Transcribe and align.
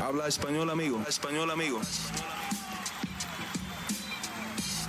Habla 0.00 0.28
español, 0.28 0.70
amigo. 0.70 0.98
Español, 1.06 1.50
amigo. 1.50 1.78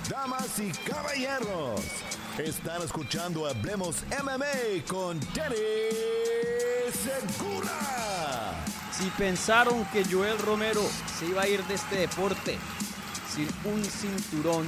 Damas 0.08 0.58
y 0.58 0.70
caballeros, 0.88 1.80
están 2.38 2.82
escuchando 2.82 3.46
Hablemos 3.46 4.04
MMA 4.22 4.86
con 4.88 5.20
Danny 5.34 5.56
Segura. 6.92 8.64
Si 8.90 9.04
pensaron 9.10 9.84
que 9.92 10.02
Joel 10.04 10.38
Romero 10.38 10.82
se 11.18 11.26
iba 11.26 11.42
a 11.42 11.48
ir 11.48 11.62
de 11.64 11.74
este 11.74 11.96
deporte 11.96 12.58
sin 13.34 13.48
un 13.70 13.84
cinturón, 13.84 14.66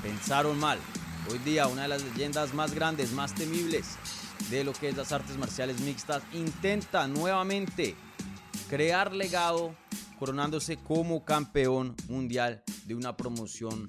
pensaron 0.00 0.58
mal. 0.60 0.78
Hoy 1.30 1.38
día 1.38 1.66
una 1.66 1.82
de 1.82 1.88
las 1.88 2.02
leyendas 2.02 2.54
más 2.54 2.72
grandes, 2.72 3.12
más 3.12 3.34
temibles 3.34 3.96
de 4.48 4.64
lo 4.64 4.72
que 4.72 4.90
es 4.90 4.96
las 4.96 5.12
artes 5.12 5.36
marciales 5.38 5.80
mixtas, 5.80 6.22
intenta 6.32 7.08
nuevamente 7.08 7.96
crear 8.72 9.14
legado 9.14 9.76
coronándose 10.18 10.78
como 10.78 11.26
campeón 11.26 11.94
mundial 12.08 12.62
de 12.86 12.94
una 12.94 13.14
promoción 13.14 13.86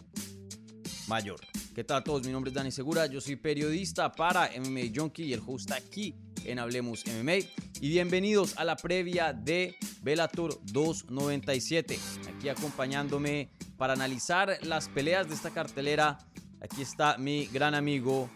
mayor. 1.08 1.40
¿Qué 1.74 1.86
tal 1.86 2.00
a 2.00 2.04
todos? 2.04 2.26
Mi 2.26 2.34
nombre 2.34 2.50
es 2.50 2.54
Dani 2.54 2.70
Segura, 2.70 3.06
yo 3.06 3.22
soy 3.22 3.38
periodista 3.38 4.12
para 4.12 4.50
MMA 4.60 4.92
Junkie 4.94 5.24
y 5.24 5.32
el 5.32 5.42
host 5.48 5.72
aquí 5.72 6.18
en 6.44 6.60
Hablemos 6.60 7.06
MMA. 7.08 7.48
Y 7.80 7.90
bienvenidos 7.92 8.58
a 8.58 8.66
la 8.66 8.76
previa 8.76 9.32
de 9.32 9.78
Bellator 10.02 10.60
297. 10.66 11.98
Aquí 12.36 12.50
acompañándome 12.50 13.52
para 13.78 13.94
analizar 13.94 14.58
las 14.64 14.90
peleas 14.90 15.30
de 15.30 15.36
esta 15.36 15.52
cartelera. 15.52 16.18
Aquí 16.60 16.82
está 16.82 17.18
mi 17.18 17.46
gran 17.46 17.74
amigo 17.74 18.30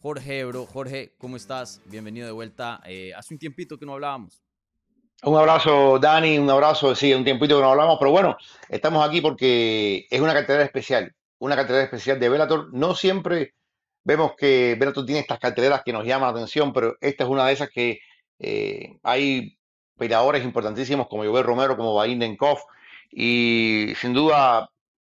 Jorge 0.00 0.38
Ebro. 0.38 0.66
Jorge, 0.66 1.16
¿cómo 1.18 1.36
estás? 1.36 1.80
Bienvenido 1.86 2.26
de 2.26 2.32
vuelta. 2.32 2.80
Eh, 2.86 3.12
hace 3.12 3.34
un 3.34 3.40
tiempito 3.40 3.76
que 3.76 3.86
no 3.86 3.94
hablábamos. 3.94 4.40
Un 5.22 5.36
abrazo, 5.36 5.98
Dani, 5.98 6.38
un 6.38 6.48
abrazo, 6.48 6.94
sí, 6.94 7.12
un 7.12 7.24
tiempito 7.24 7.56
que 7.56 7.62
no 7.62 7.70
hablamos, 7.70 7.98
pero 7.98 8.10
bueno, 8.10 8.36
estamos 8.70 9.06
aquí 9.06 9.20
porque 9.20 10.06
es 10.10 10.20
una 10.20 10.32
cartelera 10.32 10.64
especial, 10.64 11.14
una 11.38 11.56
cartelera 11.56 11.84
especial 11.84 12.18
de 12.18 12.28
Bellator. 12.30 12.72
No 12.72 12.94
siempre 12.94 13.54
vemos 14.02 14.32
que 14.36 14.76
Bellator 14.78 15.04
tiene 15.04 15.20
estas 15.20 15.38
carteleras 15.38 15.82
que 15.84 15.92
nos 15.92 16.06
llaman 16.06 16.28
la 16.32 16.38
atención, 16.38 16.72
pero 16.72 16.96
esta 17.02 17.24
es 17.24 17.30
una 17.30 17.46
de 17.46 17.52
esas 17.52 17.68
que 17.68 18.00
eh, 18.38 18.98
hay 19.02 19.58
peleadores 19.98 20.42
importantísimos 20.42 21.06
como 21.08 21.24
Jovel 21.24 21.44
Romero, 21.44 21.76
como 21.76 21.94
Bain 21.94 22.38
y 23.10 23.92
sin 23.96 24.14
duda 24.14 24.70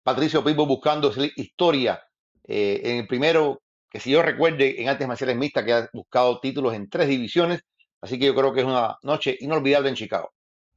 Patricio 0.02 0.42
Pipo 0.42 0.64
buscando 0.64 1.12
historia 1.36 2.02
eh, 2.44 2.80
en 2.84 2.96
el 2.98 3.06
primero, 3.06 3.60
que 3.90 4.00
si 4.00 4.10
yo 4.12 4.22
recuerde, 4.22 4.80
en 4.80 4.88
artes 4.88 5.06
marciales 5.06 5.36
mixtas, 5.36 5.64
que 5.64 5.72
ha 5.74 5.90
buscado 5.92 6.40
títulos 6.40 6.74
en 6.74 6.88
tres 6.88 7.08
divisiones, 7.08 7.64
Así 8.00 8.18
que 8.18 8.26
yo 8.26 8.34
creo 8.34 8.52
que 8.52 8.60
es 8.60 8.66
una 8.66 8.98
noche 9.02 9.36
inolvidable 9.40 9.90
en 9.90 9.94
Chicago. 9.94 10.32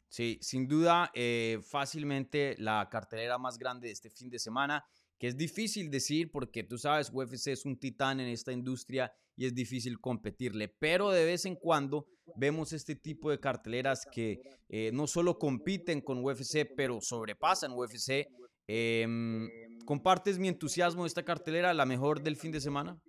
Sí, 0.10 0.38
sin 0.42 0.68
duda, 0.68 1.10
eh, 1.16 1.60
fácilmente 1.64 2.56
la 2.60 2.88
cartelera 2.92 3.38
más 3.38 3.58
grande 3.58 3.88
de 3.88 3.94
este 3.94 4.12
fin 4.12 4.30
de 4.30 4.38
semana, 4.38 4.86
que 5.18 5.28
es 5.28 5.38
difícil 5.38 5.90
decir 5.90 6.30
porque 6.32 6.64
tú 6.64 6.78
sabes, 6.78 7.10
UFC 7.12 7.48
es 7.48 7.66
un 7.66 7.80
titán 7.80 8.20
en 8.20 8.28
esta 8.28 8.52
industria 8.52 9.12
y 9.36 9.46
es 9.46 9.56
difícil 9.56 10.00
competirle, 10.00 10.68
pero 10.68 11.10
de 11.10 11.26
vez 11.26 11.46
en 11.46 11.56
cuando 11.56 12.06
vemos 12.36 12.74
este 12.74 12.96
tipo 12.96 13.32
de 13.32 13.40
carteleras 13.40 14.06
que 14.12 14.42
eh, 14.70 14.92
no 14.94 15.08
solo 15.08 15.40
compiten 15.40 16.02
con 16.02 16.24
UFC, 16.24 16.68
pero 16.76 17.02
sobrepasan 17.02 17.72
UFC. 17.72 18.28
Em, 18.68 19.50
¿Compartes 19.86 20.38
mi 20.38 20.48
entusiasmo 20.48 21.04
de 21.04 21.08
esta 21.08 21.24
cartelera, 21.24 21.74
la 21.74 21.86
mejor 21.86 22.22
del 22.22 22.38
fin 22.38 22.52
de 22.52 22.62
semana? 22.62 23.02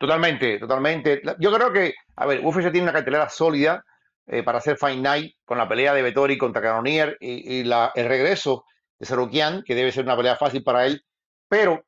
Totalmente, 0.00 0.58
totalmente. 0.58 1.20
Yo 1.38 1.52
creo 1.52 1.70
que, 1.74 1.92
a 2.16 2.24
ver, 2.24 2.40
UFC 2.42 2.72
tiene 2.72 2.84
una 2.84 2.92
cartelera 2.94 3.28
sólida 3.28 3.84
eh, 4.26 4.42
para 4.42 4.56
hacer 4.56 4.78
Fight 4.78 4.98
Night 4.98 5.34
con 5.44 5.58
la 5.58 5.68
pelea 5.68 5.92
de 5.92 6.00
Vettori 6.00 6.38
contra 6.38 6.62
Canonier 6.62 7.18
y, 7.20 7.64
la, 7.64 7.92
el 7.94 8.08
regreso 8.08 8.64
de 8.98 9.04
Serukian, 9.04 9.62
que 9.62 9.74
debe 9.74 9.92
ser 9.92 10.04
una 10.04 10.16
pelea 10.16 10.36
fácil 10.36 10.62
para 10.62 10.86
él, 10.86 11.04
pero 11.50 11.84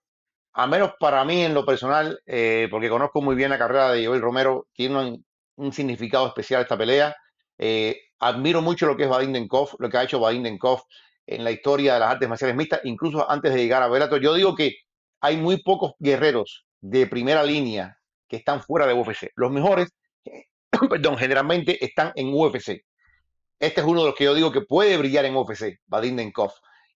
al 0.53 0.69
menos 0.69 0.93
para 1.01 1.25
mí 1.25 1.43
en 1.43 1.55
lo 1.55 1.65
personal, 1.65 2.21
eh, 2.27 2.69
porque 2.71 2.91
conozco 2.91 3.22
muy 3.22 3.34
bien 3.34 3.49
la 3.49 3.56
carrera 3.56 3.91
de 3.91 4.06
Joel 4.06 4.21
Romero, 4.21 4.67
tiene 4.75 5.25
un, 5.56 5.72
significado 5.72 6.27
especial 6.27 6.61
esta 6.61 6.77
pelea. 6.77 7.17
Eh, 7.56 7.99
admiro 8.19 8.61
mucho 8.61 8.84
lo 8.84 8.95
que 8.95 9.05
es 9.05 9.09
Vadim 9.09 9.33
Denkov, 9.33 9.71
lo 9.78 9.89
que 9.89 9.97
ha 9.97 10.03
hecho 10.03 10.21
Vadim 10.21 10.43
Denkov 10.43 10.83
en 11.27 11.45
la 11.45 11.51
historia 11.51 11.95
de 11.95 12.01
las 12.01 12.11
artes 12.11 12.28
marciales 12.28 12.56
mixtas, 12.56 12.81
incluso 12.84 13.31
antes 13.31 13.55
de 13.55 13.62
llegar 13.62 13.83
a 13.83 13.89
Bellator. 13.89 14.21
Yo 14.21 14.34
digo 14.34 14.55
que 14.55 14.75
hay 15.22 15.39
muy 15.39 15.62
pocos 15.62 15.93
guerreros 15.99 16.67
de 16.83 17.06
primera 17.06 17.43
línea 17.43 17.97
que 18.32 18.38
están 18.38 18.62
fuera 18.62 18.87
de 18.87 18.94
UFC. 18.94 19.31
Los 19.37 19.53
mejores, 19.53 19.91
perdón, 20.88 21.19
generalmente 21.19 21.84
están 21.84 22.12
en 22.15 22.32
UFC. 22.32 22.82
Este 23.60 23.81
es 23.82 23.87
uno 23.87 24.00
de 24.00 24.06
los 24.06 24.15
que 24.15 24.25
yo 24.25 24.34
digo 24.34 24.50
que 24.50 24.62
puede 24.62 24.97
brillar 24.97 25.26
en 25.26 25.37
UFC, 25.37 25.81
Vadim 25.87 26.16
Denkov. 26.16 26.50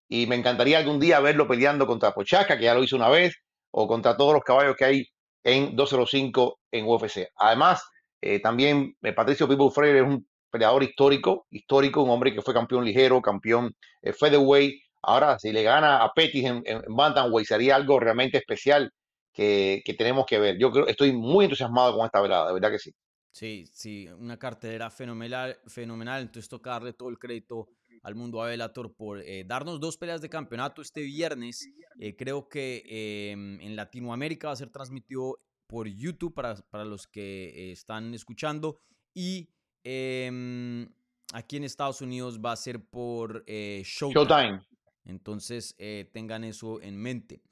Y 0.09 0.27
me 0.27 0.35
encantaría 0.35 0.79
algún 0.79 0.99
día 0.99 1.21
verlo 1.21 1.47
peleando 1.47 1.87
contra 1.87 2.13
Pochaca, 2.13 2.57
que 2.57 2.65
ya 2.65 2.75
lo 2.75 2.83
hizo 2.83 2.97
una 2.97 3.11
vez, 3.11 3.37
o 3.71 3.87
contra 3.87 4.17
todos 4.17 4.33
los 4.33 4.43
caballos 4.45 4.77
que 4.77 4.87
hay 4.87 5.07
en 5.45 5.77
205 5.77 6.59
en 6.71 6.87
UFC. 6.87 7.29
Además, 7.37 7.85
eh, 8.23 8.41
también 8.41 8.97
eh, 9.03 9.13
Patricio 9.13 9.47
People 9.47 9.71
Freire 9.71 9.99
es 9.99 10.05
un 10.07 10.27
peleador 10.51 10.85
histórico, 10.85 11.47
histórico, 11.51 12.03
un 12.03 12.09
hombre 12.09 12.33
que 12.33 12.41
fue 12.41 12.55
campeón 12.55 12.83
ligero, 12.83 13.21
campeón 13.21 13.75
eh, 14.01 14.15
featherweight. 14.15 14.81
Ahora, 15.03 15.39
si 15.39 15.53
le 15.53 15.63
gana 15.63 16.03
a 16.03 16.13
Pettis 16.15 16.47
en, 16.47 16.63
en 16.65 16.83
Bantamweight, 16.89 17.47
sería 17.47 17.77
algo 17.77 18.01
realmente 18.01 18.39
especial 18.39 18.91
que, 19.37 19.95
tenemos 19.97 20.25
que 20.27 20.39
ver. 20.39 20.59
Yo 20.59 20.71
creo, 20.71 20.87
estoy 20.87 21.13
muy 21.13 21.45
entusiasmado 21.45 21.95
con 21.95 22.07
esta 22.07 22.21
velada, 22.21 22.49
de 22.49 22.55
verdad 22.55 22.71
que 22.71 22.79
sí. 22.79 22.95
Sí, 23.31 23.67
sí, 23.71 24.09
una 24.09 24.39
cartelera 24.39 24.91
fenomenal, 24.91 25.59
fenomenal. 25.67 26.23
Entonces 26.23 26.49
toca 26.49 26.71
darle 26.71 26.95
todo 26.95 27.11
el 27.11 27.19
crédito 27.19 27.69
al 28.03 28.15
mundo 28.15 28.43
a 28.43 28.47
Velator 28.47 28.95
por 28.95 29.21
eh, 29.21 29.45
darnos 29.47 29.79
dos 29.79 29.99
peleas 29.99 30.23
de 30.23 30.31
campeonato 30.31 30.81
este 30.81 31.03
viernes. 31.03 31.69
Eh, 31.99 32.17
creo 32.17 32.49
que 32.49 32.83
em, 33.31 33.61
en 33.61 33.77
Latinoamérica 33.77 34.47
va 34.47 34.55
a 34.55 34.57
ser 34.57 34.71
transmitido 34.71 35.39
por 35.67 35.87
YouTube 35.87 36.33
para, 36.33 36.55
para 36.71 36.87
los 36.87 37.07
que 37.07 37.49
eh, 37.49 37.73
están 37.73 38.15
escuchando. 38.15 38.79
Y 39.13 39.51
em, 39.85 40.89
aquí 41.35 41.59
en 41.59 41.65
Estados 41.65 42.01
Unidos 42.01 42.41
va 42.43 42.53
a 42.53 42.57
ser 42.57 42.87
por 42.87 43.45
Showtime. 43.47 44.15
Showtime. 44.15 44.61
Entonces 45.05 45.77
tengan 46.13 46.43
eso 46.43 46.81
en 46.81 46.97
mente. 46.97 47.43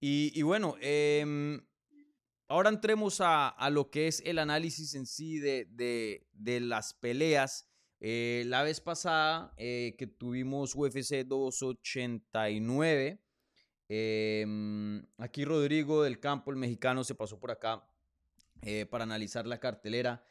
Y, 0.00 0.42
bueno, 0.42 0.76
em, 0.80 1.60
ahora 2.48 2.68
entremos 2.68 3.20
a, 3.20 3.54
lo 3.70 3.90
que 3.90 4.08
es 4.08 4.22
el 4.24 4.38
análisis 4.38 4.94
en 4.94 5.06
sí 5.06 5.38
de, 5.38 6.26
las 6.60 6.94
peleas. 6.94 7.68
Eh, 7.98 8.44
la 8.46 8.62
vez 8.62 8.80
pasada 8.82 9.54
eh, 9.56 9.94
que 9.98 10.06
tuvimos 10.06 10.74
UFC 10.74 11.24
289, 11.24 13.22
em, 13.88 15.02
aquí 15.16 15.46
Rodrigo 15.46 16.02
del 16.02 16.20
Campo, 16.20 16.50
el 16.50 16.58
mexicano, 16.58 17.04
se 17.04 17.14
pasó 17.14 17.40
por 17.40 17.50
acá 17.50 17.88
eh, 18.60 18.84
para 18.84 19.04
analizar 19.04 19.46
la 19.46 19.58
cartelera. 19.58 20.22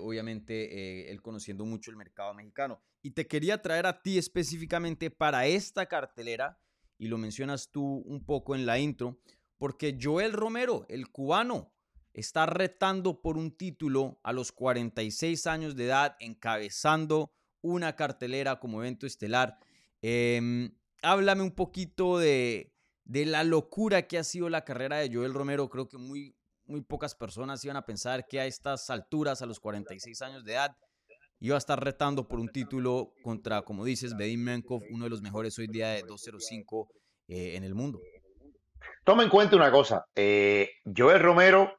obviamente, 0.00 1.10
él 1.10 1.22
conociendo 1.22 1.64
mucho 1.64 1.90
el 1.90 1.96
mercado 1.96 2.34
mexicano. 2.34 2.82
Y 3.00 3.12
te 3.12 3.26
quería 3.26 3.62
traer 3.62 3.86
a 3.86 4.02
ti 4.02 4.18
específicamente 4.18 5.10
para 5.10 5.46
esta 5.46 5.86
cartelera 5.86 6.61
y 7.02 7.08
lo 7.08 7.18
mencionas 7.18 7.72
tú 7.72 8.04
un 8.06 8.24
poco 8.24 8.54
en 8.54 8.64
la 8.64 8.78
intro, 8.78 9.18
porque 9.58 9.98
Joel 10.00 10.32
Romero, 10.32 10.86
el 10.88 11.10
cubano, 11.10 11.74
está 12.14 12.46
retando 12.46 13.20
por 13.20 13.36
un 13.36 13.56
título 13.56 14.20
a 14.22 14.32
los 14.32 14.52
46 14.52 15.48
años 15.48 15.74
de 15.74 15.86
edad, 15.86 16.14
encabezando 16.20 17.32
una 17.60 17.96
cartelera 17.96 18.60
como 18.60 18.82
evento 18.82 19.08
estelar. 19.08 19.58
Em, 20.00 20.76
háblame 21.02 21.42
un 21.42 21.56
poquito 21.56 22.18
de, 22.18 22.72
de, 23.04 23.26
la 23.26 23.42
locura 23.42 24.06
que 24.06 24.18
ha 24.18 24.22
sido 24.22 24.48
la 24.48 24.64
carrera 24.64 24.98
de 24.98 25.12
Joel 25.12 25.34
Romero. 25.34 25.68
Creo 25.68 25.88
que 25.88 25.98
muy, 25.98 26.36
muy 26.66 26.82
pocas 26.82 27.16
personas 27.16 27.64
iban 27.64 27.76
a 27.76 27.84
pensar 27.84 28.28
que 28.28 28.38
a 28.38 28.46
estas 28.46 28.90
alturas, 28.90 29.42
a 29.42 29.46
los 29.46 29.58
46 29.58 30.22
años 30.22 30.44
de 30.44 30.52
edad, 30.52 30.76
iba 31.40 31.56
a 31.56 31.58
estar 31.58 31.82
retando 31.82 32.28
por 32.28 32.38
un 32.38 32.48
título 32.48 33.12
contra, 33.24 33.62
como 33.62 33.84
dices, 33.84 34.16
Bedim 34.16 34.44
Menkov, 34.44 34.82
uno 34.92 35.02
de 35.02 35.10
los 35.10 35.20
mejores 35.20 35.58
hoy 35.58 35.66
día 35.66 35.88
de 35.88 36.02
205 36.02 36.88
eh, 37.28 37.56
en 37.56 37.64
el 37.64 37.74
mundo. 37.74 38.00
Toma 39.04 39.22
en 39.24 39.28
cuenta 39.28 39.56
una 39.56 39.70
cosa, 39.70 40.06
eh, 40.14 40.70
Joel 40.96 41.20
Romero 41.20 41.78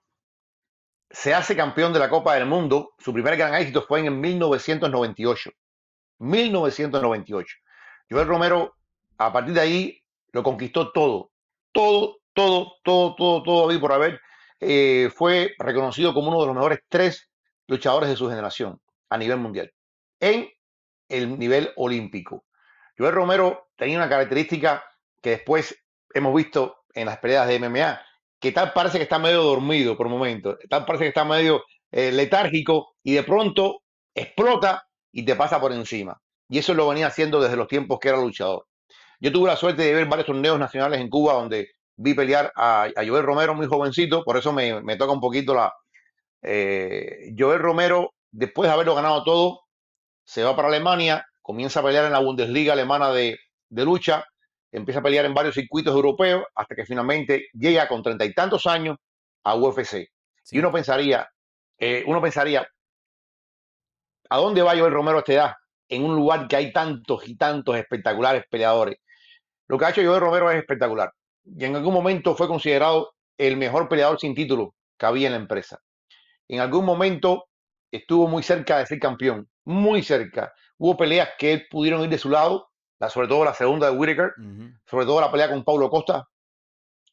se 1.09 1.33
hace 1.33 1.55
campeón 1.55 1.93
de 1.93 1.99
la 1.99 2.09
Copa 2.09 2.33
del 2.33 2.47
Mundo, 2.47 2.93
su 2.97 3.13
primer 3.13 3.37
gran 3.37 3.53
éxito 3.53 3.85
fue 3.87 4.05
en 4.05 4.19
1998. 4.19 5.51
1998. 6.17 7.55
Joel 8.09 8.27
Romero, 8.27 8.75
a 9.17 9.31
partir 9.31 9.53
de 9.53 9.61
ahí, 9.61 10.03
lo 10.31 10.41
conquistó 10.41 10.91
todo, 10.91 11.31
todo, 11.71 12.17
todo, 12.33 12.73
todo, 12.83 13.15
todo, 13.15 13.43
todo, 13.43 13.79
por 13.79 13.91
haber. 13.91 14.19
Eh, 14.59 15.11
fue 15.15 15.53
reconocido 15.59 16.13
como 16.13 16.29
uno 16.29 16.41
de 16.41 16.47
los 16.47 16.55
mejores 16.55 16.79
tres 16.89 17.29
luchadores 17.67 18.09
de 18.09 18.15
su 18.15 18.27
generación 18.29 18.81
a 19.09 19.17
nivel 19.17 19.37
mundial, 19.37 19.71
en 20.19 20.49
el 21.09 21.37
nivel 21.37 21.71
olímpico. 21.75 22.45
Joel 22.97 23.13
Romero 23.13 23.69
tenía 23.75 23.97
una 23.97 24.09
característica 24.09 24.83
que 25.23 25.31
después 25.31 25.75
hemos 26.13 26.35
visto 26.35 26.83
en 26.93 27.07
las 27.07 27.17
peleas 27.17 27.47
de 27.47 27.57
MMA, 27.57 27.99
que 28.39 28.51
tal 28.51 28.73
parece 28.73 28.97
que 28.97 29.03
está 29.03 29.17
medio 29.17 29.41
dormido 29.41 29.97
por 29.97 30.09
momentos, 30.09 30.57
tal 30.69 30.85
parece 30.85 31.05
que 31.05 31.09
está 31.09 31.23
medio 31.23 31.63
eh, 31.91 32.11
letárgico 32.11 32.95
y 33.01 33.13
de 33.13 33.23
pronto 33.23 33.81
explota 34.13 34.83
y 35.11 35.23
te 35.25 35.35
pasa 35.35 35.59
por 35.59 35.71
encima. 35.71 36.19
Y 36.49 36.59
eso 36.59 36.73
lo 36.73 36.87
venía 36.89 37.07
haciendo 37.07 37.41
desde 37.41 37.55
los 37.55 37.67
tiempos 37.67 37.99
que 37.99 38.09
era 38.09 38.17
luchador. 38.17 38.67
Yo 39.19 39.31
tuve 39.31 39.47
la 39.47 39.55
suerte 39.55 39.83
de 39.83 39.93
ver 39.93 40.05
varios 40.07 40.27
torneos 40.27 40.59
nacionales 40.59 40.99
en 40.99 41.09
Cuba 41.09 41.33
donde 41.33 41.69
vi 41.95 42.13
pelear 42.13 42.51
a, 42.55 42.83
a 42.83 43.07
Joel 43.07 43.23
Romero 43.23 43.55
muy 43.55 43.67
jovencito, 43.67 44.23
por 44.23 44.35
eso 44.35 44.51
me, 44.51 44.81
me 44.81 44.97
toca 44.97 45.13
un 45.13 45.21
poquito 45.21 45.55
la... 45.55 45.71
Eh, 46.41 47.33
Joel 47.37 47.59
Romero, 47.59 48.13
después 48.29 48.67
de 48.67 48.73
haberlo 48.73 48.95
ganado 48.95 49.23
todo, 49.23 49.61
se 50.25 50.43
va 50.43 50.55
para 50.55 50.67
Alemania, 50.67 51.25
comienza 51.41 51.79
a 51.79 51.83
pelear 51.83 52.05
en 52.05 52.11
la 52.11 52.19
Bundesliga 52.19 52.73
alemana 52.73 53.11
de, 53.11 53.37
de 53.69 53.85
lucha, 53.85 54.25
empieza 54.73 54.99
a 54.99 55.03
pelear 55.03 55.25
en 55.25 55.33
varios 55.33 55.55
circuitos 55.55 55.93
europeos 55.93 56.43
hasta 56.55 56.75
que 56.75 56.85
finalmente 56.85 57.47
llega 57.53 57.87
con 57.87 58.01
treinta 58.01 58.25
y 58.25 58.33
tantos 58.33 58.65
años 58.65 58.97
a 59.43 59.55
UFC. 59.55 60.09
Sí. 60.43 60.57
Y 60.57 60.59
uno 60.59 60.71
pensaría, 60.71 61.29
eh, 61.77 62.03
uno 62.07 62.21
pensaría, 62.21 62.67
¿a 64.29 64.37
dónde 64.37 64.61
va 64.61 64.77
Joel 64.77 64.91
Romero 64.91 65.17
a 65.17 65.19
esta 65.19 65.33
edad? 65.33 65.53
En 65.87 66.03
un 66.03 66.15
lugar 66.15 66.47
que 66.47 66.55
hay 66.55 66.73
tantos 66.73 67.27
y 67.27 67.37
tantos 67.37 67.77
espectaculares 67.77 68.43
peleadores. 68.49 68.97
Lo 69.67 69.77
que 69.77 69.85
ha 69.85 69.89
hecho 69.91 70.03
Joel 70.03 70.21
Romero 70.21 70.49
es 70.49 70.57
espectacular. 70.57 71.13
Y 71.45 71.65
en 71.65 71.75
algún 71.75 71.93
momento 71.93 72.35
fue 72.35 72.47
considerado 72.47 73.13
el 73.37 73.57
mejor 73.57 73.87
peleador 73.87 74.19
sin 74.19 74.33
título 74.33 74.75
que 74.97 75.05
había 75.05 75.27
en 75.27 75.33
la 75.33 75.39
empresa. 75.39 75.79
En 76.47 76.59
algún 76.59 76.85
momento 76.85 77.45
estuvo 77.91 78.27
muy 78.27 78.43
cerca 78.43 78.79
de 78.79 78.87
ser 78.87 78.99
campeón, 78.99 79.47
muy 79.65 80.01
cerca. 80.01 80.51
Hubo 80.77 80.97
peleas 80.97 81.29
que 81.37 81.65
pudieron 81.69 82.01
ir 82.01 82.09
de 82.09 82.17
su 82.17 82.29
lado, 82.29 82.69
la, 83.03 83.09
sobre 83.09 83.27
todo 83.27 83.43
la 83.45 83.53
segunda 83.53 83.89
de 83.91 83.97
Whitaker, 83.97 84.31
sobre 84.89 85.05
todo 85.05 85.19
la 85.21 85.31
pelea 85.31 85.49
con 85.49 85.63
Paulo 85.63 85.89
Costa, 85.89 86.25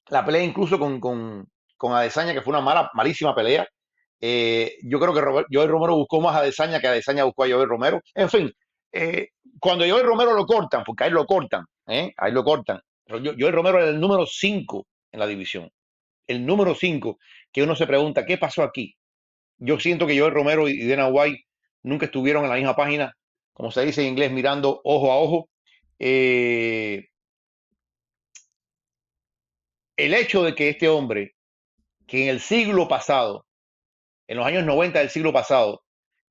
la 0.08 0.24
pelea 0.24 0.42
incluso 0.42 0.78
con, 0.78 1.00
con, 1.00 1.46
con 1.76 1.92
Adesanya, 1.92 2.32
que 2.34 2.42
fue 2.42 2.52
una 2.52 2.60
mala, 2.60 2.90
malísima 2.94 3.34
pelea. 3.34 3.66
Eh, 4.20 4.76
yo 4.84 4.98
creo 5.00 5.14
que 5.14 5.20
Robert- 5.20 5.48
Joel 5.50 5.68
Romero 5.68 5.96
buscó 5.96 6.20
más 6.20 6.34
a 6.36 6.40
Adesanya 6.40 6.80
que 6.80 6.88
Adesanya 6.88 7.24
buscó 7.24 7.44
a 7.44 7.48
Joel 7.48 7.68
Romero. 7.68 8.00
En 8.14 8.28
fin, 8.28 8.52
eh, 8.92 9.28
cuando 9.60 9.84
Joel 9.88 10.04
Romero 10.04 10.34
lo 10.34 10.44
cortan, 10.46 10.82
porque 10.84 11.04
ahí 11.04 11.10
lo 11.10 11.24
cortan, 11.26 11.64
¿eh? 11.86 12.12
ahí 12.16 12.32
lo 12.32 12.44
cortan. 12.44 12.80
Pero 13.04 13.18
Jo- 13.24 13.34
Joel 13.38 13.52
Romero 13.54 13.78
era 13.78 13.88
el 13.88 14.00
número 14.00 14.26
5 14.26 14.86
en 15.12 15.20
la 15.20 15.26
división. 15.26 15.70
El 16.26 16.44
número 16.46 16.74
5, 16.74 17.18
que 17.52 17.62
uno 17.62 17.74
se 17.74 17.86
pregunta, 17.86 18.24
¿qué 18.26 18.36
pasó 18.38 18.62
aquí? 18.62 18.94
Yo 19.58 19.78
siento 19.80 20.06
que 20.06 20.18
Joel 20.18 20.34
Romero 20.34 20.68
y 20.68 20.86
Dana 20.86 21.08
White 21.08 21.44
nunca 21.82 22.06
estuvieron 22.06 22.44
en 22.44 22.50
la 22.50 22.56
misma 22.56 22.76
página, 22.76 23.12
como 23.52 23.70
se 23.70 23.84
dice 23.84 24.02
en 24.02 24.08
inglés, 24.08 24.30
mirando 24.32 24.80
ojo 24.84 25.12
a 25.12 25.16
ojo. 25.18 25.48
Eh, 26.02 27.06
el 29.98 30.14
hecho 30.14 30.42
de 30.42 30.54
que 30.54 30.70
este 30.70 30.88
hombre, 30.88 31.34
que 32.06 32.24
en 32.24 32.30
el 32.30 32.40
siglo 32.40 32.88
pasado, 32.88 33.46
en 34.26 34.38
los 34.38 34.46
años 34.46 34.64
90 34.64 34.98
del 34.98 35.10
siglo 35.10 35.32
pasado, 35.32 35.82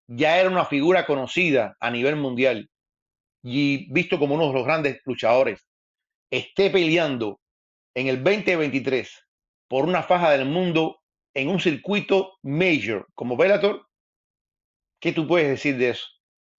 ya 0.07 0.39
era 0.39 0.49
una 0.49 0.65
figura 0.65 1.05
conocida 1.05 1.77
a 1.79 1.91
nivel 1.91 2.15
mundial 2.15 2.67
y 3.43 3.91
visto 3.93 4.17
como 4.17 4.35
uno 4.35 4.47
de 4.47 4.53
los 4.53 4.65
grandes 4.65 4.99
luchadores, 5.05 5.63
esté 6.31 6.71
peleando 6.71 7.39
en 7.93 8.07
el 8.07 8.23
2023 8.23 9.11
por 9.67 9.85
una 9.85 10.01
faja 10.01 10.31
del 10.31 10.45
mundo 10.45 10.99
en 11.35 11.47
un 11.47 11.59
circuito 11.59 12.37
major 12.41 13.07
como 13.13 13.37
Bellator, 13.37 13.85
¿qué 14.99 15.11
tú 15.11 15.27
puedes 15.27 15.47
decir 15.47 15.77
de 15.77 15.89
eso? 15.89 16.07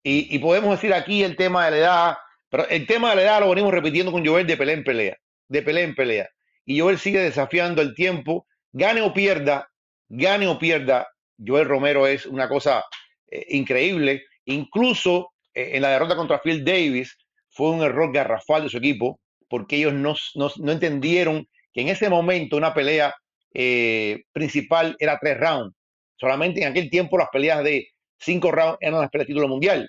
Y, 0.05 0.35
y 0.35 0.39
podemos 0.39 0.71
decir 0.71 0.95
aquí 0.95 1.25
el 1.25 1.37
tema 1.37 1.65
de 1.65 1.71
la 1.73 1.77
edad, 1.77 2.17
pero 2.51 2.69
el 2.69 2.87
tema 2.87 3.11
de 3.11 3.17
la 3.17 3.23
edad 3.23 3.41
lo 3.41 3.51
venimos 3.51 3.73
repitiendo 3.73 4.13
con 4.13 4.27
Joel 4.27 4.47
de 4.47 4.57
pelea 4.57 4.75
en 4.77 4.85
pelea, 4.85 5.17
de 5.49 5.63
pelea 5.63 5.85
en 5.85 5.95
pelea. 5.95 6.29
Y 6.65 6.81
Joel 6.81 6.99
sigue 6.99 7.21
desafiando 7.21 7.83
el 7.83 7.95
tiempo, 7.95 8.47
gane 8.73 9.01
o 9.03 9.13
pierda, 9.13 9.69
gane 10.09 10.47
o 10.47 10.59
pierda, 10.59 11.09
Joel 11.45 11.67
Romero 11.67 12.07
es 12.07 12.27
una 12.27 12.49
cosa 12.49 12.85
eh, 13.31 13.47
increíble. 13.51 14.25
Incluso 14.45 15.33
eh, 15.55 15.71
en 15.75 15.83
la 15.83 15.91
derrota 15.91 16.17
contra 16.17 16.41
Phil 16.43 16.65
Davis 16.65 17.17
fue 17.51 17.71
un 17.71 17.83
error 17.83 18.13
garrafal 18.13 18.65
de 18.65 18.69
su 18.69 18.79
equipo, 18.79 19.21
porque 19.49 19.77
ellos 19.77 19.95
no, 19.95 20.15
no- 20.35 20.53
no 20.59 20.73
entendieron 20.73 21.47
que 21.73 21.81
en 21.83 21.89
ese 21.89 22.09
momento 22.09 22.57
una 22.57 22.75
pelea 22.75 23.15
eh, 23.55 24.23
principal 24.33 24.97
era 24.99 25.19
tres 25.21 25.39
rounds. 25.39 25.75
Solamente 26.17 26.63
en 26.63 26.69
aquel 26.71 26.91
tiempo 26.91 27.17
las 27.19 27.29
peleas 27.31 27.65
de 27.65 27.89
cinco 28.19 28.51
rounds 28.53 28.79
eran 28.81 29.01
las 29.01 29.11
peleas 29.11 29.27
de 29.27 29.33
título 29.35 29.49
mundial. 29.49 29.89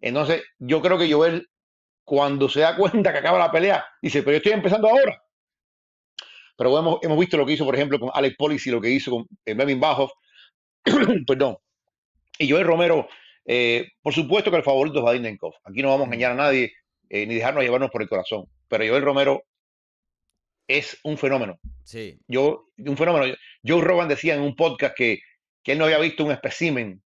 Entonces, 0.00 0.42
yo 0.58 0.80
creo 0.80 0.98
que 0.98 1.10
Joel, 1.12 1.48
cuando 2.10 2.48
se 2.48 2.58
da 2.58 2.74
cuenta 2.74 3.12
que 3.12 3.18
acaba 3.18 3.38
la 3.38 3.52
pelea, 3.52 3.86
dice, 4.02 4.24
pero 4.24 4.32
yo 4.32 4.36
estoy 4.38 4.50
empezando 4.50 4.88
ahora. 4.88 5.22
Pero 6.56 6.76
hemos, 6.76 6.98
hemos 7.02 7.16
visto 7.16 7.36
lo 7.36 7.46
que 7.46 7.52
hizo, 7.52 7.64
por 7.64 7.76
ejemplo, 7.76 8.00
con 8.00 8.10
Alex 8.12 8.34
Policy, 8.36 8.72
lo 8.72 8.80
que 8.80 8.90
hizo 8.90 9.12
con 9.12 9.28
eh, 9.44 9.54
Melvin 9.54 9.78
Bajov, 9.78 10.10
perdón. 11.24 11.58
Y 12.36 12.50
Joel 12.50 12.66
Romero, 12.66 13.08
eh, 13.44 13.92
por 14.02 14.12
supuesto 14.12 14.50
que 14.50 14.56
el 14.56 14.64
favorito 14.64 14.98
es 14.98 15.04
Vadim 15.04 15.22
Nenkov. 15.22 15.52
Aquí 15.62 15.82
no 15.82 15.90
vamos 15.90 16.02
a 16.02 16.06
engañar 16.06 16.32
a 16.32 16.34
nadie, 16.34 16.72
eh, 17.08 17.26
ni 17.26 17.36
dejarnos 17.36 17.62
llevarnos 17.62 17.92
por 17.92 18.02
el 18.02 18.08
corazón. 18.08 18.46
Pero 18.66 18.88
Joel 18.88 19.04
Romero 19.04 19.44
es 20.66 20.98
un 21.04 21.16
fenómeno. 21.16 21.60
Sí, 21.84 22.18
Yo, 22.26 22.70
un 22.76 22.96
fenómeno. 22.96 23.32
Joe 23.64 23.82
Rogan 23.82 24.08
decía 24.08 24.34
en 24.34 24.40
un 24.40 24.56
podcast 24.56 24.96
que, 24.96 25.20
que 25.62 25.72
él 25.72 25.78
no 25.78 25.84
había 25.84 26.00
visto 26.00 26.24
un 26.24 26.32
espécimen 26.32 27.04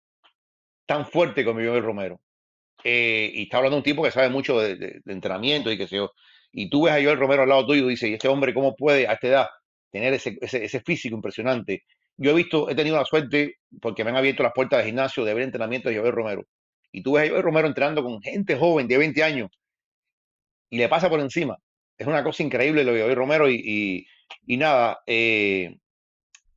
tan 0.86 1.06
fuerte 1.06 1.44
como 1.44 1.60
Joel 1.60 1.84
Romero. 1.84 2.20
Eh, 2.84 3.30
y 3.34 3.42
está 3.44 3.58
hablando 3.58 3.76
de 3.76 3.80
un 3.80 3.84
tipo 3.84 4.02
que 4.02 4.10
sabe 4.10 4.28
mucho 4.28 4.58
de, 4.60 4.76
de- 4.76 5.00
de 5.04 5.12
entrenamiento 5.12 5.70
y 5.72 5.78
que 5.78 5.86
sé 5.88 5.96
yo. 5.96 6.12
Y 6.52 6.70
tú 6.70 6.82
ves 6.84 6.94
a 6.94 7.02
Joel 7.02 7.18
Romero 7.18 7.42
al 7.42 7.48
lado 7.48 7.66
tuyo 7.66 7.86
y 7.86 7.90
dices, 7.90 8.10
¿y 8.10 8.14
este 8.14 8.28
hombre 8.28 8.54
cómo 8.54 8.74
puede 8.76 9.06
a 9.08 9.12
esta 9.14 9.26
edad 9.28 9.46
tener 9.90 10.14
ese, 10.14 10.38
ese, 10.40 10.64
ese 10.64 10.80
físico 10.80 11.14
impresionante? 11.16 11.84
Yo 12.16 12.30
he 12.32 12.34
visto, 12.34 12.68
he 12.70 12.74
tenido 12.74 12.96
la 12.96 13.04
suerte, 13.04 13.56
porque 13.80 14.04
me 14.04 14.10
han 14.10 14.16
abierto 14.16 14.42
las 14.42 14.52
puertas 14.54 14.78
del 14.78 14.86
gimnasio, 14.86 15.24
de 15.24 15.34
ver 15.34 15.44
entrenamiento 15.44 15.88
de 15.88 15.98
Joel 15.98 16.12
Romero. 16.12 16.44
Y 16.92 17.02
tú 17.02 17.12
ves 17.12 17.26
a 17.28 17.30
Joel 17.30 17.42
Romero 17.42 17.68
entrenando 17.68 18.02
con 18.02 18.20
gente 18.22 18.56
joven 18.56 18.88
de 18.88 18.98
20 18.98 19.22
años 19.22 19.50
y 20.70 20.78
le 20.78 20.88
pasa 20.88 21.08
por 21.08 21.20
encima. 21.20 21.56
Es 21.96 22.06
una 22.06 22.22
cosa 22.22 22.42
increíble 22.42 22.84
lo 22.84 22.92
de 22.92 23.02
Joel 23.02 23.16
Romero 23.16 23.48
y, 23.48 23.56
y, 23.64 24.06
y 24.46 24.56
nada, 24.56 25.00
eh, 25.06 25.76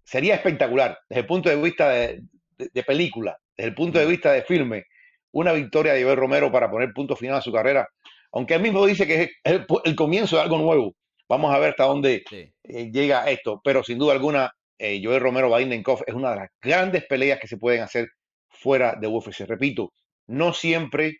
sería 0.03 0.35
espectacular 0.35 0.99
desde 1.09 1.21
el 1.21 1.27
punto 1.27 1.49
de 1.49 1.57
vista 1.57 1.89
de, 1.89 2.21
de- 2.57 2.69
de 2.73 2.83
película, 2.83 3.37
desde 3.57 3.69
el 3.69 3.75
punto 3.75 3.99
de 3.99 4.05
vista 4.07 4.31
de 4.33 4.43
filme, 4.43 4.85
una 5.31 5.53
victoria 5.53 5.93
de 5.93 6.03
Joel 6.03 6.17
Romero 6.17 6.51
para 6.51 6.69
poner 6.69 6.93
punto 6.93 7.15
final 7.15 7.37
a 7.37 7.41
su 7.41 7.51
carrera, 7.51 7.87
aunque 8.31 8.55
él 8.55 8.61
mismo 8.61 8.85
dice 8.85 9.07
que 9.07 9.21
es 9.23 9.29
el, 9.43 9.65
el 9.83 9.95
comienzo 9.95 10.35
de 10.37 10.43
algo 10.43 10.57
nuevo. 10.57 10.95
Vamos 11.27 11.53
a 11.53 11.59
ver 11.59 11.71
hasta 11.71 11.85
dónde 11.85 12.23
sí. 12.29 12.51
eh, 12.63 12.91
llega 12.91 13.29
esto, 13.29 13.61
pero 13.63 13.83
sin 13.83 13.97
duda 13.97 14.13
alguna, 14.13 14.51
eh, 14.77 15.01
Joel 15.03 15.21
Romero 15.21 15.49
Vadim-Nenkov 15.49 16.03
es 16.05 16.13
una 16.13 16.31
de 16.31 16.35
las 16.37 16.49
grandes 16.61 17.05
peleas 17.05 17.39
que 17.39 17.47
se 17.47 17.57
pueden 17.57 17.81
hacer 17.81 18.09
fuera 18.49 18.95
de 18.99 19.07
UFC. 19.07 19.45
Repito, 19.47 19.93
no 20.27 20.53
siempre 20.53 21.19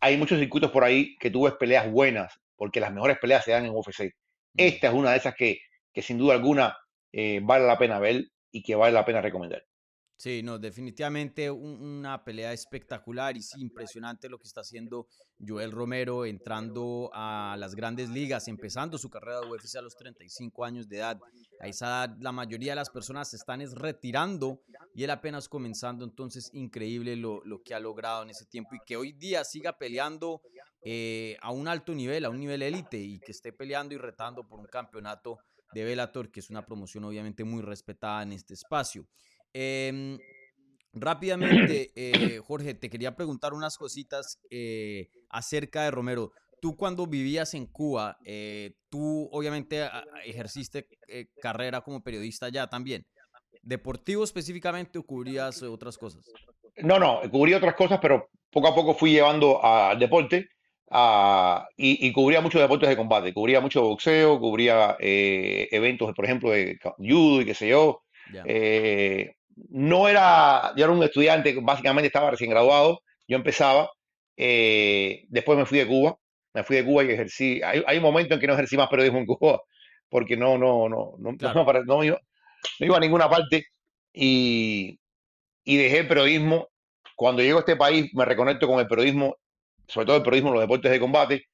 hay 0.00 0.16
muchos 0.16 0.38
circuitos 0.38 0.70
por 0.70 0.84
ahí 0.84 1.16
que 1.18 1.30
tú 1.30 1.44
ves 1.44 1.54
peleas 1.54 1.90
buenas, 1.90 2.34
porque 2.56 2.80
las 2.80 2.92
mejores 2.92 3.18
peleas 3.18 3.44
se 3.44 3.52
dan 3.52 3.64
en 3.64 3.72
UFC. 3.72 4.12
Esta 4.56 4.88
es 4.88 4.94
una 4.94 5.12
de 5.12 5.18
esas 5.18 5.34
que, 5.34 5.58
que 5.92 6.02
sin 6.02 6.18
duda 6.18 6.34
alguna 6.34 6.76
eh, 7.12 7.40
vale 7.42 7.66
la 7.66 7.78
pena 7.78 7.98
ver 7.98 8.24
y 8.50 8.62
que 8.62 8.74
vale 8.74 8.92
la 8.92 9.04
pena 9.04 9.20
recomendar. 9.20 9.62
Sí, 10.18 10.42
no, 10.42 10.58
definitivamente 10.58 11.50
un- 11.50 11.78
una 11.98 12.24
pelea 12.24 12.52
espectacular 12.54 13.36
y 13.36 13.42
sí, 13.42 13.60
impresionante 13.60 14.30
lo 14.30 14.38
que 14.38 14.46
está 14.46 14.62
haciendo 14.62 15.08
Joel 15.46 15.70
Romero 15.72 16.24
entrando 16.24 17.10
a 17.12 17.54
las 17.58 17.74
grandes 17.74 18.08
ligas, 18.08 18.48
empezando 18.48 18.96
su 18.96 19.10
carrera 19.10 19.40
de 19.40 19.46
UFC 19.46 19.76
a 19.78 19.82
los 19.82 19.94
35 19.94 20.64
años 20.64 20.88
de 20.88 20.96
edad. 20.98 21.20
A 21.60 21.68
esa 21.68 21.86
edad 22.06 22.16
la 22.18 22.32
mayoría 22.32 22.72
de 22.72 22.76
las 22.76 22.88
personas 22.88 23.28
se 23.28 23.36
están 23.36 23.60
es 23.60 23.74
retirando 23.74 24.62
y 24.94 25.04
él 25.04 25.10
apenas 25.10 25.50
comenzando, 25.50 26.02
entonces 26.06 26.48
increíble 26.54 27.14
lo, 27.16 27.42
lo 27.44 27.62
que 27.62 27.74
ha 27.74 27.80
logrado 27.80 28.22
en 28.22 28.30
ese 28.30 28.46
tiempo 28.46 28.74
y 28.74 28.78
que 28.86 28.96
hoy 28.96 29.12
día 29.12 29.44
siga 29.44 29.76
peleando 29.76 30.40
eh, 30.82 31.36
a 31.42 31.50
un 31.52 31.68
alto 31.68 31.94
nivel, 31.94 32.24
a 32.24 32.30
un 32.30 32.38
nivel 32.40 32.62
élite 32.62 32.96
y 32.96 33.18
que 33.20 33.32
esté 33.32 33.52
peleando 33.52 33.94
y 33.94 33.98
retando 33.98 34.48
por 34.48 34.60
un 34.60 34.66
campeonato 34.66 35.36
de 35.74 35.84
Bellator, 35.84 36.30
que 36.30 36.40
es 36.40 36.48
una 36.48 36.64
promoción 36.64 37.04
obviamente 37.04 37.44
muy 37.44 37.60
respetada 37.60 38.22
en 38.22 38.32
este 38.32 38.54
espacio. 38.54 39.06
Em, 39.58 40.18
rápidamente, 40.92 41.90
eh, 41.96 42.40
Jorge, 42.46 42.74
te 42.74 42.90
quería 42.90 43.16
preguntar 43.16 43.54
unas 43.54 43.76
cositas 43.78 44.38
eh, 44.50 45.08
acerca 45.30 45.84
de 45.84 45.90
Romero. 45.90 46.32
Tú 46.60 46.76
cuando 46.76 47.06
vivías 47.06 47.54
en 47.54 47.66
Cuba, 47.66 48.16
eh, 48.24 48.72
tú 48.88 49.28
obviamente 49.32 49.82
a- 49.82 49.98
a- 49.98 50.04
ejerciste 50.24 50.86
carrera 51.40 51.80
como 51.82 52.02
periodista 52.02 52.48
ya 52.48 52.66
también. 52.66 53.04
¿Deportivo 53.62 54.24
específicamente 54.24 54.98
o 54.98 55.02
cubrías 55.02 55.62
otras 55.62 55.98
cosas? 55.98 56.24
No, 56.78 56.98
no, 56.98 57.20
cubrí 57.30 57.54
otras 57.54 57.74
cosas, 57.74 57.98
pero 58.00 58.28
poco 58.50 58.68
a 58.68 58.74
poco 58.74 58.94
fui 58.94 59.12
llevando 59.12 59.62
al 59.64 59.98
deporte 59.98 60.48
a- 60.90 61.66
y, 61.76 62.06
y 62.06 62.12
cubría 62.12 62.40
muchos 62.40 62.60
deportes 62.60 62.88
de 62.88 62.96
combate. 62.96 63.34
Cubría 63.34 63.60
mucho 63.60 63.82
boxeo, 63.82 64.38
cubría 64.38 64.96
eh, 65.00 65.68
eventos, 65.72 66.12
por 66.14 66.24
ejemplo, 66.24 66.50
de 66.50 66.78
judo 66.98 67.40
y 67.42 67.44
qué 67.44 67.54
sé 67.54 67.68
yo. 67.68 68.02
Eh, 68.44 69.34
no 69.70 70.08
era, 70.08 70.72
yo 70.76 70.84
era 70.84 70.92
un 70.92 71.02
estudiante, 71.02 71.56
básicamente 71.60 72.06
estaba 72.06 72.30
recién 72.30 72.50
graduado, 72.50 73.00
yo 73.26 73.36
empezaba, 73.36 73.90
eh, 74.36 75.24
después 75.28 75.58
me 75.58 75.66
fui 75.66 75.78
de 75.78 75.86
Cuba, 75.86 76.16
me 76.54 76.62
fui 76.62 76.76
de 76.76 76.84
Cuba 76.84 77.04
y 77.04 77.10
ejercí, 77.10 77.60
hay, 77.62 77.82
hay 77.86 77.96
un 77.96 78.02
momento 78.02 78.34
en 78.34 78.40
que 78.40 78.46
no 78.46 78.54
ejercí 78.54 78.76
más 78.76 78.88
periodismo 78.88 79.18
en 79.18 79.26
Cuba, 79.26 79.62
porque 80.08 80.36
no, 80.36 80.56
no, 80.58 80.88
no, 80.88 81.14
no, 81.18 81.36
Claro. 81.36 81.64
no, 81.64 81.82
no 81.84 82.04
iba, 82.04 82.20
no 82.80 82.86
iba 82.86 82.96
a 82.96 83.00
ninguna 83.00 83.28
parte 83.28 83.66
y, 84.12 84.98
y 85.64 85.76
dejé 85.76 85.98
el 85.98 86.08
periodismo. 86.08 86.68
Cuando 87.16 87.42
llego 87.42 87.58
a 87.58 87.60
este 87.60 87.76
país 87.76 88.10
me 88.14 88.24
reconecto 88.24 88.68
con 88.68 88.78
el 88.78 88.86
periodismo 88.86 89.36
sobre 89.88 90.06
todo 90.06 90.16
el 90.16 90.22
periodismo 90.22 90.52
los 90.52 90.60
deportes 90.60 90.90
de 90.90 91.00
combate, 91.00 91.46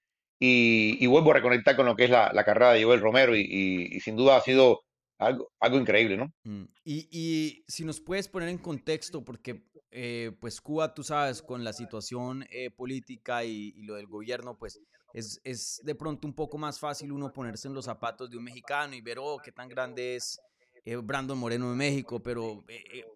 y, 0.45 1.07
vuelvo 1.07 1.31
a 1.31 1.35
reconectar 1.35 1.77
con 1.77 1.87
lo 1.87 1.95
que 1.95 2.05
es 2.05 2.11
la, 2.11 2.45
carrera 2.45 2.73
de 2.73 2.83
Joel 2.83 3.01
Romero, 3.01 3.37
y, 3.37 4.01
sin 4.01 4.17
duda 4.17 4.37
ha 4.37 4.41
sido 4.41 4.83
algo, 5.27 5.53
algo 5.61 5.79
increíble, 5.79 6.17
¿no? 6.17 6.33
Mm, 6.45 6.65
y, 6.85 7.65
si 7.67 7.85
nos 7.85 8.01
puedes 8.01 8.29
poner 8.29 8.49
en 8.49 8.59
contexto, 8.59 9.25
porque 9.25 9.65
eh, 9.91 10.33
pues 10.41 10.61
Cuba, 10.61 10.95
tú 10.95 11.03
sabes, 11.03 11.43
con 11.43 11.65
la 11.65 11.73
situación 11.73 12.45
eh, 12.51 12.71
política 12.71 13.45
y, 13.45 13.73
lo 13.83 13.95
del 13.95 14.07
gobierno, 14.07 14.57
pues 14.59 14.81
es, 15.15 15.41
es, 15.45 15.81
de 15.85 15.95
pronto 15.95 16.27
un 16.27 16.35
poco 16.35 16.59
más 16.59 16.79
fácil 16.81 17.13
uno 17.13 17.33
ponerse 17.33 17.69
en 17.69 17.75
los 17.75 17.85
zapatos 17.85 18.31
de 18.31 18.37
un 18.37 18.45
mexicano 18.45 18.95
y 18.95 19.01
ver, 19.01 19.19
oh, 19.21 19.39
qué 19.43 19.53
tan 19.53 19.69
grande 19.69 20.17
es 20.17 20.41
eh, 20.85 20.97
Brandon 20.97 21.39
Moreno 21.39 21.71
de 21.71 21.77
México, 21.77 22.21
pero 22.21 22.65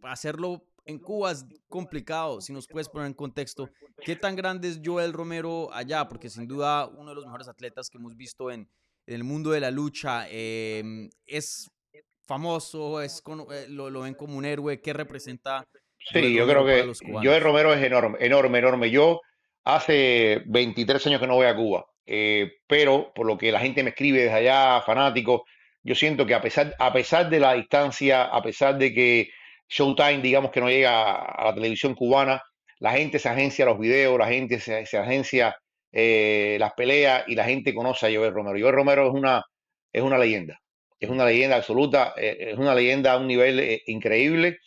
hacerlo 0.02 0.62
en 0.84 0.98
Cuba 0.98 1.32
es 1.32 1.44
complicado. 1.68 2.40
Si 2.40 2.52
nos 2.52 2.66
puedes 2.68 2.88
poner 2.88 3.08
en 3.08 3.14
contexto, 3.14 3.68
¿qué 4.04 4.14
tan 4.14 4.36
grande 4.36 4.68
es 4.68 4.80
Joel 4.84 5.12
Romero 5.12 5.72
allá? 5.72 6.08
Porque 6.08 6.30
sin 6.30 6.46
duda 6.46 6.86
uno 6.86 7.10
de 7.10 7.16
los 7.16 7.24
mejores 7.24 7.48
atletas 7.48 7.90
que 7.90 7.98
hemos 7.98 8.16
visto 8.16 8.50
en, 8.50 8.68
el 9.06 9.24
mundo 9.24 9.50
de 9.50 9.60
la 9.60 9.70
lucha 9.70 10.28
em, 10.28 11.08
es 11.26 11.70
famoso, 12.26 13.00
es 13.00 13.22
eh, 13.52 13.66
lo, 13.68 13.90
lo, 13.90 14.00
ven 14.02 14.14
como 14.14 14.36
un 14.36 14.44
héroe. 14.44 14.80
¿Qué 14.80 14.92
representa? 14.92 15.66
Sí, 15.98 16.34
yo 16.34 16.46
creo 16.46 16.64
que 16.64 16.92
Joel 17.12 17.42
Romero 17.42 17.72
es 17.72 17.82
enorme, 17.82 18.18
enorme, 18.20 18.58
enorme. 18.58 18.90
Yo 18.90 19.20
hace 19.64 20.42
23 20.46 21.06
años 21.06 21.20
que 21.20 21.26
no 21.26 21.34
voy 21.34 21.46
a 21.46 21.56
Cuba, 21.56 21.86
eh, 22.06 22.52
pero 22.66 23.12
por 23.14 23.26
lo 23.26 23.36
que 23.36 23.50
la 23.50 23.60
gente 23.60 23.82
me 23.82 23.90
escribe 23.90 24.22
desde 24.22 24.34
allá, 24.34 24.82
fanático, 24.82 25.44
yo 25.82 25.94
siento 25.94 26.26
que 26.26 26.34
a 26.34 26.40
pesar, 26.40 26.74
a 26.78 26.92
pesar 26.92 27.28
de 27.28 27.40
la 27.40 27.54
distancia, 27.54 28.24
a 28.24 28.42
pesar 28.42 28.78
de 28.78 28.92
que 28.92 29.30
Showtime, 29.68 30.20
digamos 30.20 30.50
que 30.52 30.60
no 30.60 30.68
llega 30.68 31.14
a 31.14 31.44
la 31.46 31.54
televisión 31.54 31.94
cubana, 31.94 32.42
la 32.78 32.92
gente 32.92 33.18
se 33.18 33.28
agencia 33.28 33.64
los 33.64 33.78
videos, 33.78 34.18
la 34.18 34.28
gente 34.28 34.60
se, 34.60 34.98
agencia 34.98 35.56
eh, 35.92 36.56
las 36.60 36.72
peleas 36.74 37.24
y 37.26 37.34
la 37.34 37.44
gente 37.44 37.74
conoce 37.74 38.06
a 38.06 38.16
Joel 38.16 38.32
Romero. 38.32 38.58
Joel 38.60 38.74
Romero 38.74 39.08
es 39.08 39.14
una, 39.14 39.42
es 39.92 40.02
una 40.02 40.18
leyenda, 40.18 40.60
es 40.98 41.10
una 41.10 41.24
leyenda 41.24 41.56
absoluta, 41.56 42.14
eh, 42.16 42.52
es 42.52 42.58
una 42.58 42.74
leyenda 42.74 43.12
a 43.12 43.18
un 43.18 43.26
nivel 43.26 43.58
eh, 43.60 43.82
increíble. 43.86 44.58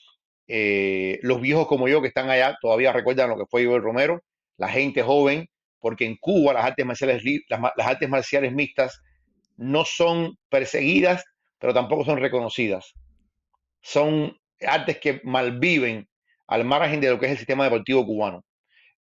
los 1.22 1.42
viejos 1.42 1.68
como 1.68 1.88
yo 1.88 2.02
que 2.02 2.08
están 2.08 2.30
allá 2.30 2.58
todavía 2.62 2.92
recuerdan 2.92 3.30
lo 3.30 3.38
que 3.38 3.46
fue 3.50 3.66
Joel 3.66 3.84
Romero, 3.84 4.22
la 4.58 4.70
gente 4.70 5.04
joven, 5.04 5.48
porque 5.80 6.06
en 6.06 6.18
Cuba 6.18 6.54
las 6.54 6.66
artes 6.66 6.86
marciales, 6.86 7.24
las 7.48 7.88
artes 7.88 8.10
marciales 8.10 8.52
mixtas 8.52 9.02
no 9.58 9.86
son 9.86 10.38
perseguidas, 10.50 11.24
pero 11.60 11.74
tampoco 11.74 12.06
son 12.06 12.18
reconocidas. 12.20 12.94
Son 13.82 14.36
artes 14.62 15.00
que 15.00 15.22
malviven 15.24 16.08
al 16.48 16.66
margen 16.66 17.00
de 17.02 17.10
lo 17.10 17.20
que 17.20 17.28
es 17.28 17.34
el 17.34 17.38
sistema 17.38 17.66
deportivo 17.66 18.06
cubano. 18.06 18.44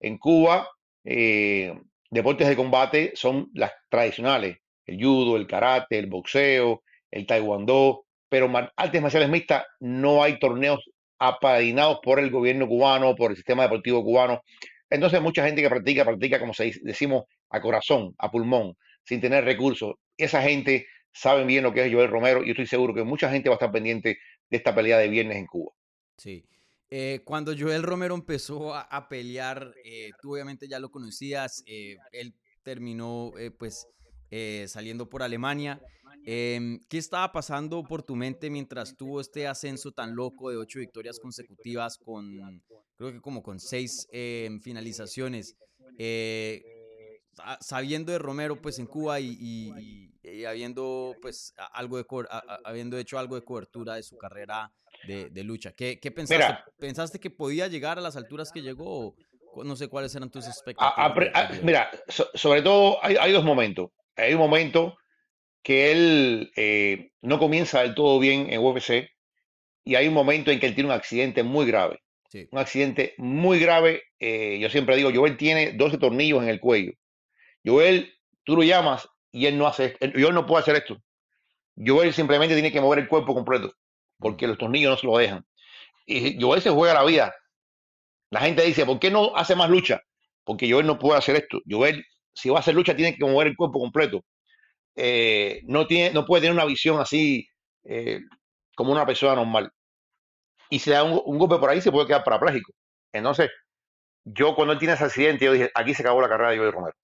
En 0.00 0.18
Cuba, 0.18 0.68
eh, 1.04 1.74
deportes 2.10 2.48
de 2.48 2.56
combate 2.56 3.12
son 3.14 3.50
las 3.54 3.72
tradicionales, 3.88 4.58
el 4.86 5.02
judo, 5.02 5.36
el 5.36 5.46
karate, 5.46 5.98
el 5.98 6.06
boxeo, 6.06 6.82
el 7.10 7.26
taekwondo, 7.26 8.04
pero 8.28 8.50
artes 8.76 9.02
marciales 9.02 9.28
mixtas 9.28 9.64
no 9.80 10.22
hay 10.22 10.38
torneos 10.38 10.84
apadrinados 11.18 11.98
por 12.02 12.20
el 12.20 12.30
gobierno 12.30 12.68
cubano, 12.68 13.14
por 13.16 13.30
el 13.30 13.36
sistema 13.36 13.64
deportivo 13.64 14.04
cubano. 14.04 14.42
Entonces 14.90 15.20
mucha 15.20 15.44
gente 15.44 15.62
que 15.62 15.68
practica, 15.68 16.04
practica 16.04 16.38
como 16.38 16.54
se 16.54 16.72
decimos 16.82 17.24
a 17.50 17.60
corazón, 17.60 18.14
a 18.18 18.30
pulmón, 18.30 18.76
sin 19.04 19.20
tener 19.20 19.44
recursos. 19.44 19.94
Esa 20.16 20.42
gente 20.42 20.86
sabe 21.12 21.44
bien 21.44 21.64
lo 21.64 21.72
que 21.72 21.84
es 21.84 21.92
Joel 21.92 22.10
Romero 22.10 22.44
y 22.44 22.50
estoy 22.50 22.66
seguro 22.66 22.94
que 22.94 23.04
mucha 23.04 23.30
gente 23.30 23.48
va 23.48 23.54
a 23.54 23.58
estar 23.58 23.72
pendiente 23.72 24.18
de 24.50 24.56
esta 24.56 24.74
pelea 24.74 24.98
de 24.98 25.08
viernes 25.08 25.36
en 25.36 25.46
Cuba. 25.46 25.72
Sí. 26.16 26.44
Eh, 26.90 27.20
cuando 27.24 27.54
Joel 27.58 27.82
Romero 27.82 28.14
empezó 28.14 28.74
a, 28.74 29.08
pelear, 29.08 29.74
eh, 29.84 30.10
tú 30.22 30.32
obviamente 30.32 30.68
ya 30.68 30.78
lo 30.78 30.90
conocías, 30.90 31.62
eh, 31.66 31.96
él 32.12 32.34
terminó 32.62 33.32
pues 33.58 33.86
saliendo 34.66 35.08
por 35.08 35.22
Alemania. 35.22 35.80
Em, 36.24 36.80
¿Qué 36.88 36.98
estaba 36.98 37.32
pasando 37.32 37.82
por 37.82 38.02
tu 38.02 38.16
mente 38.16 38.50
mientras 38.50 38.96
tuvo 38.96 39.20
este 39.20 39.46
ascenso 39.46 39.92
tan 39.92 40.14
loco 40.14 40.50
de 40.50 40.56
ocho 40.56 40.78
victorias 40.78 41.18
consecutivas 41.18 41.98
con, 41.98 42.62
creo 42.96 43.12
que 43.12 43.20
como 43.20 43.42
con 43.42 43.58
seis 43.60 44.06
em, 44.12 44.60
finalizaciones? 44.60 45.56
sabiendo 47.60 48.10
de 48.10 48.18
Romero 48.18 48.60
pues 48.60 48.78
en 48.78 48.86
Cuba 48.86 49.20
y, 49.20 50.10
habiendo 50.46 51.14
pues 51.22 51.54
algo 51.72 51.96
de 51.96 52.04
habiendo 52.64 52.98
hecho 52.98 53.18
algo 53.18 53.36
de 53.36 53.42
cobertura 53.42 53.94
de 53.94 54.02
su 54.02 54.16
carrera 54.16 54.72
de, 55.06 55.44
lucha. 55.44 55.72
¿Qué, 55.72 55.98
pensaste? 56.14 56.70
¿Pensaste 56.78 57.20
que 57.20 57.30
podía 57.30 57.68
llegar 57.68 57.98
a 57.98 58.00
las 58.00 58.16
alturas 58.16 58.50
que 58.52 58.62
llegó? 58.62 59.14
no 59.64 59.76
sé 59.76 59.88
cuáles 59.88 60.14
eran 60.14 60.30
tus 60.30 60.46
expectativas. 60.46 61.62
mira, 61.62 61.90
sobre 62.34 62.62
todo 62.62 62.98
hay, 63.02 63.32
dos 63.32 63.44
momentos. 63.44 63.90
Hay 64.16 64.34
un 64.34 64.40
momento 64.40 64.96
que 65.62 65.92
él 65.92 66.52
eh, 66.56 67.10
no 67.22 67.38
comienza 67.38 67.82
del 67.82 67.94
todo 67.94 68.18
bien 68.18 68.52
en 68.52 68.60
UFC 68.60 69.10
y 69.84 69.94
hay 69.94 70.08
un 70.08 70.14
momento 70.14 70.50
en 70.50 70.60
que 70.60 70.66
él 70.66 70.74
tiene 70.74 70.90
un 70.90 70.96
accidente 70.96 71.42
muy 71.42 71.66
grave. 71.66 72.00
Un 72.50 72.58
accidente 72.58 73.14
muy 73.16 73.58
grave. 73.58 74.02
Eh, 74.18 74.58
yo 74.60 74.68
siempre 74.68 74.96
digo, 74.96 75.10
Joel 75.14 75.36
tiene 75.36 75.72
12 75.72 75.96
tornillos 75.98 76.42
en 76.42 76.50
el 76.50 76.60
cuello. 76.60 76.92
Joel, 77.64 78.12
tú 78.44 78.56
lo 78.56 78.62
llamas 78.62 79.08
y 79.32 79.46
él 79.46 79.56
no 79.56 79.66
hace 79.66 79.96
esto. 79.98 80.06
Joel 80.14 80.34
no 80.34 80.46
puede 80.46 80.62
hacer 80.62 80.76
esto. 80.76 80.98
Joel 81.74 82.12
simplemente 82.12 82.54
tiene 82.54 82.72
que 82.72 82.80
mover 82.80 82.98
el 82.98 83.08
cuerpo 83.08 83.34
completo 83.34 83.72
porque 84.18 84.46
los 84.46 84.58
tornillos 84.58 84.90
no 84.90 84.96
se 84.96 85.06
lo 85.06 85.16
dejan. 85.16 85.46
Y 86.06 86.40
Joel 86.40 86.60
se 86.60 86.70
juega 86.70 86.94
la 86.94 87.04
vida. 87.04 87.34
La 88.30 88.40
gente 88.40 88.62
dice, 88.62 88.84
¿por 88.84 88.98
qué 88.98 89.10
no 89.10 89.34
hace 89.36 89.54
más 89.54 89.70
lucha? 89.70 90.02
Porque 90.44 90.70
Joel 90.70 90.86
no 90.86 90.98
puede 90.98 91.18
hacer 91.18 91.36
esto. 91.36 91.60
Joel, 91.68 92.04
si 92.34 92.50
va 92.50 92.58
a 92.58 92.60
hacer 92.60 92.74
lucha, 92.74 92.96
tiene 92.96 93.16
que 93.16 93.24
mover 93.24 93.48
el 93.48 93.56
cuerpo 93.56 93.78
completo. 93.78 94.24
Eh, 95.00 95.62
no, 95.66 95.86
tiene, 95.86 96.12
no 96.12 96.26
puede 96.26 96.42
tener 96.42 96.54
una 96.54 96.64
visión 96.64 97.00
así 97.00 97.48
eh, 97.84 98.20
como 98.74 98.90
una 98.90 99.06
persona 99.06 99.36
normal. 99.36 99.70
Y 100.70 100.80
si 100.80 100.90
da 100.90 101.04
un, 101.04 101.38
golpe 101.38 101.56
por 101.58 101.70
ahí, 101.70 101.80
se 101.80 101.92
puede 101.92 102.08
quedar 102.08 102.24
parapléjico. 102.24 102.72
Entonces, 103.12 103.48
yo 104.24 104.56
cuando 104.56 104.72
él 104.72 104.78
tiene 104.80 104.94
ese 104.94 105.04
accidente, 105.04 105.44
yo 105.44 105.52
dije, 105.52 105.70
aquí 105.72 105.94
se 105.94 106.02
acabó 106.02 106.20
la 106.20 106.28
carrera 106.28 106.50
de 106.50 106.58
Joel 106.58 106.72
Romero. 106.72 106.96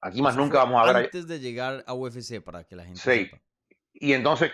Aquí 0.00 0.20
más 0.20 0.36
nunca 0.36 0.58
vamos 0.58 0.82
a 0.82 0.92
ver. 0.92 1.04
Antes 1.04 1.28
de 1.28 1.38
llegar 1.38 1.84
a 1.86 1.94
UFC, 1.94 2.42
para 2.42 2.64
que 2.64 2.74
la 2.74 2.84
gente 2.84 3.00
sí. 3.00 3.30
Y 3.94 4.12
entonces, 4.12 4.50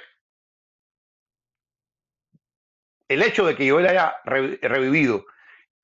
el 3.09 3.23
hecho 3.23 3.47
de 3.47 3.57
que 3.57 3.71
Joel 3.71 3.87
haya 3.87 4.15
revivido, 4.25 5.25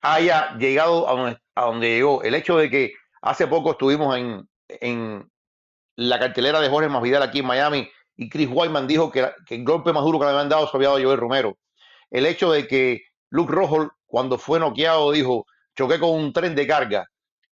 haya 0.02 0.54
llegado 0.58 1.08
a 1.08 1.64
donde, 1.64 1.88
llegó, 1.88 2.22
el 2.22 2.34
hecho 2.34 2.58
de 2.58 2.68
que 2.68 2.92
hace 3.22 3.46
poco 3.46 3.72
estuvimos 3.72 4.16
en, 4.68 5.30
la 5.98 6.20
cartelera 6.20 6.60
de 6.60 6.68
Jorge 6.68 6.88
Masvidal 6.88 7.24
aquí 7.24 7.40
en 7.40 7.46
Miami 7.46 7.90
y 8.16 8.28
Chris 8.28 8.48
Wyman 8.48 8.86
dijo 8.86 9.10
que, 9.10 9.32
el 9.48 9.64
golpe 9.64 9.92
más 9.92 10.04
duro 10.04 10.20
que 10.20 10.26
le 10.26 10.30
habían 10.30 10.48
dado 10.48 10.68
se 10.68 10.76
había 10.76 10.90
dado 10.90 11.02
Joel 11.02 11.18
Romero. 11.18 11.58
El 12.08 12.24
hecho 12.24 12.52
de 12.52 12.68
que 12.68 13.02
Luke 13.30 13.52
Rojo, 13.52 13.90
cuando 14.06 14.38
fue 14.38 14.60
noqueado, 14.60 15.10
dijo, 15.10 15.44
choqué 15.76 15.98
con 15.98 16.10
un 16.10 16.32
tren 16.32 16.54
de 16.54 16.68
carga. 16.68 17.04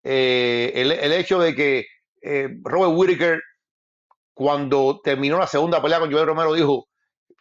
Eh, 0.04 0.74
el, 0.76 1.14
hecho 1.14 1.40
de 1.40 1.56
que 1.56 1.86
eh, 2.22 2.50
Robert 2.64 2.92
Whittaker, 2.94 3.42
cuando 4.34 5.00
terminó 5.02 5.40
la 5.40 5.48
segunda 5.48 5.82
pelea 5.82 6.02
con 6.02 6.12
Joel 6.12 6.26
Romero, 6.26 6.54
dijo, 6.54 6.90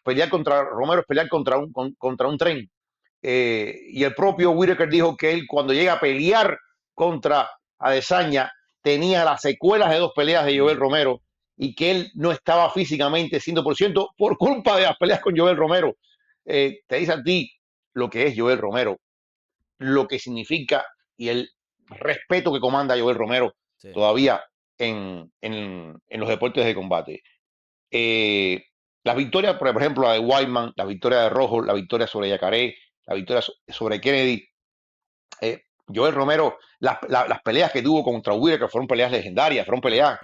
pelear 0.05 0.31
contra 0.31 0.63
Romero 0.63 1.01
es 1.01 1.07
pelear 1.07 1.29
contra 1.29 1.59
un, 1.59 1.73
contra 1.99 2.29
un 2.29 2.39
tren. 2.39 2.71
Eh, 3.21 3.77
y 3.89 4.05
el 4.05 4.15
propio 4.15 4.53
Whitaker 4.53 4.89
dijo 4.89 5.17
que 5.17 5.33
él 5.33 5.47
cuando 5.49 5.73
llega 5.73 5.95
a 5.95 6.01
pelear 6.01 6.57
contra 6.95 7.51
Adesanya 7.81 8.53
tenía 8.83 9.25
las 9.25 9.41
secuelas 9.41 9.91
de 9.91 9.99
dos 9.99 10.13
peleas 10.15 10.45
de 10.45 10.59
Joel 10.59 10.77
Romero 10.77 11.23
y 11.57 11.75
que 11.75 11.91
él 11.91 12.11
no 12.15 12.33
estaba 12.33 12.71
físicamente 12.71 13.39
100% 13.39 14.15
por 14.17 14.37
culpa 14.37 14.77
de 14.77 14.83
las 14.83 14.97
peleas 14.97 15.21
con 15.21 15.37
Joel 15.37 15.57
Romero. 15.57 15.97
Eh, 16.45 16.81
te 16.87 16.97
dice 16.97 17.13
a 17.13 17.23
ti 17.23 17.53
lo 17.95 18.11
que 18.11 18.27
es 18.27 18.35
Joel 18.37 18.59
Romero, 18.59 18.99
lo 19.79 20.09
que 20.09 20.19
significa 20.19 20.85
y 21.17 21.29
el 21.29 21.51
respeto 21.87 22.53
que 22.53 22.61
comanda 22.61 22.99
Joel 22.99 23.17
Romero 23.17 23.55
todavía 23.93 24.43
en, 24.79 25.31
en, 25.41 26.01
los 26.11 26.29
deportes 26.29 26.65
de 26.65 26.75
combate. 26.75 27.23
Eh, 27.91 28.65
las 29.05 29.17
victorias, 29.17 29.57
por 29.57 29.69
ejemplo, 29.69 30.05
la 30.05 30.15
de 30.15 30.21
Whiteman, 30.21 30.73
la 30.77 30.85
victoria 30.85 31.23
de 31.23 31.31
Rojo, 31.31 31.63
la 31.63 31.75
victoria 31.75 32.07
sobre 32.07 32.29
Yacaré, 32.29 32.77
la 33.07 33.15
victoria 33.15 33.43
sobre 33.69 34.01
Kennedy. 34.01 34.49
Eh, 35.41 35.63
Joel 35.95 36.15
Romero, 36.15 36.59
las, 36.81 36.99
peleas 37.45 37.73
que 37.73 37.83
tuvo 37.83 38.03
contra 38.03 38.35
que 38.35 38.69
fueron 38.69 38.87
peleas 38.87 39.11
legendarias, 39.11 39.67
fueron 39.67 39.81
peleas 39.81 40.19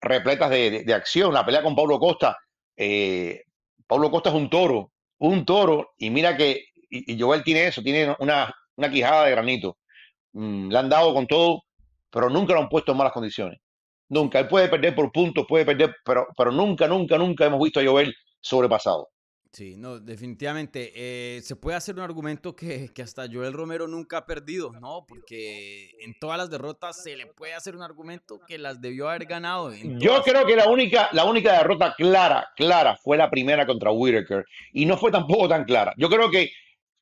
repletas 0.00 0.50
de, 0.50 0.94
acción. 0.94 1.32
La 1.32 1.44
pelea 1.44 1.62
con 1.62 1.76
Pablo 1.76 1.98
Costa. 1.98 2.36
Eh, 2.76 3.42
Pablo 3.86 4.10
Costa 4.10 4.30
es 4.30 4.34
un 4.34 4.48
toro, 4.48 4.92
un 5.18 5.44
toro, 5.44 5.92
y 5.98 6.10
mira 6.10 6.36
que 6.36 6.64
y, 6.88 7.18
Joel 7.18 7.42
tiene 7.42 7.66
eso, 7.66 7.82
tiene 7.82 8.14
una, 8.18 8.54
una 8.76 8.90
quijada 8.90 9.24
de 9.24 9.30
granito. 9.32 9.78
Mm, 10.32 10.70
le 10.70 10.78
han 10.78 10.88
dado 10.88 11.14
con 11.14 11.26
todo, 11.26 11.62
pero 12.10 12.28
nunca 12.28 12.54
lo 12.54 12.60
han 12.60 12.68
puesto 12.68 12.92
en 12.92 12.98
malas 12.98 13.12
condiciones. 13.12 13.58
Nunca. 14.08 14.38
Él 14.38 14.48
puede 14.48 14.68
perder 14.68 14.94
por 14.94 15.10
puntos, 15.10 15.46
puede 15.48 15.64
perder, 15.64 15.94
pero, 16.04 16.26
pero 16.36 16.52
nunca, 16.52 16.86
nunca, 16.86 17.16
nunca 17.16 17.46
hemos 17.46 17.62
visto 17.62 17.80
a 17.80 17.84
Joel 17.84 18.14
sobrepasado. 18.40 19.08
Sí, 19.52 19.76
no, 19.76 20.00
definitivamente. 20.00 20.92
eh, 20.94 21.42
se 21.42 21.56
puede 21.56 21.76
hacer 21.76 21.94
un 21.96 22.00
argumento 22.00 22.56
que, 22.56 22.88
que 22.94 23.02
hasta 23.02 23.26
Joel 23.30 23.52
Romero 23.52 23.86
nunca 23.86 24.16
ha 24.18 24.26
perdido, 24.26 24.72
¿no? 24.80 25.04
Porque 25.06 25.90
en 26.00 26.14
todas 26.18 26.38
las 26.38 26.48
derrotas 26.48 27.02
se 27.02 27.16
le 27.16 27.26
puede 27.26 27.52
hacer 27.52 27.76
un 27.76 27.82
argumento 27.82 28.40
que 28.48 28.56
las 28.56 28.80
debió 28.80 29.10
haber 29.10 29.26
ganado. 29.26 29.70
Yo 29.74 30.22
creo 30.22 30.46
que 30.46 30.56
la 30.56 30.68
única, 30.68 31.10
la 31.12 31.26
única 31.26 31.52
derrota 31.58 31.94
clara, 31.96 32.48
clara, 32.56 32.96
fue 32.96 33.18
la 33.18 33.30
primera 33.30 33.66
contra 33.66 33.90
Whitaker. 33.92 34.46
Y 34.72 34.86
no 34.86 34.96
fue 34.96 35.10
tampoco 35.10 35.46
tan 35.48 35.64
clara. 35.64 35.92
Yo 35.98 36.08
creo 36.08 36.30
que 36.30 36.50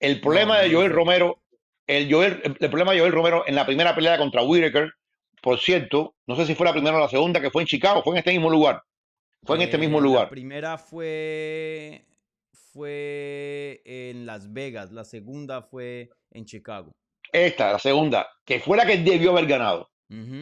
el 0.00 0.20
problema 0.20 0.56
No, 0.56 0.62
de 0.64 0.74
Joel. 0.74 0.90
Romero, 0.92 1.42
el, 1.86 2.12
Joel, 2.12 2.42
el 2.42 2.68
problema 2.68 2.92
de 2.92 2.98
Joel 2.98 3.12
Romero 3.12 3.44
en 3.46 3.54
la 3.54 3.64
primera 3.64 3.94
pelea 3.94 4.18
contra 4.18 4.42
Whitaker, 4.42 4.92
por 5.40 5.60
cierto, 5.60 6.16
no 6.26 6.34
sé 6.34 6.46
si 6.46 6.56
fue 6.56 6.66
la 6.66 6.72
primera 6.72 6.96
o 6.96 7.00
la 7.00 7.08
segunda, 7.08 7.40
que 7.40 7.50
fue 7.50 7.62
en 7.62 7.68
Chicago, 7.68 8.02
fue 8.02 8.14
en 8.14 8.18
este 8.18 8.32
mismo 8.32 8.50
lugar. 8.50 8.82
Fue 9.44 9.54
en 9.56 9.62
este 9.62 9.78
mismo 9.78 10.00
lugar. 10.00 10.24
La 10.24 10.30
primera 10.30 10.76
fue, 10.78 12.04
fue 12.72 13.80
en 13.84 14.26
Las 14.26 14.52
Vegas, 14.52 14.92
la 14.92 15.04
segunda 15.04 15.62
fue 15.62 16.10
en 16.30 16.44
Chicago. 16.44 16.92
Esta, 17.32 17.72
la 17.72 17.78
segunda, 17.78 18.26
que 18.44 18.60
fue 18.60 18.76
la 18.76 18.86
que 18.86 18.98
debió 18.98 19.30
haber 19.32 19.46
ganado. 19.46 19.88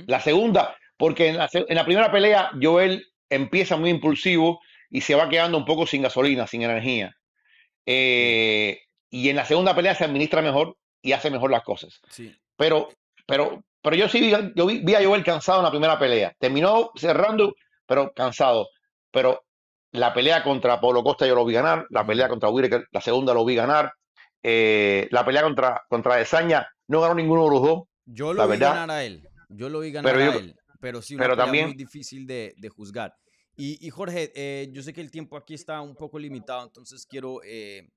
La 0.07 0.21
segunda, 0.21 0.75
porque 0.97 1.29
en 1.29 1.37
la, 1.37 1.49
se- 1.49 1.67
en 1.69 1.75
la 1.77 1.85
primera 1.85 2.11
pelea 2.11 2.51
Joel 2.61 3.05
empieza 3.29 3.77
muy 3.77 3.91
impulsivo 3.91 4.61
y 4.89 5.03
se 5.03 5.15
va 5.15 5.29
quedando 5.29 5.59
un 5.59 5.67
poco 5.67 5.87
sin 5.87 6.01
gasolina, 6.01 6.47
sin 6.47 6.63
energía. 6.63 7.13
Eh, 7.87 8.79
y 9.11 9.29
en 9.29 9.37
la 9.37 9.45
segunda 9.45 9.75
pelea 9.75 9.95
se 9.95 10.05
administra 10.05 10.43
mejor 10.43 10.77
y 11.03 11.13
hace 11.13 11.31
mejor 11.31 11.51
las 11.51 11.63
cosas. 11.63 12.01
Sí. 12.11 12.35
Pero, 12.57 12.89
pero, 13.27 13.63
pero 13.83 13.97
yo 13.97 14.09
sí 14.09 14.21
vi, 14.21 14.33
yo 14.55 14.67
vi, 14.67 14.79
vi 14.81 14.95
a 14.95 15.05
Joel 15.05 15.23
cansado 15.25 15.59
en 15.59 15.65
la 15.65 15.71
primera 15.71 15.99
pelea. 15.99 16.33
Terminó 16.39 16.91
cerrando, 16.97 17.55
pero 17.87 18.13
cansado. 18.15 18.69
Pero 19.11 19.43
la 19.93 20.13
pelea 20.15 20.43
contra 20.43 20.81
Pablo 20.81 21.03
Costa 21.03 21.27
yo 21.27 21.35
lo 21.35 21.45
vi 21.45 21.55
ganar, 21.55 21.87
la 21.91 22.07
pelea 22.07 22.29
contra 22.29 22.49
Whittaker, 22.51 22.87
la 22.93 23.01
segunda 23.01 23.33
lo 23.35 23.45
vi 23.45 23.55
ganar. 23.55 23.93
Eh, 24.43 25.09
la 25.11 25.25
pelea 25.25 25.43
contra, 25.43 25.83
contra 25.89 26.17
Desaña 26.17 26.67
no 26.89 27.01
ganó 27.01 27.15
ninguno 27.15 27.45
de 27.45 27.51
los 27.51 27.63
dos. 27.63 27.83
Yo 28.05 28.33
La 28.33 28.45
lo 28.45 28.51
vi 28.51 28.59
verdad- 28.59 28.75
ganar 28.75 28.91
a 28.91 29.05
él. 29.05 29.27
Yo 29.49 29.69
lo 29.69 29.81
vi 29.81 29.91
ganar 29.93 30.13
Pero 30.15 30.31
a 30.31 30.33
yo- 30.35 30.39
él. 30.41 30.55
Pero 30.81 31.03
sí, 31.03 31.15
una 31.15 31.25
pero 31.25 31.33
pelea 31.35 31.45
también- 31.45 31.67
muy 31.69 31.77
difícil 31.77 32.27
de, 32.27 32.55
de 32.57 32.69
juzgar. 32.69 33.13
Y, 33.57 33.85
y 33.85 33.91
Jorge, 33.91 34.31
eh, 34.37 34.69
yo 34.73 34.83
sé 34.83 34.93
que 34.93 35.01
el 35.01 35.11
tiempo 35.11 35.37
aquí 35.37 35.55
está 35.55 35.81
un 35.81 35.97
poco 35.97 36.19
limitado, 36.19 36.63
entonces 36.65 37.05
quiero 37.05 37.41
eh, 37.45 37.89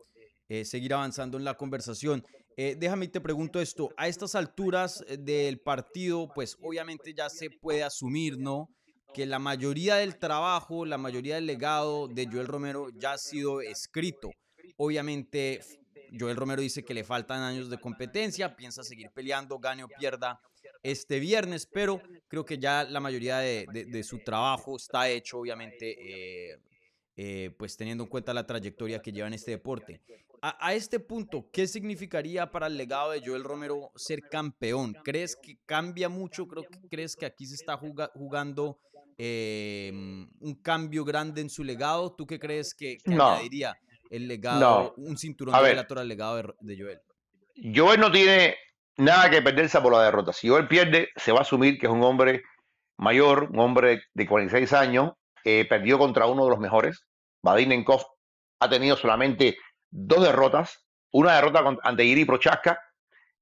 eh, 0.50 0.66
seguir 0.66 0.94
avanzando 0.96 1.38
en 1.38 1.44
la 1.44 1.54
conversación. 1.56 2.24
Eh, 2.58 2.76
déjame 2.78 3.06
y 3.06 3.10
te 3.10 3.22
pregunto 3.22 3.62
esto. 3.62 3.90
A 3.96 4.08
estas 4.08 4.34
alturas 4.34 5.06
del 5.20 5.60
partido, 5.60 6.28
pues 6.34 6.58
obviamente 6.62 7.14
ya 7.14 7.30
se 7.30 7.50
puede 7.52 7.84
asumir, 7.84 8.38
¿no? 8.40 8.68
Que 9.14 9.26
la 9.26 9.40
mayoría 9.40 9.96
del 9.96 10.18
trabajo, 10.18 10.86
la 10.86 10.98
mayoría 10.98 11.36
del 11.36 11.46
legado 11.46 12.08
de 12.08 12.28
Joel 12.32 12.48
Romero 12.48 12.90
ya 12.96 13.14
ha 13.14 13.18
sido 13.18 13.62
escrito. 13.62 14.30
Obviamente, 14.78 15.60
Joel 16.18 16.38
Romero 16.38 16.62
dice 16.62 16.84
que 16.84 16.94
le 16.94 17.04
faltan 17.04 17.42
años 17.42 17.70
de 17.70 17.78
competencia, 17.78 18.56
piensa 18.56 18.84
seguir 18.84 19.10
peleando, 19.14 19.60
gane 19.60 19.84
o 19.84 19.88
pierda 19.88 20.40
este 20.82 21.20
viernes, 21.20 21.68
pero 21.72 22.02
creo 22.28 22.46
que 22.46 22.58
ya 22.58 22.84
la 22.86 23.00
mayoría 23.00 23.38
de, 23.40 24.04
su 24.04 24.20
trabajo 24.20 24.78
está 24.78 25.10
hecho, 25.10 25.40
obviamente, 25.40 25.92
eh, 26.54 26.58
eh, 27.18 27.52
pues 27.58 27.76
teniendo 27.78 28.06
en 28.06 28.10
cuenta 28.10 28.34
la 28.34 28.48
trayectoria 28.48 29.02
que 29.02 29.12
lleva 29.12 29.28
en 29.28 29.34
este 29.34 29.52
deporte. 29.52 30.02
A, 30.42 30.68
a 30.68 30.74
este 30.74 31.00
punto, 31.00 31.48
¿qué 31.52 31.68
significaría 31.68 32.50
para 32.50 32.66
el 32.66 32.76
legado 32.76 33.12
de 33.12 33.22
Joel 33.24 33.44
Romero 33.44 33.92
ser 33.96 34.22
campeón? 34.28 34.96
¿Crees 35.04 35.36
que 35.36 35.58
cambia 35.68 36.10
mucho? 36.10 36.48
Creo 36.48 36.64
que, 36.64 36.80
¿Crees 36.90 37.16
que 37.16 37.28
aquí 37.28 37.46
se 37.46 37.54
está 37.56 37.78
juga- 37.78 38.10
jugando 38.16 38.80
eh, 39.24 39.92
un 39.94 40.56
cambio 40.64 41.06
grande 41.06 41.42
en 41.42 41.50
su 41.50 41.64
legado? 41.64 42.16
¿Tú 42.16 42.26
qué 42.26 42.40
crees 42.40 42.74
que, 42.74 42.98
que 42.98 43.12
No. 43.14 43.34
añadiría 43.34 43.78
el 44.10 44.28
legado, 44.28 44.96
un 44.98 45.16
cinturón 45.16 45.54
A 45.54 45.62
de 45.62 45.76
ver. 45.76 45.86
Al 45.96 46.08
legado 46.08 46.38
de, 46.38 46.54
de 46.60 46.82
Joel? 46.82 47.00
Joel 47.76 48.00
no 48.00 48.12
tiene 48.12 48.56
nada 48.98 49.30
que 49.30 49.44
perderse 49.44 49.80
por 49.80 49.94
la 49.94 50.04
derrota. 50.04 50.34
Si 50.34 50.50
Joel 50.50 50.68
pierde, 50.68 51.10
se 51.16 51.32
va 51.32 51.40
a 51.40 51.42
asumir 51.44 51.78
que 51.78 51.86
es 51.86 51.92
un 51.94 52.04
hombre 52.04 52.42
mayor, 52.98 53.50
un 53.52 53.60
hombre 53.60 54.02
de 54.14 54.28
46 54.28 54.74
años, 54.74 55.12
eh, 55.46 55.66
perdió 55.70 56.00
contra 56.00 56.26
uno 56.26 56.44
de 56.46 56.50
los 56.50 56.60
mejores. 56.60 57.06
Vadim 57.44 57.70
Nenkov 57.70 58.04
ha 58.60 58.70
tenido 58.70 58.98
solamente 58.98 59.56
dos 59.92 60.24
derrotas, 60.24 60.84
una 61.12 61.36
derrota 61.36 61.64
ante 61.84 62.06
Iri 62.06 62.26
Prochaska, 62.26 62.80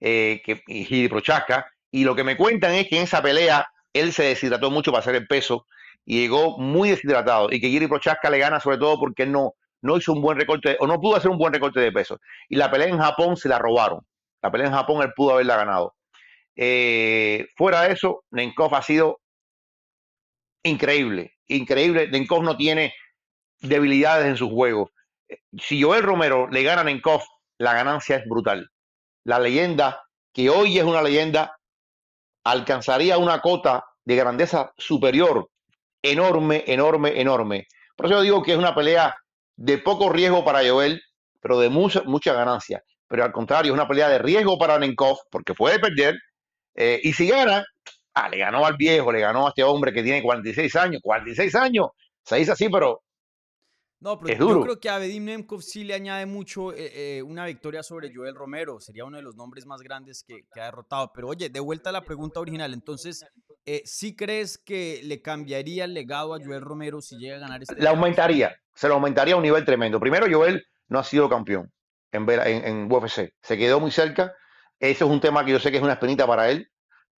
eh, 0.02 0.42
que, 0.46 0.62
y 0.68 1.08
Prochaska, 1.08 1.72
y 1.90 2.04
lo 2.04 2.16
que 2.16 2.24
me 2.24 2.36
cuentan 2.38 2.74
es 2.74 2.88
que 2.88 2.98
en 2.98 3.04
esa 3.04 3.22
pelea 3.22 3.68
él 3.94 4.14
se 4.14 4.24
deshidrató 4.24 4.70
mucho 4.72 4.92
para 4.92 5.00
hacer 5.02 5.16
el 5.16 5.28
peso 5.28 5.66
y 6.06 6.22
llegó 6.22 6.58
muy 6.58 6.90
deshidratado 6.90 7.50
y 7.52 7.60
que 7.60 7.68
Iri 7.68 7.88
Prochaska 7.88 8.30
le 8.30 8.40
gana 8.40 8.60
sobre 8.60 8.78
todo 8.78 9.00
porque 9.00 9.24
él 9.24 9.32
no, 9.32 9.56
no 9.82 9.98
hizo 9.98 10.14
un 10.14 10.22
buen 10.22 10.38
recorte 10.38 10.78
o 10.80 10.88
no 10.88 11.00
pudo 11.00 11.16
hacer 11.16 11.32
un 11.32 11.38
buen 11.38 11.54
recorte 11.54 11.80
de 11.80 11.92
peso. 11.92 12.20
Y 12.48 12.56
la 12.56 12.72
pelea 12.72 12.88
en 12.88 13.00
Japón 13.00 13.38
se 13.38 13.50
la 13.50 13.60
robaron. 13.60 14.06
La 14.42 14.52
pelea 14.52 14.68
en 14.68 14.74
Japón 14.74 15.02
él 15.04 15.14
pudo 15.16 15.34
haberla 15.34 15.58
ganado. 15.58 15.96
Eh, 16.56 17.48
fuera 17.56 17.84
de 17.84 17.94
eso, 17.94 18.24
Nenkov 18.32 18.74
ha 18.76 18.82
sido 18.82 19.22
increíble, 20.64 21.36
increíble. 21.48 22.10
Nenkov 22.10 22.44
no 22.44 22.58
tiene 22.58 22.94
debilidades 23.62 24.28
en 24.28 24.38
su 24.38 24.50
juego. 24.50 24.92
Si 25.58 25.82
Joel 25.82 26.04
Romero 26.04 26.48
le 26.50 26.64
gana 26.64 26.82
a 26.82 26.84
Nenkov, 26.84 27.22
la 27.58 27.74
ganancia 27.74 28.18
es 28.18 28.26
brutal. 28.28 28.70
La 29.24 29.40
leyenda, 29.40 30.04
que 30.34 30.50
hoy 30.50 30.80
es 30.80 30.84
una 30.84 31.02
leyenda, 31.02 31.58
alcanzaría 32.44 33.18
una 33.18 33.42
cota 33.42 33.86
de 34.06 34.16
grandeza 34.16 34.74
superior, 34.78 35.50
enorme, 36.02 36.64
enorme, 36.68 37.20
enorme. 37.20 37.68
Por 37.96 38.06
eso 38.08 38.16
yo 38.16 38.22
digo 38.22 38.44
que 38.44 38.54
es 38.54 38.58
una 38.58 38.76
pelea 38.76 39.16
de 39.56 39.78
poco 39.80 40.10
riesgo 40.10 40.44
para 40.46 40.68
Joel, 40.68 41.02
pero 41.42 41.60
de 41.60 41.70
mucha, 41.70 42.04
mucha 42.04 42.34
ganancia. 42.34 42.82
Pero 43.08 43.24
al 43.24 43.32
contrario, 43.32 43.72
es 43.74 43.74
una 43.74 43.88
pelea 43.88 44.10
de 44.10 44.20
riesgo 44.20 44.58
para 44.58 44.80
Nenkov, 44.80 45.18
porque 45.32 45.54
puede 45.54 45.80
perder. 45.80 46.16
eh, 46.76 47.00
y 47.04 47.14
si 47.14 47.28
gana, 47.28 47.66
ah, 48.14 48.30
le 48.30 48.38
ganó 48.40 48.66
al 48.66 48.76
viejo, 48.78 49.12
le 49.12 49.20
ganó 49.22 49.48
a 49.48 49.50
este 49.50 49.64
hombre 49.64 49.94
que 49.94 50.04
tiene 50.04 50.22
46 50.24 50.76
años. 50.76 51.02
46 51.04 51.56
años, 51.56 51.88
se 52.24 52.38
dice 52.38 52.52
así, 52.54 52.70
pero 52.70 53.02
No, 54.02 54.18
pero 54.18 54.34
Es 54.34 54.40
yo 54.40 54.62
creo 54.62 54.80
que 54.80 54.90
a 54.90 54.98
Vadim 54.98 55.26
Nemkov 55.26 55.62
sí 55.62 55.84
le 55.84 55.94
añade 55.94 56.26
mucho 56.26 56.72
eh, 56.74 57.18
eh, 57.18 57.22
una 57.24 57.46
victoria 57.46 57.84
sobre 57.84 58.14
Joel 58.14 58.34
Romero. 58.36 58.80
Sería 58.80 59.04
uno 59.04 59.18
de 59.18 59.24
los 59.24 59.36
nombres 59.36 59.66
más 59.66 59.82
grandes 59.82 60.24
que, 60.26 60.44
que 60.54 60.62
ha 60.62 60.66
derrotado. 60.66 61.12
Pero 61.14 61.28
oye, 61.28 61.50
de 61.50 61.60
vuelta 61.60 61.90
a 61.90 61.94
la 61.94 62.06
pregunta 62.06 62.40
original. 62.40 62.74
Entonces, 62.74 63.26
eh, 63.66 63.82
¿sí 63.86 64.16
crees 64.16 64.58
que 64.58 65.02
le 65.04 65.22
cambiaría 65.22 65.86
el 65.86 65.94
legado 65.94 66.34
a 66.34 66.40
Joel 66.44 66.62
Romero 66.62 67.02
si 67.02 67.18
llega 67.18 67.38
a 67.38 67.40
ganar 67.40 67.62
este? 67.62 67.76
la 67.82 67.92
aumentaría, 67.92 68.56
se 68.74 68.88
lo 68.88 68.96
aumentaría 68.96 69.34
a 69.34 69.38
un 69.38 69.44
nivel 69.44 69.66
tremendo. 69.66 70.00
Primero, 70.00 70.26
Joel 70.30 70.66
no 70.88 71.00
ha 71.00 71.04
sido 71.04 71.30
campeón 71.30 71.72
en, 72.12 72.26
Vela- 72.26 72.48
en, 72.48 72.66
en 72.66 72.92
UFC, 72.92 73.34
se 73.42 73.58
quedó 73.58 73.80
muy 73.80 73.92
cerca. 73.92 74.34
Eso 74.80 75.06
es 75.06 75.12
un 75.12 75.20
tema 75.20 75.44
que 75.46 75.52
yo 75.52 75.60
sé 75.60 75.72
que 75.72 75.78
es 75.78 75.84
una 75.84 75.94
espinita 75.94 76.26
para 76.26 76.50
él. 76.50 76.72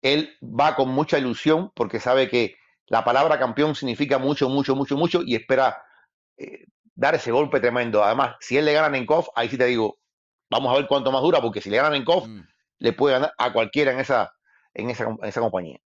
Él 0.03 0.37
va 0.43 0.75
con 0.77 0.89
mucha 0.89 1.19
ilusión 1.19 1.71
porque 1.75 2.01
sabe 2.01 2.29
que 2.29 2.57
la 2.87 3.05
palabra 3.05 3.39
campeón 3.39 3.75
significa 3.75 4.19
mucho, 4.19 4.49
mucho, 4.49 4.75
mucho, 4.75 4.97
mucho 4.97 5.23
y 5.23 5.35
espera 5.37 5.83
eh, 6.39 6.65
dar 6.95 7.15
ese 7.15 7.31
golpe 7.31 7.61
tremendo. 7.61 8.03
Además, 8.03 8.37
si 8.41 8.57
él 8.57 8.65
le 8.65 8.73
gana 8.73 8.87
a 8.87 8.91
Nenkov, 8.91 9.27
ahí 9.37 9.49
sí 9.49 9.59
te 9.59 9.67
digo, 9.67 9.99
vamos 10.51 10.73
a 10.73 10.77
ver 10.79 10.89
cuánto 10.89 11.13
más 11.13 11.23
dura, 11.23 11.41
porque 11.41 11.61
si 11.61 11.69
le 11.71 11.77
gana 11.77 11.89
a 11.89 11.93
Nenkov, 11.93 12.27
Mm. 12.27 12.49
le 12.79 12.93
puede 12.95 13.15
ganar 13.15 13.33
a 13.37 13.53
cualquiera 13.53 13.93
en 13.93 14.01
esa, 14.01 14.33
en 14.75 14.89
esa, 14.91 15.05
en 15.05 15.19
esa 15.23 15.41
compañía. 15.41 15.79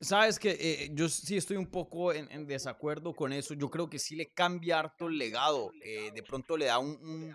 Sabes 0.00 0.38
que 0.38 0.50
eh, 0.60 0.90
yo 0.92 1.08
sí 1.08 1.36
estoy 1.36 1.56
un 1.56 1.70
poco 1.70 2.12
en, 2.12 2.46
desacuerdo 2.46 3.14
con 3.14 3.32
eso. 3.32 3.54
Yo 3.54 3.70
creo 3.70 3.88
que 3.88 3.98
sí 3.98 4.14
le 4.16 4.30
cambia 4.32 4.78
harto 4.78 5.08
el 5.08 5.16
legado. 5.18 5.70
eh, 5.82 6.10
de 6.14 6.22
pronto 6.22 6.56
le 6.56 6.66
da 6.66 6.78
un- 6.78 6.98
un- 7.02 7.34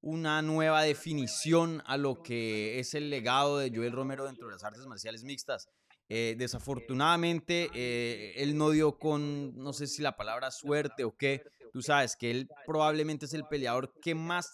una 0.00 0.42
nueva 0.42 0.82
definición 0.82 1.82
a 1.86 1.96
lo 1.96 2.22
que 2.22 2.78
es 2.80 2.94
el 2.94 3.08
legado 3.10 3.58
de 3.58 3.70
Joel 3.74 3.92
Romero 3.92 4.24
dentro 4.26 4.46
de 4.48 4.54
las 4.54 4.64
artes 4.64 4.84
marciales 4.86 5.22
mixtas. 5.24 5.68
Eh, 6.08 6.34
desafortunadamente, 6.36 7.70
él 8.42 8.56
no 8.56 8.70
dio 8.70 8.98
con, 8.98 9.56
no 9.56 9.72
sé 9.72 9.86
si 9.86 10.02
la 10.02 10.16
palabra 10.16 10.50
suerte 10.50 11.04
o 11.04 11.16
qué. 11.16 11.42
Tú 11.72 11.80
sabes 11.82 12.16
que 12.16 12.30
él 12.30 12.48
probablemente 12.66 13.24
es 13.26 13.32
el 13.34 13.46
peleador 13.46 13.94
que 14.02 14.14
más, 14.14 14.52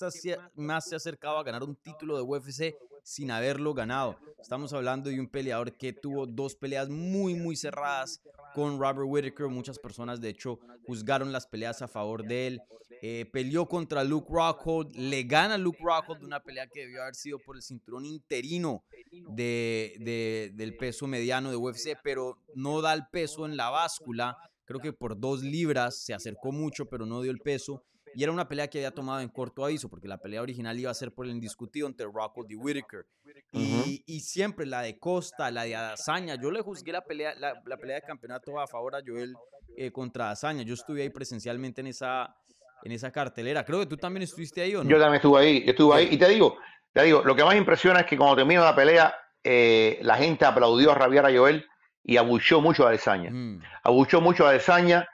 más 0.54 0.88
se 0.88 0.94
ha 0.94 0.98
acercado 0.98 1.38
a 1.38 1.42
ganar 1.42 1.64
un 1.64 1.74
título 1.76 2.16
de 2.16 2.22
UFC 2.22 2.74
sin 3.08 3.30
haberlo 3.30 3.72
ganado. 3.72 4.18
Estamos 4.38 4.74
hablando 4.74 5.08
de 5.08 5.18
un 5.18 5.28
peleador 5.30 5.72
que 5.78 5.94
tuvo 5.94 6.26
dos 6.26 6.54
peleas 6.54 6.90
muy, 6.90 7.32
muy 7.34 7.56
cerradas 7.56 8.20
con 8.54 8.78
Robert 8.78 9.06
Whittaker. 9.08 9.48
Muchas 9.48 9.78
personas, 9.78 10.20
de 10.20 10.28
hecho, 10.28 10.58
juzgaron 10.86 11.32
las 11.32 11.46
peleas 11.46 11.80
a 11.80 11.88
favor 11.88 12.22
de 12.24 12.46
él. 12.48 12.60
Eh, 13.00 13.24
peleó 13.32 13.66
contra 13.66 14.04
Luke 14.04 14.28
Rockhold, 14.30 14.94
le 14.94 15.22
gana 15.22 15.56
Luke 15.56 15.78
Rockhold 15.82 16.22
una 16.22 16.40
pelea 16.40 16.66
que 16.66 16.80
debió 16.80 17.00
haber 17.02 17.14
sido 17.14 17.38
por 17.38 17.56
el 17.56 17.62
cinturón 17.62 18.04
interino 18.04 18.84
de- 19.34 20.50
del 20.54 20.76
peso 20.76 21.06
mediano 21.06 21.48
de 21.50 21.56
UFC, 21.56 21.96
pero 22.02 22.36
no 22.54 22.82
da 22.82 22.92
el 22.92 23.04
peso 23.10 23.46
en 23.46 23.56
la 23.56 23.70
báscula. 23.70 24.36
Creo 24.66 24.80
que 24.80 24.92
por 24.92 25.18
dos 25.18 25.42
libras 25.42 25.96
se 26.04 26.12
acercó 26.12 26.52
mucho, 26.52 26.86
pero 26.86 27.06
no 27.06 27.22
dio 27.22 27.30
el 27.30 27.38
peso. 27.38 27.84
Y 28.14 28.22
era 28.22 28.32
una 28.32 28.48
pelea 28.48 28.68
que 28.68 28.78
había 28.78 28.90
tomado 28.90 29.20
en 29.20 29.28
corto 29.28 29.64
aviso, 29.64 29.88
porque 29.88 30.08
la 30.08 30.18
pelea 30.18 30.42
original 30.42 30.78
iba 30.78 30.90
a 30.90 30.94
ser 30.94 31.12
por 31.12 31.26
el 31.26 31.32
indiscutido 31.32 31.86
entre 31.86 32.06
Rockhold 32.06 32.50
y 32.50 32.56
Whittaker. 32.56 33.06
Y, 33.52 34.02
y 34.06 34.20
siempre 34.20 34.66
la 34.66 34.82
de 34.82 34.98
Costa, 34.98 35.50
la 35.50 35.64
de 35.64 35.76
Adazaña. 35.76 36.34
Yo 36.34 36.50
le 36.50 36.60
juzgué 36.60 36.92
la 36.92 37.02
pelea, 37.02 37.34
la, 37.36 37.54
la 37.64 37.76
pelea 37.76 37.96
de 37.96 38.02
campeonato 38.02 38.58
a 38.58 38.66
favor 38.66 38.94
a 38.96 39.00
Joel 39.06 39.34
eh, 39.76 39.90
contra 39.92 40.26
Adazaña. 40.26 40.62
Yo 40.62 40.74
estuve 40.74 41.02
ahí 41.02 41.10
presencialmente 41.10 41.80
en 41.80 41.88
esa, 41.88 42.34
en 42.82 42.92
esa 42.92 43.10
cartelera. 43.10 43.64
Creo 43.64 43.80
que 43.80 43.86
tú 43.86 43.96
también 43.96 44.22
estuviste 44.22 44.60
ahí, 44.60 44.74
¿o 44.74 44.82
no? 44.82 44.90
Yo 44.90 44.98
también 44.98 45.16
estuve 45.16 45.40
ahí, 45.40 45.64
yo 45.64 45.70
estuve 45.70 45.96
ahí. 45.96 46.08
Y 46.10 46.18
te 46.18 46.28
digo, 46.28 46.58
te 46.92 47.02
digo, 47.04 47.22
lo 47.24 47.34
que 47.36 47.44
más 47.44 47.54
impresiona 47.56 48.00
es 48.00 48.06
que 48.06 48.16
cuando 48.16 48.36
terminó 48.36 48.64
la 48.64 48.74
pelea, 48.74 49.14
eh, 49.44 49.98
la 50.02 50.16
gente 50.16 50.44
aplaudió 50.44 50.92
a 50.92 50.96
Javier 50.96 51.24
a 51.26 51.32
Joel 51.36 51.64
y 52.02 52.16
abuchó 52.16 52.60
mucho 52.60 52.86
a 52.86 52.90
Desaña. 52.90 53.30
Mm, 53.30 53.60
Abuchó 53.84 54.20
mucho 54.20 54.46
a 54.46 54.52
Desaña. 54.52 55.08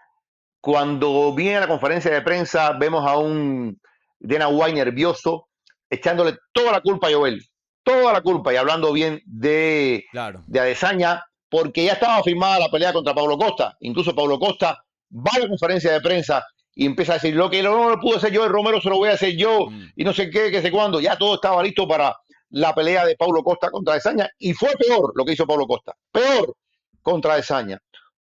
Cuando 0.65 1.35
viene 1.35 1.59
a 1.59 1.61
la 1.61 1.69
conferencia 1.69 2.11
de 2.11 2.23
prensa, 2.23 2.73
vemos 2.73 3.07
a 3.07 3.19
un 3.19 3.79
Dana 4.19 4.49
White 4.49 4.73
nervioso, 4.77 5.49
echándole 5.91 6.39
toda 6.55 6.73
la 6.73 6.81
culpa 6.81 7.09
a 7.09 7.13
Joel. 7.13 7.45
Toda 7.83 8.15
la 8.15 8.23
culpa 8.23 8.51
y 8.51 8.57
hablando 8.57 8.91
bien 8.91 9.21
de, 9.27 10.07
claro. 10.11 10.43
de 10.47 10.61
Adesanya, 10.61 11.23
porque 11.51 11.85
ya 11.85 11.93
estaba 11.93 12.23
firmada 12.23 12.59
la 12.59 12.71
pelea 12.71 12.95
contra 12.95 13.13
Pablo 13.15 13.37
Costa. 13.37 13.77
Incluso 13.81 14.15
Pablo 14.15 14.39
Costa 14.39 14.83
va 15.15 15.31
a 15.35 15.41
la 15.41 15.49
conferencia 15.49 15.93
de 15.93 16.01
prensa 16.01 16.43
y 16.75 16.87
empieza 16.87 17.13
a 17.13 17.17
decir, 17.17 17.37
lo 17.37 17.51
que 17.51 17.63
no 17.63 17.91
lo 17.91 18.01
pudo 18.01 18.17
hacer 18.17 18.33
yo, 18.33 18.43
el 18.45 18.51
Romero 18.51 18.81
se 18.81 18.89
lo 18.89 18.97
voy 18.97 19.11
a 19.11 19.13
hacer 19.13 19.37
yo, 19.37 19.67
Mm. 19.69 19.89
y 19.97 20.03
no 20.05 20.15
sé 20.15 20.31
qué, 20.31 20.51
que 20.51 20.63
sé 20.63 20.71
cuándo. 20.71 20.99
Ya 20.99 21.19
todo 21.19 21.35
estaba 21.35 21.63
listo 21.63 21.87
para 21.87 22.17
la 22.49 22.75
pelea 22.75 23.05
de 23.05 23.17
Pablo 23.17 23.43
Costa 23.43 23.71
contra 23.71 23.93
Adesanya, 23.93 24.31
y 24.39 24.55
fue 24.55 24.71
peor 24.79 25.13
lo 25.15 25.27
que 25.27 25.33
hizo 25.33 25.47
Pablo 25.47 25.67
Costa. 25.67 25.93
Peor 26.11 26.55
contra 27.03 27.35
Adesanya. 27.35 27.79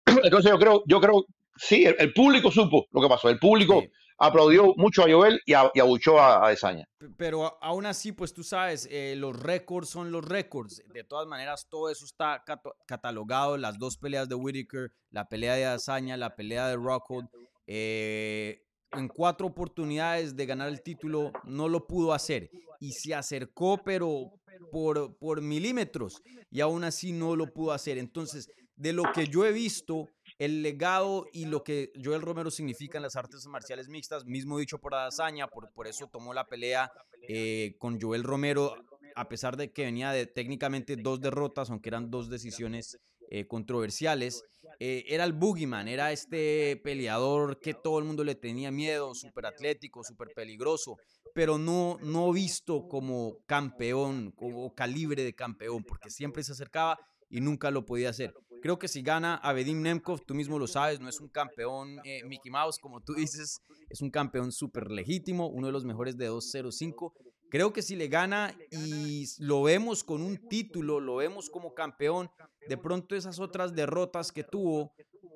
Entonces 0.23 0.49
yo 0.49 0.57
creo, 0.57 0.81
yo 0.87 0.99
creo, 0.99 1.25
sí, 1.55 1.85
el, 1.85 1.95
el 1.99 2.13
público 2.13 2.51
supo 2.51 2.85
lo 2.91 3.01
que 3.01 3.07
pasó. 3.09 3.29
El 3.29 3.39
público 3.39 3.81
Sí. 3.81 3.89
aplaudió 4.17 4.73
mucho 4.77 5.03
a 5.03 5.11
Joel 5.11 5.41
y, 5.45 5.53
a- 5.53 5.71
y 5.73 5.79
abuchó 5.79 6.19
a, 6.19 6.35
a 6.37 6.47
Adesanya. 6.47 6.85
P- 6.97 7.07
Pero 7.17 7.57
aún 7.61 7.85
así, 7.85 8.11
pues 8.11 8.33
tú 8.33 8.43
sabes, 8.43 8.87
eh, 8.91 9.15
los 9.17 9.37
récords 9.37 9.89
son 9.89 10.11
los 10.11 10.23
récords. 10.23 10.81
De 10.93 11.03
todas 11.03 11.27
maneras, 11.27 11.67
todo 11.69 11.89
eso 11.89 12.05
está 12.05 12.43
catalogado. 12.87 13.57
Las 13.57 13.77
dos 13.79 13.97
peleas 13.97 14.29
de 14.29 14.35
Whitaker, 14.35 14.91
la 15.09 15.27
pelea 15.27 15.55
de 15.55 15.65
Azaña, 15.65 16.15
la 16.17 16.35
pelea 16.35 16.67
de 16.67 16.75
Rockhold. 16.75 17.27
eh, 17.67 18.59
en 18.95 19.07
cuatro 19.07 19.47
oportunidades 19.47 20.35
de 20.35 20.45
ganar 20.45 20.67
el 20.69 20.83
título 20.83 21.31
no 21.45 21.67
lo 21.67 21.87
pudo 21.87 22.13
hacer. 22.13 22.51
Y 22.79 22.91
se 22.91 23.15
acercó, 23.15 23.79
pero 23.83 24.33
por, 24.71 25.17
por 25.17 25.41
milímetros. 25.41 26.21
Y 26.51 26.61
aún 26.61 26.83
así 26.83 27.11
no 27.11 27.35
lo 27.35 27.51
pudo 27.51 27.71
hacer. 27.71 27.97
Entonces, 27.97 28.47
de 28.75 28.93
lo 28.93 29.03
que 29.11 29.25
yo 29.27 29.45
he 29.45 29.51
visto, 29.51 30.07
el 30.43 30.61
legado 30.61 31.25
y 31.31 31.45
lo 31.45 31.63
que 31.63 31.93
Joel 32.03 32.21
Romero 32.21 32.51
significa 32.51 32.97
en 32.97 33.03
las 33.03 33.15
artes 33.15 33.45
marciales 33.47 33.87
mixtas, 33.87 34.25
mismo 34.25 34.57
dicho 34.57 34.77
por 34.77 34.93
Adazaña, 34.93 35.47
por, 35.47 35.71
por 35.71 35.87
eso 35.87 36.07
tomó 36.07 36.33
la 36.33 36.47
pelea 36.47 36.91
eh, 37.29 37.75
con 37.79 37.99
Joel 37.99 38.23
Romero, 38.23 38.75
a 39.15 39.29
pesar 39.29 39.55
de 39.55 39.71
que 39.71 39.85
venía 39.85 40.11
de 40.11 40.25
técnicamente 40.25 40.97
dos 40.97 41.21
derrotas, 41.21 41.69
aunque 41.69 41.89
eran 41.89 42.11
dos 42.11 42.29
decisiones 42.29 42.97
eh, 43.29 43.47
controversiales. 43.47 44.43
eh, 44.79 45.05
era 45.07 45.23
el 45.23 45.31
Boogeyman, 45.31 45.87
era 45.87 46.11
este 46.11 46.75
peleador 46.83 47.59
que 47.59 47.73
todo 47.73 47.99
el 47.99 48.05
mundo 48.05 48.25
le 48.25 48.35
tenía 48.35 48.69
miedo, 48.69 49.15
súper 49.15 49.45
atlético, 49.45 50.03
súper 50.03 50.29
peligroso, 50.35 50.97
pero 51.33 51.57
no, 51.57 51.97
no 52.01 52.33
visto 52.33 52.87
como 52.89 53.37
campeón, 53.45 54.31
como 54.31 54.75
calibre 54.75 55.23
de 55.23 55.33
campeón, 55.33 55.83
porque 55.83 56.09
siempre 56.09 56.43
se 56.43 56.51
acercaba 56.51 56.99
y 57.29 57.39
nunca 57.39 57.71
lo 57.71 57.85
podía 57.85 58.09
hacer. 58.09 58.33
Creo 58.63 58.79
que 58.79 58.87
si 58.87 59.01
gana 59.01 59.35
a 59.35 59.51
Bedim 59.51 59.81
Nemkov, 59.81 60.21
tú 60.25 60.33
mismo 60.33 60.57
lo 60.57 60.67
sabes, 60.67 61.01
no 61.01 61.09
es 61.09 61.19
un 61.19 61.27
campeón 61.27 61.99
eh, 62.05 62.23
Mickey 62.23 62.49
Mouse, 62.49 62.79
como 62.79 63.01
tú 63.01 63.13
dices, 63.13 63.61
es 63.89 64.01
un 64.01 64.09
campeón 64.09 64.53
súper 64.53 64.89
legítimo, 64.89 65.47
uno 65.49 65.67
de 65.67 65.73
los 65.73 65.83
mejores 65.83 66.15
de 66.15 66.27
205. 66.27 67.13
Creo 67.49 67.73
que 67.73 67.81
si 67.81 67.97
le 67.97 68.07
gana 68.07 68.55
y 68.71 69.25
lo 69.39 69.63
vemos 69.63 70.03
con 70.05 70.21
un 70.21 70.37
título, 70.47 71.01
lo 71.01 71.17
vemos 71.17 71.49
como 71.49 71.73
campeón, 71.73 72.29
de 72.65 72.77
pronto 72.77 73.15
esas 73.15 73.37
otras 73.39 73.75
derrotas 73.75 74.31
que 74.31 74.45
tuvo, 74.45 74.93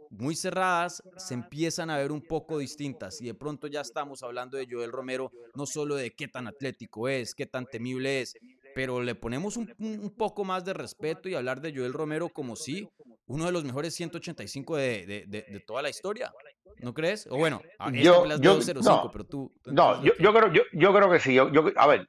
muy 0.09 0.35
cerradas, 0.37 1.03
se 1.17 1.33
empiezan 1.33 1.89
a 1.89 1.97
ver 1.97 2.13
un 2.13 2.21
poco 2.21 2.57
distintas. 2.59 3.19
Y 3.19 3.25
de 3.25 3.33
pronto 3.33 3.67
ya 3.67 3.81
estamos 3.81 4.23
hablando 4.23 4.57
de 4.57 4.65
Joel 4.71 4.91
Romero, 4.93 5.33
no 5.53 5.65
solo 5.65 5.95
de 5.95 6.11
qué 6.15 6.29
tan 6.29 6.47
atlético 6.47 7.09
es, 7.09 7.35
qué 7.35 7.45
tan 7.45 7.65
temible 7.65 8.21
es, 8.21 8.33
pero 8.73 9.01
le 9.01 9.15
ponemos 9.15 9.57
un, 9.57 9.69
un- 9.79 10.09
poco 10.17 10.45
más 10.45 10.63
de 10.63 10.73
respeto 10.73 11.27
y 11.27 11.35
hablar 11.35 11.59
de 11.61 11.75
Joel 11.75 11.93
Romero 11.93 12.29
como 12.29 12.55
si 12.55 12.87
uno 13.27 13.45
de 13.45 13.51
los 13.51 13.63
mejores 13.63 13.93
185 13.95 14.77
de, 14.77 15.05
de- 15.05 15.25
de- 15.27 15.41
de 15.43 15.59
toda 15.65 15.81
la 15.81 15.89
historia. 15.89 16.31
¿No 16.79 16.93
crees? 16.93 17.27
O 17.27 17.37
bueno, 17.37 17.61
a- 17.79 17.91
Yo- 17.91 18.25
es 18.25 18.39
de 18.39 18.43
yo- 18.45 18.55
205, 18.55 19.03
no. 19.05 19.11
pero 19.11 19.25
tú... 19.25 19.53
tú 19.63 19.71
No, 19.73 20.01
yo, 20.03 20.13
yo 20.19 20.33
creo, 20.33 20.51
yo, 20.53 20.61
yo 20.73 20.93
creo 20.93 21.09
que 21.11 21.19
sí. 21.19 21.33
Yo, 21.33 21.51
yo- 21.51 21.65
a 21.75 21.87
ver, 21.87 22.07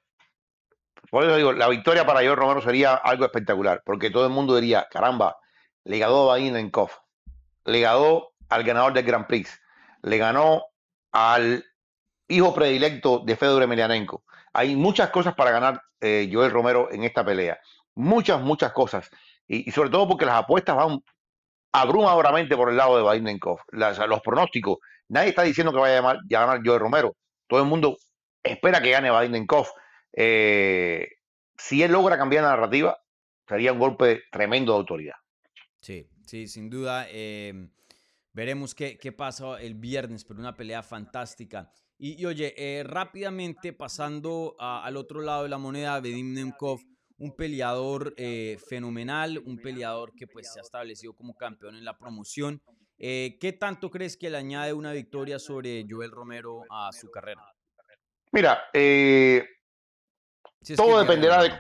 por 1.11 1.25
eso 1.25 1.37
digo, 1.37 1.53
la 1.53 1.69
victoria 1.69 2.05
para 2.05 2.21
Joel 2.21 2.37
Romero 2.37 2.61
sería 2.61 2.95
algo 2.95 3.25
espectacular, 3.25 3.83
porque 3.85 4.11
todo 4.11 4.27
el 4.27 4.33
mundo 4.33 4.55
diría, 4.57 4.87
caramba, 4.91 5.37
le 5.85 5.99
ganó 5.99 6.31
a 6.33 6.39
le 6.39 7.81
ganó 7.81 8.29
al 8.49 8.65
ganador 8.65 8.93
del 8.93 9.05
Grand 9.05 9.27
Prix, 9.27 9.61
le 10.03 10.19
ganó 10.19 10.65
al 11.13 11.65
hijo 12.29 12.55
predilecto 12.55 13.21
de 13.25 13.37
Fedor 13.37 13.63
Emelianenko. 13.63 14.23
Hay 14.53 14.77
muchas 14.77 15.11
cosas 15.11 15.35
para 15.35 15.51
ganar 15.51 15.83
eh, 16.01 16.29
Joel 16.33 16.51
Romero 16.51 16.91
en 16.93 17.05
esta 17.05 17.25
pelea. 17.25 17.59
Muchas, 17.95 18.41
muchas 18.41 18.73
cosas. 18.73 19.11
Y, 19.49 19.71
sobre 19.71 19.91
todo 19.91 20.07
porque 20.07 20.27
las 20.27 20.37
apuestas 20.45 20.77
van 20.77 21.01
abrumadoramente 21.73 22.57
por 22.57 22.71
el 22.71 22.77
lado 22.77 22.97
de 22.97 23.03
Bainenkov. 23.03 23.59
Las- 23.73 23.99
los 24.07 24.21
pronósticos. 24.21 24.79
Nadie 25.09 25.31
está 25.31 25.43
diciendo 25.43 25.73
que 25.73 25.79
vaya 25.79 25.99
a, 25.99 26.01
llamar- 26.03 26.17
a 26.19 26.47
ganar 26.47 26.61
Joel 26.65 26.81
Romero. 26.81 27.17
Todo 27.49 27.61
el 27.61 27.67
mundo 27.67 27.97
espera 28.43 28.81
que 28.83 28.91
gane 28.91 29.11
Bainenkov. 29.11 29.67
Eh, 30.13 31.09
si 31.57 31.83
él 31.83 31.93
logra 31.93 32.19
cambiar 32.19 32.45
la 32.45 32.51
narrativa, 32.51 32.99
sería 33.47 33.73
un 33.73 33.79
golpe 33.79 34.23
tremendo 34.31 34.73
de 34.73 34.79
autoridad. 34.79 35.15
Sí, 35.81 36.07
sí, 36.27 36.47
sin 36.47 36.69
duda. 36.69 37.07
eh, 37.09 37.69
veremos 38.33 38.75
qué, 38.75 38.99
qué 38.99 39.13
pasa 39.13 39.61
el 39.61 39.75
viernes, 39.75 40.25
pero 40.25 40.41
una 40.41 40.57
pelea 40.57 40.83
fantástica. 40.83 41.73
Y, 41.99 42.25
oye, 42.27 42.55
eh, 42.57 42.85
rápidamente 42.85 43.73
pasando 43.73 44.55
al 44.59 44.97
otro 44.97 45.21
lado 45.21 45.43
de 45.43 45.49
la 45.49 45.59
moneda, 45.59 45.99
Vedim 46.01 46.33
Nemkov, 46.33 46.81
un 47.19 47.35
peleador 47.35 48.15
eh, 48.17 48.59
fenomenal, 48.69 49.39
un 49.45 49.59
peleador 49.59 50.13
que 50.15 50.27
pues 50.27 50.53
se 50.53 50.61
ha 50.61 50.63
establecido 50.63 51.13
como 51.15 51.37
campeón 51.37 51.77
en 51.77 51.85
la 51.85 51.99
promoción. 51.99 52.63
Eh, 52.99 53.37
¿Qué 53.41 53.53
tanto 53.53 53.91
crees 53.91 54.17
que 54.17 54.31
le 54.31 54.39
añade 54.39 54.73
una 54.73 54.93
victoria 54.93 55.39
sobre 55.39 55.85
Joel 55.89 56.11
Romero 56.11 56.63
a 56.71 56.91
su 56.93 57.11
carrera? 57.11 57.43
Mira, 58.33 58.65
eh, 58.73 59.47
Si 60.61 60.77
todo 60.77 61.01
dependerá 61.01 61.43
de, 61.43 61.53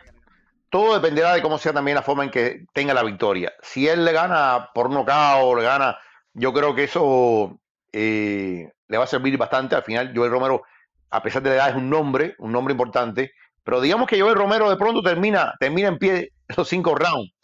todo 0.71 0.94
dependerá 0.94 1.35
de 1.35 1.42
cómo 1.42 1.59
sea 1.59 1.73
también 1.73 1.94
la 1.94 2.03
forma 2.03 2.25
en 2.25 2.31
que 2.31 2.66
tenga 2.73 2.92
la 2.94 3.03
victoria. 3.03 3.53
Si 3.62 3.88
él 3.88 4.05
le 4.05 4.12
gana 4.12 4.71
por 4.75 4.90
nocaut, 4.90 5.57
le 5.57 5.64
gana, 5.64 5.99
yo 6.35 6.53
creo 6.53 6.75
que 6.75 6.85
eso 6.85 7.59
eh, 7.92 8.71
le 8.87 8.99
va 8.99 9.05
a 9.05 9.09
servir 9.09 9.37
bastante. 9.38 9.75
Al 9.75 9.83
final, 9.83 10.12
Joel 10.14 10.31
Romero, 10.31 10.62
a 11.11 11.23
pesar 11.23 11.42
de 11.42 11.51
la 11.51 11.57
edad, 11.57 11.71
es 11.71 11.77
un 11.77 11.88
nombre, 11.88 12.35
un 12.38 12.53
nombre 12.53 12.73
importante. 12.73 13.33
Pero 13.69 13.83
digamos 13.83 14.09
que 14.09 14.19
Joel 14.19 14.35
Romero 14.35 14.71
de 14.71 14.79
pronto 14.79 15.03
termina, 15.03 15.53
termina 15.61 15.89
en 15.89 15.99
pie 15.99 16.33
esos 16.49 16.67
cinco 16.71 16.95
rounds. 16.95 17.35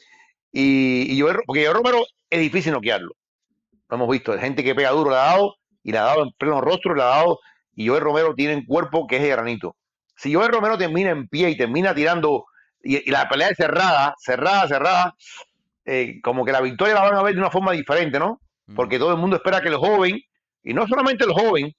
Y, 0.51 1.13
y 1.13 1.21
Joel, 1.21 1.41
porque 1.45 1.67
Joel 1.67 1.77
Romero 1.77 2.07
es 2.31 2.41
difícil 2.41 2.73
noquearlo. 2.73 3.15
Lo 3.91 3.97
hemos 3.97 4.09
visto. 4.09 4.33
Gente 4.39 4.65
que 4.65 4.75
pega 4.75 4.89
duro 4.93 5.11
le 5.11 5.17
ha 5.17 5.25
dado 5.27 5.57
y 5.83 5.93
le 5.93 5.99
ha 5.99 6.05
dado 6.05 6.23
en 6.23 6.31
pleno 6.39 6.63
rostro, 6.63 6.95
le 6.95 7.03
ha 7.03 7.09
dado. 7.09 7.41
Y 7.75 7.89
Joel 7.89 8.01
Romero 8.01 8.35
tiene 8.35 8.55
un 8.55 8.65
cuerpo 8.65 9.07
que 9.07 9.17
es 9.17 9.23
de 9.23 9.29
granito. 9.29 9.77
Si 10.17 10.33
Joel 10.33 10.51
Romero 10.51 10.79
termina 10.79 11.11
en 11.11 11.29
pie 11.29 11.51
y 11.51 11.59
termina 11.59 11.95
tirando 11.95 12.47
y, 12.83 13.07
y 13.07 13.11
la 13.11 13.29
pelea 13.29 13.49
es 13.51 13.59
cerrada, 13.59 14.15
cerrada, 14.19 14.67
cerrada, 14.67 15.15
eh, 15.85 16.23
como 16.23 16.47
que 16.47 16.53
la 16.53 16.63
victoria 16.63 16.95
la 16.95 17.03
van 17.03 17.17
a 17.17 17.23
ver 17.23 17.35
de 17.35 17.41
una 17.41 17.51
forma 17.51 17.73
diferente, 17.73 18.19
¿no? 18.19 18.41
Mm. 18.65 18.77
Porque 18.77 18.99
todo 18.99 19.11
el 19.11 19.19
mundo 19.19 19.37
espera 19.37 19.61
que 19.61 19.69
el 19.69 19.77
joven, 19.77 20.19
y 20.63 20.73
no 20.73 20.87
solamente 20.89 21.25
el 21.25 21.35
joven, 21.35 21.71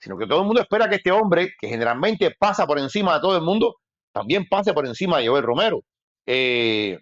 sino 0.00 0.18
que 0.18 0.26
todo 0.26 0.40
el 0.40 0.46
mundo 0.46 0.60
espera 0.60 0.88
que 0.88 0.96
este 0.96 1.12
hombre, 1.12 1.52
que 1.56 1.68
generalmente 1.68 2.34
pasa 2.36 2.66
por 2.66 2.80
encima 2.80 3.14
de 3.14 3.20
todo 3.20 3.36
el 3.36 3.42
mundo, 3.42 3.76
también 4.12 4.46
pase 4.48 4.72
por 4.72 4.86
encima 4.86 5.18
de 5.18 5.28
Joel 5.28 5.42
Romero. 5.42 5.82
Eh, 6.26 6.98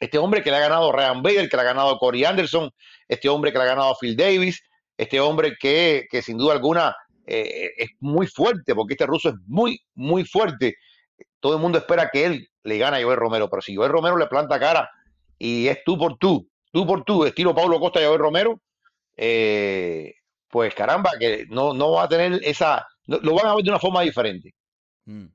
este 0.00 0.18
hombre 0.18 0.42
que 0.42 0.50
le 0.50 0.56
ha 0.56 0.60
ganado 0.60 0.92
Ryan 0.92 1.22
Bader, 1.22 1.48
que 1.48 1.56
le 1.56 1.62
ha 1.62 1.66
ganado 1.66 1.98
Corey 1.98 2.24
Anderson, 2.24 2.70
este 3.08 3.28
hombre 3.28 3.52
que 3.52 3.58
le 3.58 3.64
ha 3.64 3.68
ganado 3.68 3.96
Phil 4.00 4.16
Davis, 4.16 4.62
este 4.96 5.20
hombre 5.20 5.54
que, 5.58 6.06
que 6.10 6.22
sin 6.22 6.36
duda 6.36 6.52
alguna 6.52 6.94
eh, 7.26 7.72
es 7.76 7.90
muy 8.00 8.26
fuerte, 8.26 8.74
porque 8.74 8.94
este 8.94 9.06
ruso 9.06 9.30
es 9.30 9.34
muy, 9.46 9.80
muy 9.94 10.24
fuerte. 10.24 10.76
Todo 11.40 11.54
el 11.54 11.60
mundo 11.60 11.78
espera 11.78 12.10
que 12.12 12.26
él 12.26 12.48
le 12.62 12.78
gane 12.78 12.98
a 12.98 13.02
Joel 13.02 13.18
Romero, 13.18 13.48
pero 13.48 13.62
si 13.62 13.74
Joel 13.74 13.92
Romero 13.92 14.16
le 14.16 14.26
planta 14.26 14.58
cara 14.60 14.90
y 15.38 15.68
es 15.68 15.82
tú 15.84 15.98
por 15.98 16.16
tú, 16.18 16.48
tú 16.70 16.86
por 16.86 17.04
tú, 17.04 17.24
estilo 17.24 17.54
Pablo 17.54 17.80
Costa 17.80 18.00
y 18.00 18.04
Joel 18.04 18.18
Romero, 18.18 18.60
eh, 19.16 20.14
pues 20.48 20.74
caramba, 20.74 21.10
que 21.18 21.46
no, 21.48 21.72
no 21.72 21.92
va 21.92 22.04
a 22.04 22.08
tener 22.08 22.40
esa, 22.44 22.86
lo 23.06 23.34
van 23.34 23.46
a 23.46 23.54
ver 23.54 23.64
de 23.64 23.70
una 23.70 23.80
forma 23.80 24.02
diferente. 24.02 24.54
Mm. 25.04 25.26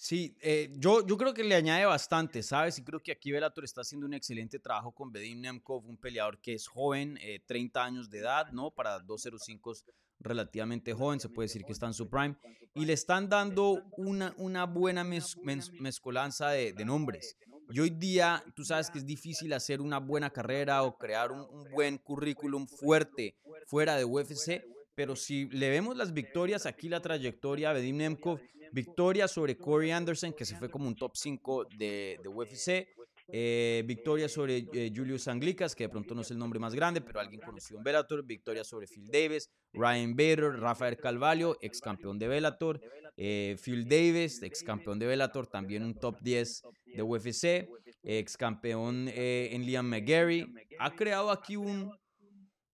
Sí, 0.00 0.36
eh, 0.40 0.72
yo, 0.76 1.04
yo 1.04 1.16
creo 1.16 1.34
que 1.34 1.42
le 1.42 1.56
añade 1.56 1.84
bastante, 1.84 2.44
¿sabes? 2.44 2.78
Y 2.78 2.84
creo 2.84 3.00
que 3.00 3.10
aquí 3.10 3.32
Bellator 3.32 3.64
está 3.64 3.80
haciendo 3.80 4.06
un 4.06 4.14
excelente 4.14 4.60
trabajo 4.60 4.92
con 4.92 5.10
Bedim 5.10 5.40
Nemkov, 5.40 5.84
un 5.88 5.96
peleador 5.96 6.38
que 6.40 6.54
es 6.54 6.68
joven, 6.68 7.18
eh, 7.20 7.40
30 7.44 7.84
años 7.84 8.08
de 8.08 8.18
edad, 8.20 8.52
¿no? 8.52 8.70
Para 8.70 9.00
205 9.00 9.72
es 9.72 9.84
relativamente 10.20 10.92
joven, 10.94 11.18
se 11.18 11.28
puede 11.28 11.46
decir 11.48 11.64
que 11.64 11.72
está 11.72 11.86
en 11.86 11.94
su 11.94 12.08
prime. 12.08 12.36
Y 12.74 12.84
le 12.84 12.92
están 12.92 13.28
dando 13.28 13.82
una, 13.96 14.34
una 14.38 14.66
buena 14.66 15.02
mez- 15.04 15.36
mez- 15.42 15.72
mezcolanza 15.80 16.50
de, 16.50 16.72
de 16.72 16.84
nombres. 16.84 17.36
Y 17.70 17.80
hoy 17.80 17.90
día, 17.90 18.44
tú 18.54 18.64
sabes 18.64 18.90
que 18.90 18.98
es 18.98 19.04
difícil 19.04 19.52
hacer 19.52 19.80
una 19.80 19.98
buena 19.98 20.30
carrera 20.30 20.84
o 20.84 20.96
crear 20.96 21.32
un, 21.32 21.40
un 21.40 21.68
buen 21.72 21.98
currículum 21.98 22.68
fuerte 22.68 23.36
fuera 23.66 23.96
de 23.96 24.04
UFC, 24.04 24.62
pero 24.98 25.14
si 25.14 25.48
le 25.50 25.70
vemos 25.70 25.96
las 25.96 26.12
victorias, 26.12 26.66
aquí 26.66 26.88
la 26.88 27.00
trayectoria 27.00 27.68
de 27.68 27.74
Vadim 27.74 27.98
Nemkov, 27.98 28.40
victoria 28.72 29.28
sobre 29.28 29.56
Corey 29.56 29.92
Anderson, 29.92 30.32
que 30.32 30.44
se 30.44 30.56
fue 30.56 30.68
como 30.68 30.88
un 30.88 30.96
top 30.96 31.12
5 31.14 31.66
de, 31.78 32.18
de 32.20 32.28
UFC, 32.28 32.88
eh, 33.28 33.84
victoria 33.86 34.28
sobre 34.28 34.66
eh, 34.72 34.92
Julius 34.92 35.28
Anglicas, 35.28 35.76
que 35.76 35.84
de 35.84 35.88
pronto 35.88 36.16
no 36.16 36.22
es 36.22 36.32
el 36.32 36.38
nombre 36.38 36.58
más 36.58 36.74
grande, 36.74 37.00
pero 37.00 37.20
alguien 37.20 37.40
conocido 37.40 37.78
en 37.78 37.84
Bellator. 37.84 38.24
Victoria 38.24 38.64
sobre 38.64 38.88
Phil 38.88 39.08
Davis, 39.08 39.48
Ryan 39.72 40.16
Bader, 40.16 40.58
Rafael 40.58 40.96
Calvalio, 40.96 41.56
ex 41.60 41.80
campeón 41.80 42.18
de 42.18 42.26
Bellator. 42.26 42.80
Eh, 43.16 43.56
Phil 43.62 43.88
Davis, 43.88 44.42
ex 44.42 44.64
campeón 44.64 44.98
de 44.98 45.06
Bellator, 45.06 45.46
también 45.46 45.84
un 45.84 45.94
top 45.94 46.18
10 46.22 46.62
de 46.86 47.02
UFC. 47.04 47.68
Ex 48.02 48.36
campeón 48.36 49.08
en 49.14 49.64
Liam 49.64 49.86
McGarry. 49.86 50.44
Ha 50.80 50.96
creado 50.96 51.30
aquí 51.30 51.54
un, 51.54 51.92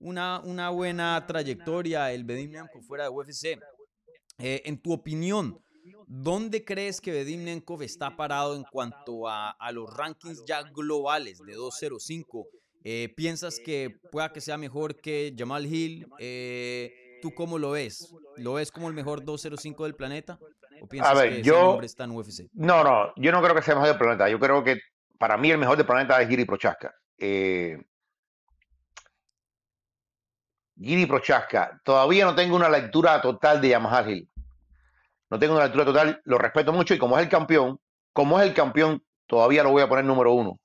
una, 0.04 0.40
una 0.40 0.70
buena 0.70 1.24
trayectoria 1.26 2.12
el 2.12 2.24
Bedim 2.24 2.52
fuera 2.86 3.04
de 3.04 3.10
UFC. 3.10 3.58
en 4.38 4.80
tu 4.80 4.92
opinión, 4.92 5.58
¿Dónde 6.06 6.64
crees 6.64 7.00
que 7.00 7.12
Vedim 7.12 7.44
Nenkov 7.44 7.82
está 7.82 8.16
parado 8.16 8.56
en 8.56 8.64
cuanto 8.64 9.28
a, 9.28 9.54
los 9.72 9.94
rankings 9.94 10.44
ya 10.46 10.62
globales 10.62 11.38
de 11.44 11.54
205? 11.54 12.46
Eh, 12.84 13.12
¿Piensas 13.16 13.58
que 13.58 13.98
pueda 14.12 14.32
que 14.32 14.40
sea 14.40 14.58
mejor 14.58 14.96
que 14.96 15.34
Jamal 15.36 15.66
Hill? 15.66 16.06
Eh, 16.18 17.18
¿Tú 17.22 17.34
cómo 17.34 17.58
lo 17.58 17.72
ves? 17.72 18.14
¿Lo 18.36 18.54
ves 18.54 18.70
como 18.70 18.88
el 18.88 18.94
mejor 18.94 19.24
205 19.24 19.84
del 19.84 19.94
planeta? 19.94 20.38
¿O 20.82 20.86
piensas 20.86 21.22
que 21.22 21.40
ese 21.40 21.52
hombre 21.52 21.86
está 21.86 22.04
en 22.04 22.10
UFC? 22.10 22.48
No, 22.52 22.84
no, 22.84 23.12
yo 23.16 23.32
no 23.32 23.42
creo 23.42 23.54
que 23.54 23.62
sea 23.62 23.72
el 23.72 23.80
mejor 23.80 23.94
del 23.94 23.98
planeta. 23.98 24.28
Yo 24.28 24.38
creo 24.38 24.62
que 24.62 24.78
para 25.18 25.36
mí 25.38 25.50
el 25.50 25.58
mejor 25.58 25.76
del 25.76 25.86
planeta 25.86 26.20
es 26.20 26.28
Giri 26.28 26.44
Prochaska. 26.44 26.94
Eh, 27.18 27.78
Giri 30.80 31.06
Prochaska, 31.06 31.80
todavía 31.84 32.24
no 32.24 32.34
tengo 32.34 32.56
una 32.56 32.68
lectura 32.68 33.20
total 33.20 33.60
de 33.60 33.70
Jamal 33.70 34.10
Hill 34.10 34.28
no 35.34 35.40
tengo 35.40 35.54
una 35.56 35.64
altura 35.64 35.84
total, 35.84 36.20
lo 36.26 36.38
respeto 36.38 36.72
mucho 36.72 36.94
y 36.94 36.98
como 36.98 37.18
es 37.18 37.24
el 37.24 37.28
campeón, 37.28 37.80
como 38.12 38.38
es 38.38 38.46
el 38.46 38.54
campeón, 38.54 39.02
todavía 39.26 39.64
lo 39.64 39.70
voy 39.70 39.82
a 39.82 39.88
poner 39.88 40.04
número 40.04 40.32
uno. 40.32 40.60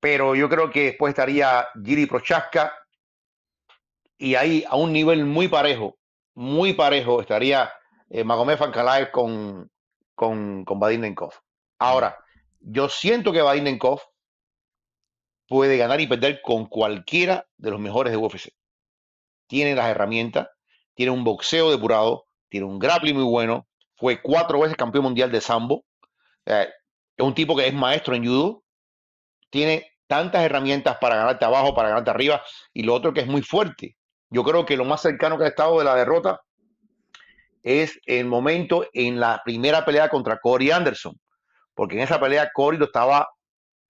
Pero 0.00 0.34
yo 0.34 0.48
creo 0.48 0.70
que 0.70 0.84
después 0.84 1.10
estaría 1.10 1.68
Giri 1.84 2.06
Prochaska 2.06 2.72
y 4.16 4.36
ahí 4.36 4.64
a 4.66 4.76
un 4.76 4.90
nivel 4.90 5.26
muy 5.26 5.48
parejo, 5.48 5.98
muy 6.34 6.72
parejo 6.72 7.20
estaría 7.20 7.70
eh, 8.08 8.24
Magomed 8.24 8.58
con, 9.10 9.70
con, 10.14 10.64
con 10.64 10.80
Ahora, 11.78 12.16
yo 12.60 12.88
siento 12.88 13.32
que 13.32 13.42
Nenkov 13.60 14.00
puede 15.46 15.76
ganar 15.76 16.00
y 16.00 16.06
perder 16.06 16.40
con 16.40 16.64
cualquiera 16.64 17.46
de 17.58 17.70
los 17.70 17.80
mejores 17.80 18.12
de 18.12 18.16
UFC. 18.16 18.48
Tiene 19.52 19.74
las 19.74 19.90
herramientas, 19.90 20.48
tiene 20.94 21.12
un 21.12 21.24
boxeo 21.24 21.70
depurado, 21.70 22.24
tiene 22.48 22.64
un 22.64 22.78
grappling 22.78 23.14
muy 23.14 23.24
bueno, 23.24 23.66
fue 23.96 24.22
cuatro 24.22 24.60
veces 24.60 24.78
campeón 24.78 25.04
mundial 25.04 25.30
de 25.30 25.42
sambo, 25.42 25.84
es 26.46 26.68
un 27.18 27.34
tipo 27.34 27.54
que 27.54 27.66
es 27.66 27.74
maestro 27.74 28.14
en 28.14 28.24
judo, 28.24 28.62
tiene 29.50 29.92
tantas 30.06 30.42
herramientas 30.42 30.96
para 30.98 31.16
ganarte 31.16 31.44
abajo, 31.44 31.74
para 31.74 31.90
ganarte 31.90 32.08
arriba, 32.08 32.42
y 32.72 32.82
lo 32.82 32.94
otro 32.94 33.12
que 33.12 33.20
es 33.20 33.26
muy 33.26 33.42
fuerte. 33.42 33.94
Yo 34.30 34.42
creo 34.42 34.64
que 34.64 34.74
lo 34.74 34.86
más 34.86 35.02
cercano 35.02 35.36
que 35.36 35.44
ha 35.44 35.48
estado 35.48 35.78
de 35.80 35.84
la 35.84 35.96
derrota 35.96 36.40
es 37.62 38.00
el 38.06 38.24
momento 38.24 38.86
en 38.94 39.20
la 39.20 39.42
primera 39.44 39.84
pelea 39.84 40.08
contra 40.08 40.38
Corey 40.38 40.70
Anderson, 40.70 41.20
porque 41.74 41.96
en 41.96 42.00
esa 42.00 42.18
pelea 42.18 42.50
Corey 42.54 42.78
lo 42.78 42.86
estaba, 42.86 43.28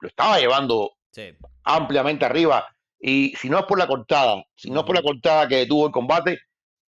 lo 0.01 0.09
estaba 0.09 0.40
llevando 0.40 0.90
ampliamente 1.62 2.25
arriba. 2.25 2.66
Y 3.05 3.35
si 3.35 3.51
no 3.51 3.59
es 3.59 3.65
por 3.67 3.79
la 3.79 3.88
cortada, 3.88 4.45
si 4.55 4.71
no 4.71 4.81
es 4.81 4.87
por 4.87 4.95
la 4.95 5.03
cortada 5.03 5.49
que 5.49 5.67
tuvo 5.67 5.87
el 5.87 5.93
combate, 5.93 6.38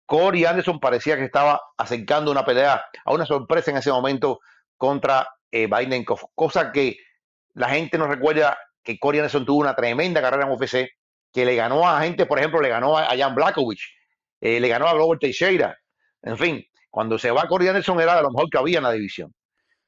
Corey 0.08 0.44
Anderson 0.44 0.80
parecía 0.80 1.16
que 1.16 1.26
estaba 1.26 1.62
acercando 1.78 2.32
una 2.32 2.44
pelea 2.44 2.84
a 3.06 3.14
una 3.14 3.28
sorpresa 3.28 3.70
en 3.70 3.78
ese 3.78 3.92
momento 3.92 4.40
contra 4.76 5.28
eh, 5.52 5.70
cosa 6.34 6.72
que 6.72 6.98
la 7.54 7.70
gente 7.70 8.00
no 8.00 8.08
recuerda 8.08 8.58
que 8.84 8.98
Corey 8.98 9.20
Anderson 9.20 9.46
tuvo 9.46 9.60
una 9.60 9.76
tremenda 9.76 10.20
carrera 10.20 10.48
en 10.48 10.52
UFC, 10.52 10.90
que 11.32 11.46
le 11.46 11.56
ganó 11.56 11.88
a 11.88 12.02
gente, 12.02 12.26
por 12.26 12.40
ejemplo, 12.40 12.60
le 12.60 12.70
ganó 12.70 12.98
a 12.98 13.16
Jan 13.16 13.36
Blackovich, 13.36 13.96
eh, 14.42 14.60
le 14.60 14.68
ganó 14.68 14.88
a 14.88 14.96
Glover 14.96 15.20
Teixeira, 15.20 15.78
en 16.24 16.38
fin, 16.40 16.66
cuando 16.90 17.20
se 17.20 17.30
va 17.30 17.48
Corey 17.48 17.68
Anderson 17.68 18.02
era 18.02 18.16
de 18.16 18.24
lo 18.24 18.32
mejor 18.32 18.50
que 18.50 18.58
había 18.58 18.80
en 18.80 18.84
la 18.86 18.92
división. 18.92 19.32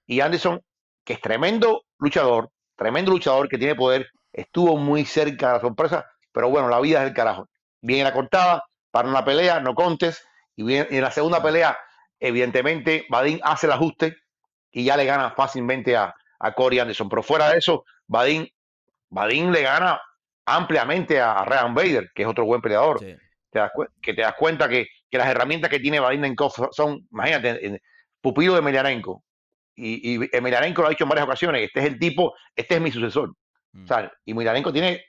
Y 0.06 0.20
Anderson, 0.20 0.62
que 1.04 1.14
es 1.14 1.22
tremendo 1.22 1.86
luchador, 1.98 2.52
tremendo 2.76 3.10
luchador 3.10 3.50
que 3.50 3.58
tiene 3.58 3.74
poder, 3.74 4.08
estuvo 4.32 4.78
muy 4.78 5.04
cerca 5.04 5.48
de 5.48 5.54
la 5.54 5.62
sorpresa, 5.62 6.11
pero 6.32 6.50
bueno, 6.50 6.70
la 6.70 6.80
vida 6.80 7.02
es 7.02 7.10
el 7.10 7.14
carajo. 7.14 7.48
Viene 7.82 8.04
la 8.04 8.14
cortada, 8.14 8.64
para 8.92 9.08
una 9.08 9.24
pelea, 9.24 9.60
no 9.60 9.74
contes, 9.74 10.24
y, 10.56 10.76
en 10.76 11.02
la 11.02 11.12
segunda 11.12 11.42
pelea, 11.42 11.78
evidentemente, 12.20 13.06
Badín 13.10 13.40
hace 13.44 13.68
el 13.68 13.74
ajuste 13.74 14.18
y 14.72 14.84
ya 14.86 14.98
le 14.98 15.06
gana 15.06 15.32
fácilmente 15.32 15.96
a, 15.96 16.14
a 16.40 16.54
Corey 16.54 16.80
Anderson. 16.80 17.10
Pero 17.10 17.24
fuera 17.24 17.50
de 17.50 17.58
eso, 17.58 17.86
Badín, 18.08 18.48
Badín 19.10 19.52
le 19.52 19.64
gana 19.64 20.00
ampliamente 20.46 21.20
a 21.20 21.44
Ryan 21.46 21.74
Bader, 21.74 22.12
que 22.14 22.24
es 22.24 22.28
otro 22.28 22.46
buen 22.46 22.62
peleador. 22.62 23.00
Te 23.00 23.60
das, 23.60 23.72
que 24.02 24.14
te 24.14 24.22
das 24.22 24.36
cuenta 24.38 24.68
que, 24.68 24.88
las 25.12 25.28
herramientas 25.28 25.70
que 25.70 25.80
tiene 25.80 26.00
Badín 26.00 26.24
en 26.24 26.36
son, 26.72 27.06
imagínate, 27.12 27.82
pupilo 28.22 28.54
de 28.54 28.60
Emelianenko. 28.60 29.24
Y, 29.76 30.16
y 30.16 30.30
Emelianenko 30.32 30.82
lo 30.82 30.88
ha 30.88 30.92
dicho 30.92 31.04
en 31.04 31.10
varias 31.10 31.26
ocasiones, 31.26 31.64
este 31.64 31.82
es 31.82 31.86
el 31.88 32.00
tipo, 32.00 32.34
este 32.56 32.76
es 32.76 32.82
mi 32.82 32.92
sucesor. 32.92 33.34
Mm. 33.74 33.86
y 34.26 34.32
Emelianenko 34.32 34.72
tiene 34.72 35.04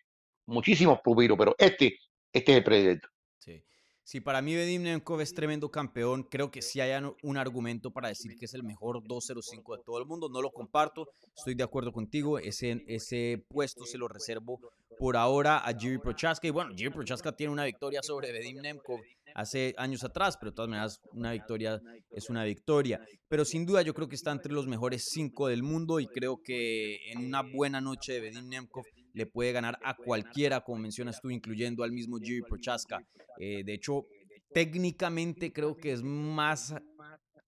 muchísimos 0.53 1.01
pupilos, 1.03 1.37
pero 1.39 1.55
este, 1.59 1.99
este 2.33 2.53
es 2.53 2.59
el 2.59 2.65
predilecto. 2.65 3.09
Si 4.05 4.21
para 4.21 4.43
mí 4.43 4.55
Vedim 4.55 4.85
es 5.21 5.33
tremendo 5.33 5.71
campeón, 5.71 6.25
creo 6.25 6.51
que 6.51 6.61
sí 6.61 6.81
hay 6.81 6.93
un 7.23 7.39
argumento 7.39 7.93
para 7.93 8.09
decir 8.09 8.37
que 8.37 8.47
es 8.47 8.55
el 8.55 8.65
mejor 8.65 9.01
205 9.07 9.77
de 9.77 9.83
todo 9.85 9.99
el 9.99 10.07
mundo. 10.07 10.29
No 10.29 10.43
lo 10.43 10.51
comparto, 10.51 11.09
estoy 11.37 11.55
de 11.55 11.63
acuerdo 11.63 11.93
contigo. 11.93 12.39
Ese, 12.39 12.83
ese 12.89 13.45
puesto 13.49 13.87
se 13.87 13.99
lo 13.99 14.09
reservo 14.09 14.59
por 14.99 15.17
ahora 15.17 15.59
a 15.59 15.73
Jiri 15.73 15.99
Prochaska. 15.99 16.47
Y 16.47 16.51
bueno, 16.51 16.75
Jiri 16.77 16.91
Prochaska 16.91 17.33
tiene 17.33 17.53
una 17.53 17.65
victoria 17.65 18.03
sobre 18.03 18.33
Vedim 18.33 18.61
Nemkov 18.61 19.01
hace 19.35 19.73
años 19.79 20.03
atrás, 20.05 20.37
pero 20.37 20.51
de 20.51 20.57
todas 20.57 20.69
maneras 20.69 21.01
una 21.13 21.33
victoria 21.33 21.81
es 22.11 22.29
una 22.29 22.45
victoria. 22.45 23.01
Pero 23.29 23.45
sin 23.45 23.65
duda 23.65 23.83
yo 23.83 23.95
creo 23.95 24.09
que 24.09 24.17
está 24.17 24.33
entre 24.33 24.53
los 24.53 24.67
mejores 24.67 25.07
cinco 25.11 25.47
del 25.47 25.63
mundo 25.63 26.01
y 26.01 26.07
creo 26.09 26.43
que 26.43 26.97
en 27.13 27.25
una 27.25 27.43
buena 27.43 27.81
noche 27.81 28.15
de 28.15 28.21
Vedim 28.21 28.49
Nemkov 28.49 28.85
le 29.13 29.27
puede 29.27 29.53
ganar 29.53 29.79
a 29.83 29.97
cualquiera, 29.97 30.61
como 30.61 30.79
mencionas 30.79 31.21
tú, 31.21 31.31
incluyendo 31.31 31.83
al 31.83 31.93
mismo 31.93 32.19
Jiri 32.19 32.43
Prochaska. 32.43 33.07
Eh, 33.39 33.63
de 33.65 33.75
hecho, 33.75 34.07
técnicamente 34.53 35.53
creo 35.53 35.77
que 35.77 35.93
es 35.93 36.03
más 36.03 36.75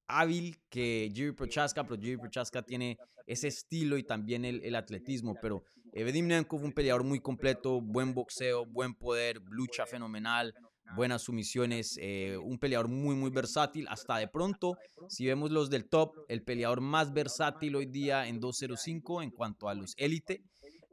hábil 0.07 0.57
que 0.69 1.11
Jiri 1.15 1.33
Prochaska, 1.33 1.85
pero 1.85 2.01
Jiri 2.01 2.17
Prochaska 2.17 2.63
tiene 2.63 2.99
ese 3.27 3.49
estilo 3.49 3.97
y 3.97 4.03
también 4.03 4.45
el, 4.45 4.75
atletismo, 4.75 5.35
pero 5.41 5.65
eh, 5.93 6.05
Vedim 6.05 6.27
Nemkov 6.27 6.63
un 6.63 6.73
peleador 6.73 7.05
muy 7.05 7.21
completo, 7.21 7.81
buen 7.81 8.13
boxeo, 8.13 8.67
buen 8.67 8.95
poder, 8.95 9.41
lucha 9.49 9.87
fenomenal, 9.87 10.55
buenas 10.95 11.23
sumisiones, 11.23 11.99
eh, 12.01 12.37
un 12.37 12.59
peleador 12.59 12.89
muy, 12.89 13.15
muy 13.15 13.31
versátil. 13.31 13.87
Hasta 13.89 14.19
de 14.19 14.29
pronto, 14.29 14.77
si 15.09 15.27
vemos 15.27 15.51
los 15.51 15.71
del 15.71 15.89
top, 15.89 16.15
el 16.29 16.43
peleador 16.43 16.81
más 16.81 17.13
versátil 17.13 17.77
hoy 17.77 17.87
día 17.87 18.29
en 18.29 18.41
205 18.41 19.23
en 19.23 19.31
cuanto 19.31 19.69
a 19.69 19.75
los 19.75 19.95
élite, 19.97 20.43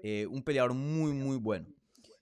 eh, 0.03 0.25
un 0.27 0.43
peleador 0.43 0.73
muy, 0.73 1.13
muy 1.13 1.37
bueno. 1.37 1.67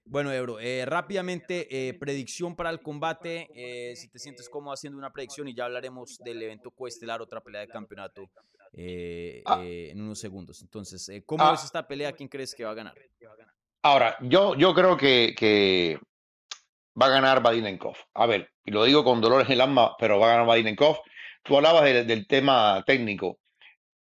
Bueno, 0.06 0.32
Ebro, 0.32 0.60
eh, 0.60 0.86
rápidamente, 0.88 1.96
predicción 2.00 2.56
para 2.56 2.72
el 2.72 2.82
combate. 2.82 3.48
si 3.96 4.10
te 4.10 4.18
sientes 4.18 4.50
cómodo 4.50 4.74
haciendo 4.74 4.98
una 4.98 5.12
predicción 5.12 5.48
y 5.48 5.54
ya 5.54 5.66
hablaremos 5.66 6.18
del 6.24 6.42
evento 6.42 6.72
coestelar, 6.72 7.22
otra 7.22 7.42
pelea 7.42 7.62
de 7.62 7.68
campeonato 7.68 8.24
ah. 9.46 9.62
en 9.64 10.02
unos 10.02 10.20
segundos. 10.20 10.64
Entonces, 10.64 11.24
¿cómo 11.28 11.44
ah. 11.44 11.52
ves 11.52 11.64
esta 11.64 11.88
pelea? 11.88 12.12
¿Quién 12.14 12.28
crees 12.28 12.56
que 12.56 12.64
va 12.64 12.72
a 12.72 12.74
ganar? 12.74 12.96
Ahora, 13.84 14.18
yo, 14.22 14.56
yo 14.56 14.74
creo 14.74 14.98
que, 14.98 15.36
que 15.38 16.00
va 17.00 17.08
a 17.08 17.10
ganar 17.10 17.42
Badinenkov. 17.42 17.96
A 18.14 18.26
ver, 18.26 18.52
y 18.66 18.72
lo 18.72 18.84
digo 18.84 19.04
con 19.04 19.22
dolores 19.22 19.48
en 19.48 19.54
el 19.54 19.62
alma, 19.62 19.96
pero 19.98 20.20
va 20.20 20.28
a 20.28 20.32
ganar 20.32 20.48
Badinenkov. 20.48 20.98
Tú 21.44 21.56
hablabas 21.56 21.86
del 21.86 22.28
tema 22.28 22.84
técnico. 22.86 23.40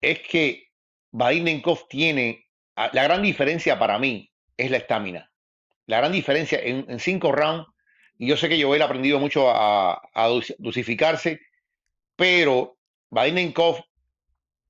Es 0.01 0.21
que 0.21 0.69
Badinenkov 1.13 1.89
tiene, 1.89 2.44
la 2.77 3.05
gran 3.05 3.23
diferencia 3.23 3.79
para 3.79 3.99
mí 3.99 4.31
es 4.57 4.71
la 4.71 4.79
estamina. 4.79 5.31
La 5.87 5.99
gran 5.99 6.13
diferencia 6.13 6.59
en, 6.63 6.99
cinco 6.99 7.33
rounds, 7.33 7.69
y 8.19 8.27
yo 8.27 8.37
sé 8.37 8.49
que 8.49 8.63
Joel 8.63 8.83
ha 8.83 8.87
aprendido 8.87 9.19
mucho 9.19 9.51
a, 9.51 10.01
dosificarse, 10.59 11.41
pero 12.17 12.77
Badinenkov, 13.11 13.85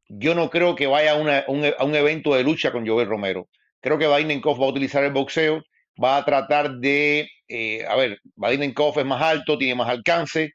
yo 0.09 0.35
no 0.35 0.51
creo 0.51 0.75
que 0.75 0.87
vaya 0.87 1.12
a, 1.12 1.45
un, 1.49 1.95
evento 1.95 2.35
de 2.35 2.43
lucha 2.43 2.73
con 2.73 2.87
Joel 2.87 3.09
Romero. 3.09 3.49
Creo 3.81 3.99
que 3.99 4.07
Badinenkov 4.07 4.61
va 4.61 4.67
a 4.67 4.71
utilizar 4.71 5.05
el 5.05 5.12
boxeo, 5.12 5.62
va 6.03 6.17
a 6.17 6.25
tratar 6.25 6.77
de 6.79 7.29
eh, 7.49 7.85
a 7.87 7.95
ver, 7.97 8.21
Badinenkov 8.35 8.99
es 8.99 9.05
más 9.05 9.23
alto, 9.23 9.59
tiene 9.59 9.75
más 9.75 9.88
alcance, 9.88 10.55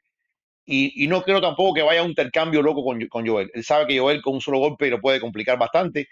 y, 0.66 1.08
no 1.08 1.22
creo 1.22 1.40
tampoco 1.40 1.74
que 1.74 1.82
vaya 1.82 2.00
a 2.00 2.04
un 2.04 2.10
intercambio 2.10 2.62
loco 2.62 2.84
con, 2.84 3.04
con, 3.08 3.26
Joel. 3.26 3.50
Él 3.54 3.64
sabe 3.64 3.88
que 3.88 3.98
Joel 3.98 4.22
con 4.22 4.34
un 4.34 4.40
solo 4.40 4.60
golpe 4.60 4.88
lo 4.88 5.00
puede 5.00 5.20
complicar 5.20 5.58
bastante. 5.58 6.06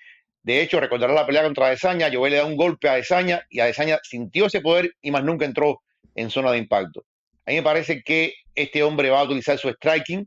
De 0.48 0.62
hecho, 0.62 0.80
recordará 0.80 1.12
la 1.12 1.26
pelea 1.26 1.42
contra 1.42 1.68
Desaña, 1.68 2.08
Joel 2.10 2.32
le 2.32 2.38
da 2.38 2.46
un 2.46 2.56
golpe 2.56 2.88
a 2.88 2.94
Desaña 2.94 3.42
y 3.50 3.60
a 3.60 3.66
Desaña 3.66 3.98
sintió 4.02 4.46
ese 4.46 4.62
poder 4.62 4.94
y 5.02 5.10
más 5.10 5.22
nunca 5.22 5.44
entró 5.44 5.82
en 6.14 6.30
zona 6.30 6.50
de 6.50 6.56
impacto. 6.56 7.04
A 7.44 7.50
mí 7.50 7.56
me 7.56 7.62
parece 7.62 8.02
que 8.02 8.32
este 8.54 8.82
hombre 8.82 9.10
va 9.10 9.20
a 9.20 9.24
utilizar 9.24 9.58
su 9.58 9.68
striking 9.68 10.26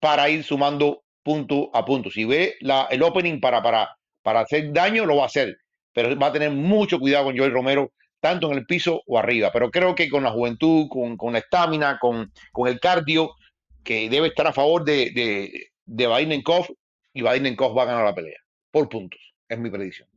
para 0.00 0.28
ir 0.28 0.42
sumando 0.42 1.04
punto 1.22 1.70
a 1.74 1.84
punto. 1.84 2.10
Si 2.10 2.24
ve 2.24 2.56
el 2.90 3.02
opening 3.04 3.38
para, 3.38 3.62
para, 3.62 3.96
para 4.24 4.40
hacer 4.40 4.72
daño, 4.72 5.06
lo 5.06 5.18
va 5.18 5.22
a 5.22 5.26
hacer. 5.26 5.56
Pero 5.92 6.18
va 6.18 6.26
a 6.26 6.32
tener 6.32 6.50
mucho 6.50 6.98
cuidado 6.98 7.26
con 7.26 7.38
Joel 7.38 7.52
Romero, 7.52 7.92
tanto 8.18 8.50
en 8.50 8.58
el 8.58 8.66
piso 8.66 9.00
o 9.06 9.16
arriba. 9.16 9.52
Pero 9.52 9.70
creo 9.70 9.94
que 9.94 10.10
con 10.10 10.24
la 10.24 10.32
juventud, 10.32 10.88
con, 10.88 11.16
con 11.16 11.34
la 11.34 11.38
estamina, 11.38 12.00
con, 12.00 12.32
con 12.50 12.66
el 12.66 12.80
cardio, 12.80 13.36
que 13.84 14.10
debe 14.10 14.26
estar 14.26 14.48
a 14.48 14.52
favor 14.52 14.84
de, 14.84 15.12
de, 15.14 15.68
de 15.84 16.06
Bainenkov, 16.08 16.66
y 17.14 17.22
Bainenkov 17.22 17.78
va 17.78 17.84
a 17.84 17.86
ganar 17.86 18.04
la 18.04 18.14
pelea. 18.16 18.40
Por 18.72 18.88
puntos. 18.88 19.31
Es 19.52 19.58
mi 19.58 19.68
predicción. 19.68 20.08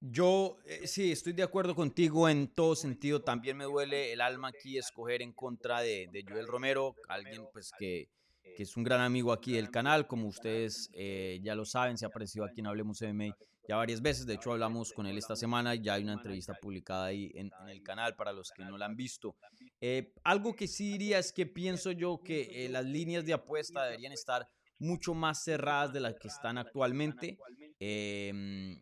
Yo 0.00 0.56
eh, 0.64 0.86
sí, 0.86 1.12
estoy 1.12 1.34
de 1.34 1.42
acuerdo 1.42 1.74
contigo 1.74 2.28
en 2.28 2.48
todo 2.48 2.74
sentido. 2.74 3.20
También 3.20 3.58
me 3.58 3.64
duele 3.64 4.12
el 4.12 4.22
alma 4.22 4.48
aquí 4.48 4.78
escoger 4.78 5.20
en 5.20 5.32
contra 5.32 5.82
de, 5.82 6.08
Joel 6.26 6.46
Romero, 6.46 6.94
alguien 7.08 7.46
pues 7.52 7.70
que, 7.78 8.08
que, 8.56 8.62
es 8.62 8.76
un 8.76 8.84
gran 8.84 9.02
amigo 9.02 9.32
aquí 9.32 9.52
del 9.52 9.70
canal, 9.70 10.06
como 10.06 10.28
ustedes 10.28 10.88
eh, 10.94 11.40
ya 11.42 11.54
lo 11.54 11.66
saben, 11.66 11.98
se 11.98 12.06
ha 12.06 12.08
aparecido 12.08 12.46
aquí 12.46 12.60
en 12.60 12.68
Hablemos 12.68 13.02
MMA 13.02 13.36
ya 13.68 13.76
varias 13.76 14.00
veces. 14.00 14.24
De 14.24 14.34
hecho, 14.34 14.52
hablamos 14.52 14.92
con 14.92 15.06
él 15.06 15.18
esta 15.18 15.36
semana 15.36 15.74
y 15.74 15.82
ya 15.82 15.94
hay 15.94 16.02
una 16.02 16.14
entrevista 16.14 16.54
publicada 16.54 17.06
ahí 17.06 17.30
en, 17.34 17.50
en 17.60 17.68
el 17.68 17.82
canal 17.82 18.16
para 18.16 18.32
los 18.32 18.50
que 18.50 18.64
no 18.64 18.78
la 18.78 18.86
han 18.86 18.96
visto. 18.96 19.36
Eh, 19.80 20.14
algo 20.24 20.56
que 20.56 20.66
sí 20.66 20.92
diría 20.92 21.18
es 21.18 21.32
que 21.32 21.44
pienso 21.44 21.92
yo 21.92 22.20
que 22.24 22.64
eh, 22.64 22.68
las 22.70 22.86
líneas 22.86 23.26
de 23.26 23.34
apuesta 23.34 23.84
deberían 23.84 24.12
estar 24.12 24.48
mucho 24.78 25.12
más 25.12 25.44
cerradas 25.44 25.92
de 25.92 26.00
las 26.00 26.14
que 26.14 26.28
están 26.28 26.56
actualmente. 26.56 27.36
Eh, 27.80 28.76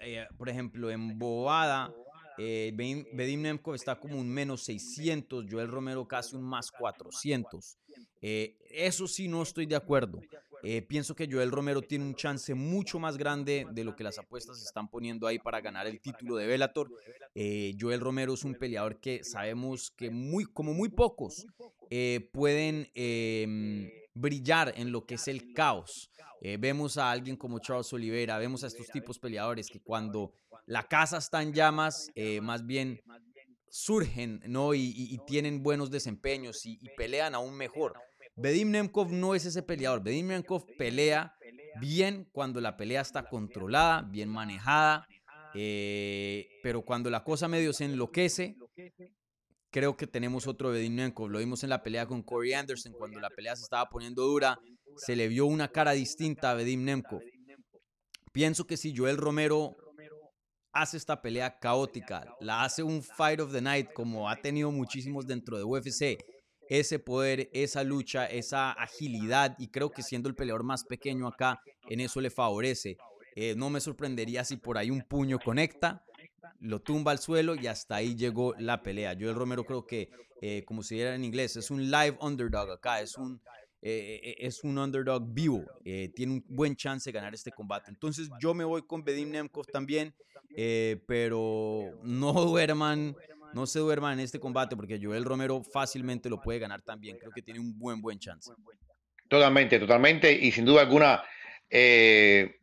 eh, 0.00 0.26
por 0.36 0.48
ejemplo, 0.48 0.90
en 0.90 1.18
Bobada, 1.18 1.92
eh, 2.38 2.72
Bedim 2.74 3.42
Nemkov 3.42 3.74
está 3.74 3.98
como 3.98 4.18
un 4.18 4.28
menos 4.28 4.62
600, 4.64 5.46
Joel 5.50 5.68
Romero 5.68 6.06
casi 6.06 6.36
un 6.36 6.42
más 6.42 6.70
400. 6.70 7.78
Eh, 8.20 8.56
eso 8.70 9.06
sí 9.06 9.28
no 9.28 9.42
estoy 9.42 9.66
de 9.66 9.76
acuerdo. 9.76 10.20
Eh, 10.64 10.80
pienso 10.80 11.16
que 11.16 11.28
Joel 11.30 11.50
Romero 11.50 11.82
tiene 11.82 12.04
un 12.04 12.14
chance 12.14 12.54
mucho 12.54 13.00
más 13.00 13.16
grande 13.16 13.66
de 13.72 13.82
lo 13.82 13.96
que 13.96 14.04
las 14.04 14.18
apuestas 14.18 14.62
están 14.62 14.88
poniendo 14.88 15.26
ahí 15.26 15.40
para 15.40 15.60
ganar 15.60 15.88
el 15.88 16.00
título 16.00 16.36
de 16.36 16.46
Bellator. 16.46 16.88
Eh, 17.34 17.74
Joel 17.78 18.00
Romero 18.00 18.34
es 18.34 18.44
un 18.44 18.54
peleador 18.54 19.00
que 19.00 19.24
sabemos 19.24 19.90
que 19.90 20.10
muy, 20.10 20.44
como 20.44 20.72
muy 20.72 20.88
pocos 20.88 21.46
eh, 21.90 22.28
pueden 22.32 22.88
em, 22.94 23.90
brillar 24.14 24.72
en 24.76 24.92
lo 24.92 25.04
que 25.04 25.14
es 25.14 25.28
el 25.28 25.52
caos. 25.52 26.10
Eh, 26.40 26.56
vemos 26.58 26.98
a 26.98 27.10
alguien 27.10 27.36
como 27.36 27.60
Charles 27.60 27.92
Oliveira, 27.92 28.38
vemos 28.38 28.64
a 28.64 28.66
estos 28.66 28.88
tipos 28.88 29.18
peleadores 29.18 29.68
que 29.68 29.80
cuando 29.80 30.32
la 30.66 30.82
casa 30.84 31.18
está 31.18 31.42
en 31.42 31.52
llamas, 31.52 32.10
eh, 32.14 32.40
más 32.40 32.66
bien 32.66 33.00
surgen 33.70 34.40
¿no? 34.48 34.74
y, 34.74 34.80
y, 34.80 35.14
y 35.14 35.18
tienen 35.26 35.62
buenos 35.62 35.90
desempeños 35.90 36.66
y, 36.66 36.78
y, 36.80 36.88
pelean 36.96 37.34
aún 37.34 37.56
mejor. 37.56 37.94
Bedim 38.36 38.70
Nemkov 38.70 39.12
no 39.12 39.34
es 39.34 39.46
ese 39.46 39.62
peleador. 39.62 40.02
Bedim 40.02 40.28
Nemkov 40.28 40.66
pelea 40.76 41.34
bien 41.80 42.28
cuando 42.32 42.60
la 42.60 42.76
pelea 42.76 43.00
está 43.00 43.28
controlada, 43.28 44.02
bien 44.02 44.28
manejada, 44.28 45.06
eh, 45.54 46.48
pero 46.62 46.82
cuando 46.82 47.10
la 47.10 47.24
cosa 47.24 47.48
medio 47.48 47.72
se 47.72 47.84
enloquece, 47.84 48.56
creo 49.72 49.96
que 49.96 50.06
tenemos 50.06 50.46
otro 50.46 50.72
Nemkov. 50.72 51.28
Lo 51.30 51.38
vimos 51.38 51.64
en 51.64 51.70
la 51.70 51.82
pelea 51.82 52.06
con 52.06 52.22
Corey 52.22 52.52
Anderson, 52.52 52.92
cuando 52.92 53.18
la 53.18 53.30
pelea 53.30 53.56
se 53.56 53.62
estaba 53.62 53.88
poniendo 53.88 54.22
dura, 54.22 54.60
se 54.96 55.16
le 55.16 55.26
vio 55.26 55.46
una 55.46 55.68
cara 55.68 55.92
distinta 55.92 56.52
a 56.52 56.54
Nemkov. 56.54 57.22
Pienso 58.32 58.66
que 58.66 58.76
si 58.76 58.94
Joel 58.96 59.16
Romero 59.16 59.74
hace 60.72 60.96
esta 60.96 61.20
pelea 61.20 61.58
caótica, 61.58 62.34
la 62.40 62.62
hace 62.62 62.82
un 62.82 63.02
Fight 63.02 63.40
of 63.40 63.52
the 63.52 63.60
Night 63.60 63.92
como 63.92 64.28
ha 64.28 64.36
tenido 64.36 64.70
muchísimos 64.70 65.26
dentro 65.26 65.56
de 65.58 65.64
UFC, 65.64 66.18
ese 66.68 66.98
poder, 66.98 67.50
esa 67.52 67.82
lucha, 67.82 68.26
esa 68.26 68.72
agilidad 68.72 69.54
y 69.58 69.68
creo 69.68 69.90
que 69.90 70.02
siendo 70.02 70.28
el 70.28 70.34
peleador 70.34 70.64
más 70.64 70.84
pequeño 70.84 71.26
acá, 71.26 71.60
en 71.88 72.00
eso 72.00 72.20
le 72.20 72.30
favorece. 72.30 72.96
Eh, 73.34 73.54
no 73.56 73.70
me 73.70 73.80
sorprendería 73.80 74.44
si 74.44 74.56
por 74.56 74.76
ahí 74.76 74.90
un 74.90 75.02
puño 75.02 75.38
conecta, 75.38 76.04
lo 76.60 76.80
tumba 76.80 77.12
al 77.12 77.18
suelo 77.18 77.54
y 77.54 77.66
hasta 77.66 77.96
ahí 77.96 78.14
llegó 78.14 78.54
la 78.58 78.82
pelea. 78.82 79.16
Joel 79.18 79.34
Romero 79.34 79.64
creo 79.64 79.86
que, 79.86 80.10
eh, 80.40 80.64
como 80.64 80.82
se 80.82 80.96
diera 80.96 81.14
en 81.14 81.24
inglés, 81.24 81.56
es 81.56 81.70
un 81.70 81.90
live 81.90 82.16
underdog 82.20 82.70
acá, 82.70 83.00
es 83.00 83.16
un, 83.16 83.40
eh, 83.80 84.36
es 84.38 84.62
un 84.62 84.78
underdog 84.78 85.24
vivo, 85.32 85.64
eh, 85.84 86.10
tiene 86.14 86.34
un 86.34 86.44
buen 86.48 86.76
chance 86.76 87.10
de 87.10 87.12
ganar 87.12 87.34
este 87.34 87.50
combate. 87.50 87.90
Entonces 87.90 88.28
yo 88.40 88.54
me 88.54 88.64
voy 88.64 88.82
con 88.82 89.02
Bedim 89.02 89.30
Nemkov 89.30 89.66
también, 89.66 90.14
eh, 90.56 91.02
pero 91.06 91.98
no 92.02 92.32
duerman, 92.32 93.16
no 93.54 93.66
se 93.66 93.78
duerman 93.78 94.14
en 94.14 94.20
este 94.20 94.38
combate 94.38 94.76
porque 94.76 95.00
Joel 95.02 95.24
Romero 95.24 95.62
fácilmente 95.62 96.28
lo 96.28 96.40
puede 96.40 96.58
ganar 96.58 96.82
también. 96.82 97.18
Creo 97.18 97.32
que 97.32 97.42
tiene 97.42 97.60
un 97.60 97.78
buen, 97.78 98.00
buen 98.00 98.18
chance. 98.18 98.52
Totalmente, 99.28 99.78
totalmente. 99.78 100.32
Y 100.32 100.52
sin 100.52 100.64
duda 100.64 100.82
alguna, 100.82 101.22
eh, 101.68 102.56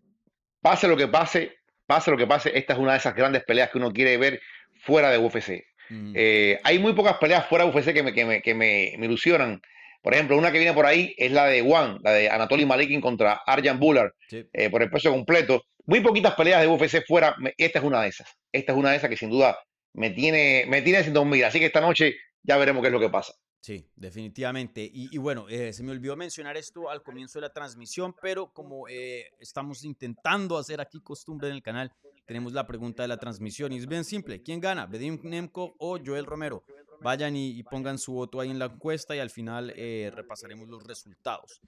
pase 0.61 0.87
lo 0.87 0.95
que 0.95 1.07
pase, 1.07 1.58
pase 1.89 2.11
lo 2.11 2.17
que 2.17 2.27
pase, 2.27 2.55
esta 2.55 2.73
es 2.73 2.79
una 2.79 2.91
de 2.91 2.99
esas 2.99 3.15
grandes 3.15 3.43
peleas 3.43 3.71
que 3.71 3.79
uno 3.79 3.91
quiere 3.91 4.15
ver 4.17 4.39
fuera 4.83 5.09
de 5.09 5.17
UFC. 5.17 5.65
Mm. 5.89 6.13
Eh, 6.15 6.59
hay 6.63 6.77
muy 6.77 6.93
pocas 6.93 7.17
peleas 7.17 7.47
fuera 7.47 7.65
de 7.65 7.71
UFC 7.71 7.93
que 7.93 8.03
me, 8.03 8.13
que 8.13 8.25
me, 8.25 8.41
que 8.43 8.53
me, 8.53 8.93
me 8.99 9.07
ilusionan. 9.07 9.59
Por 10.03 10.13
ejemplo, 10.13 10.37
una 10.37 10.51
que 10.51 10.59
viene 10.59 10.73
por 10.73 10.85
ahí 10.85 11.15
es 11.17 11.31
la 11.31 11.47
de 11.47 11.63
One, 11.63 11.97
la 12.03 12.11
de 12.11 12.29
Anatoly 12.29 12.63
Malikin 12.67 13.01
contra 13.01 13.41
Arjan 13.43 13.79
Bullard, 13.79 14.11
sí. 14.29 14.45
eh, 14.53 14.69
por 14.69 14.83
el 14.83 14.91
peso 14.91 15.09
completo. 15.09 15.63
Muy 15.87 16.01
poquitas 16.01 16.35
peleas 16.35 16.61
de 16.61 16.67
UFC 16.67 17.03
fuera. 17.07 17.35
Esta 17.57 17.79
es 17.79 17.85
una 17.85 18.03
de 18.03 18.09
esas. 18.09 18.27
Esta 18.51 18.71
es 18.73 18.77
una 18.77 18.91
de 18.91 18.97
esas 18.97 19.09
que 19.09 19.17
sin 19.17 19.31
duda 19.31 19.57
me 19.93 20.11
tiene, 20.11 20.65
me 20.67 20.83
tiene 20.83 21.03
sin 21.03 21.13
dormir. 21.13 21.43
Así 21.43 21.57
que 21.59 21.65
esta 21.65 21.81
noche 21.81 22.17
ya 22.43 22.57
veremos 22.57 22.83
qué 22.83 22.89
es 22.89 22.93
lo 22.93 22.99
que 22.99 23.09
pasa. 23.09 23.33
Sí, 23.61 23.85
definitivamente. 23.95 24.89
Y, 24.91 25.17
bueno, 25.17 25.49
eh, 25.49 25.73
se 25.73 25.83
me 25.83 25.91
olvidó 25.91 26.15
mencionar 26.15 26.55
esto 26.55 26.89
al 26.89 27.03
comienzo 27.03 27.39
de 27.39 27.47
la 27.47 27.53
transmisión, 27.53 28.15
pero 28.21 28.53
como 28.53 28.87
eh, 28.87 29.31
estamos 29.39 29.83
intentando 29.83 30.57
hacer 30.57 30.79
aquí 30.79 31.01
costumbre 31.01 31.49
en 31.49 31.55
el 31.55 31.61
canal, 31.61 31.91
tenemos 32.25 32.53
la 32.53 32.65
pregunta 32.65 33.03
de 33.03 33.09
la 33.09 33.17
transmisión. 33.17 33.73
Y 33.73 33.77
es 33.77 33.87
bien 33.87 34.05
simple. 34.05 34.41
¿Quién 34.41 34.61
gana? 34.61 34.85
¿Bedim 34.85 35.19
Nemkov 35.23 35.73
o 35.77 35.97
Joel 36.03 36.25
Romero? 36.25 36.63
Vayan 37.01 37.35
y, 37.35 37.51
y, 37.51 37.63
pongan 37.63 37.97
su 37.97 38.13
voto 38.13 38.39
ahí 38.39 38.49
en 38.49 38.59
la 38.59 38.65
encuesta 38.65 39.15
y 39.15 39.19
al 39.19 39.29
final 39.29 39.73
eh, 39.75 40.11
repasaremos 40.13 40.69
los 40.69 40.83
resultados. 40.83 41.61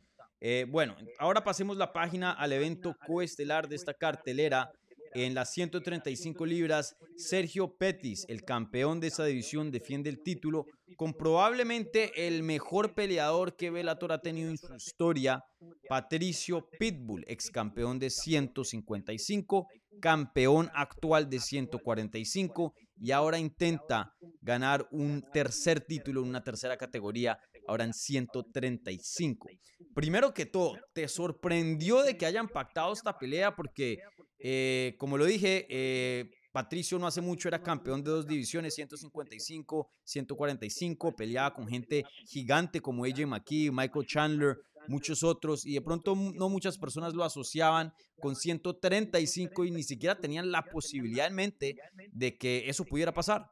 Eh, 0.43 0.65
bueno, 0.67 0.95
ahora 1.19 1.43
pasemos 1.43 1.77
la 1.77 1.93
página 1.93 2.31
al 2.31 2.51
evento 2.51 2.95
coestelar 3.05 3.67
de 3.67 3.75
esta 3.75 3.93
cartelera. 3.93 4.71
En 5.13 5.33
las 5.33 5.51
135 5.51 6.45
libras, 6.45 6.95
Sergio 7.17 7.75
Pettis, 7.75 8.25
el 8.29 8.43
campeón 8.43 8.99
de 8.99 9.07
esa 9.07 9.25
división, 9.25 9.69
defiende 9.69 10.09
el 10.09 10.23
título 10.23 10.65
con 10.95 11.13
probablemente 11.13 12.27
el 12.27 12.43
mejor 12.43 12.93
peleador 12.93 13.55
que 13.55 13.71
Bellator 13.71 14.13
ha 14.13 14.21
tenido 14.21 14.49
en 14.49 14.57
su 14.57 14.73
historia, 14.73 15.43
Patricio 15.89 16.69
Pitbull, 16.79 17.25
ex 17.27 17.51
campeón 17.51 17.99
de 17.99 18.09
155, 18.09 19.67
campeón 19.99 20.69
actual 20.73 21.29
de 21.29 21.39
145 21.39 22.73
y 23.01 23.11
ahora 23.11 23.39
intenta 23.39 24.13
ganar 24.41 24.87
un 24.91 25.23
tercer 25.33 25.81
título 25.81 26.21
en 26.21 26.29
una 26.29 26.43
tercera 26.43 26.77
categoría, 26.77 27.39
ahora 27.67 27.83
en 27.83 27.93
135. 27.93 29.47
Primero 29.95 30.33
que 30.33 30.45
todo, 30.45 30.77
¿te 30.93 31.07
sorprendió 31.07 32.03
de 32.03 32.15
que 32.15 32.25
hayan 32.25 32.47
pactado 32.47 32.93
esta 32.93 33.17
pelea? 33.17 33.55
Porque, 33.55 33.97
eh, 34.43 34.95
como 34.97 35.17
lo 35.17 35.25
dije, 35.25 35.67
eh, 35.69 36.31
Patricio 36.51 36.97
no 36.97 37.05
hace 37.05 37.21
mucho 37.21 37.47
era 37.47 37.61
campeón 37.61 38.03
de 38.03 38.11
dos 38.11 38.27
divisiones, 38.27 38.73
155, 38.73 39.89
145, 40.03 41.15
peleaba 41.15 41.53
con 41.53 41.67
gente 41.67 42.05
gigante 42.27 42.81
como 42.81 43.05
AJ 43.05 43.27
McKee, 43.27 43.71
Michael 43.71 44.05
Chandler, 44.07 44.57
muchos 44.87 45.21
otros, 45.23 45.65
y 45.65 45.75
de 45.75 45.81
pronto 45.81 46.15
no 46.15 46.49
muchas 46.49 46.77
personas 46.77 47.13
lo 47.13 47.23
asociaban 47.23 47.93
con 48.19 48.35
135 48.35 49.65
y 49.65 49.71
ni 49.71 49.83
siquiera 49.83 50.19
tenían 50.19 50.51
la 50.51 50.63
posibilidad 50.63 51.27
en 51.27 51.35
mente 51.35 51.75
de 52.11 52.37
que 52.37 52.67
eso 52.67 52.83
pudiera 52.83 53.13
pasar. 53.13 53.49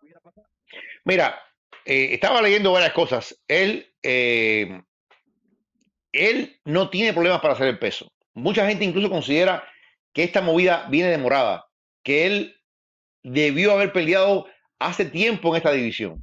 Mira, 1.06 1.40
eh, 1.86 2.10
estaba 2.14 2.42
leyendo 2.42 2.72
varias 2.72 2.94
cosas. 2.94 3.40
Él, 3.48 3.86
él 6.12 6.60
no 6.66 6.90
tiene 6.90 7.14
problemas 7.14 7.42
para 7.42 7.54
hacer 7.54 7.68
el 7.68 7.78
peso. 7.78 8.12
Mucha 8.34 8.68
gente 8.68 8.86
incluso 8.86 9.10
considera 9.10 9.64
que 10.20 10.26
esta 10.26 10.42
movida 10.42 10.86
viene 10.90 11.12
demorada, 11.12 11.70
que 12.04 12.26
él 12.26 12.56
debió 13.24 13.72
haber 13.72 13.94
peleado 13.94 14.48
hace 14.78 15.06
tiempo 15.06 15.48
en 15.48 15.56
esta 15.56 15.72
división. 15.72 16.22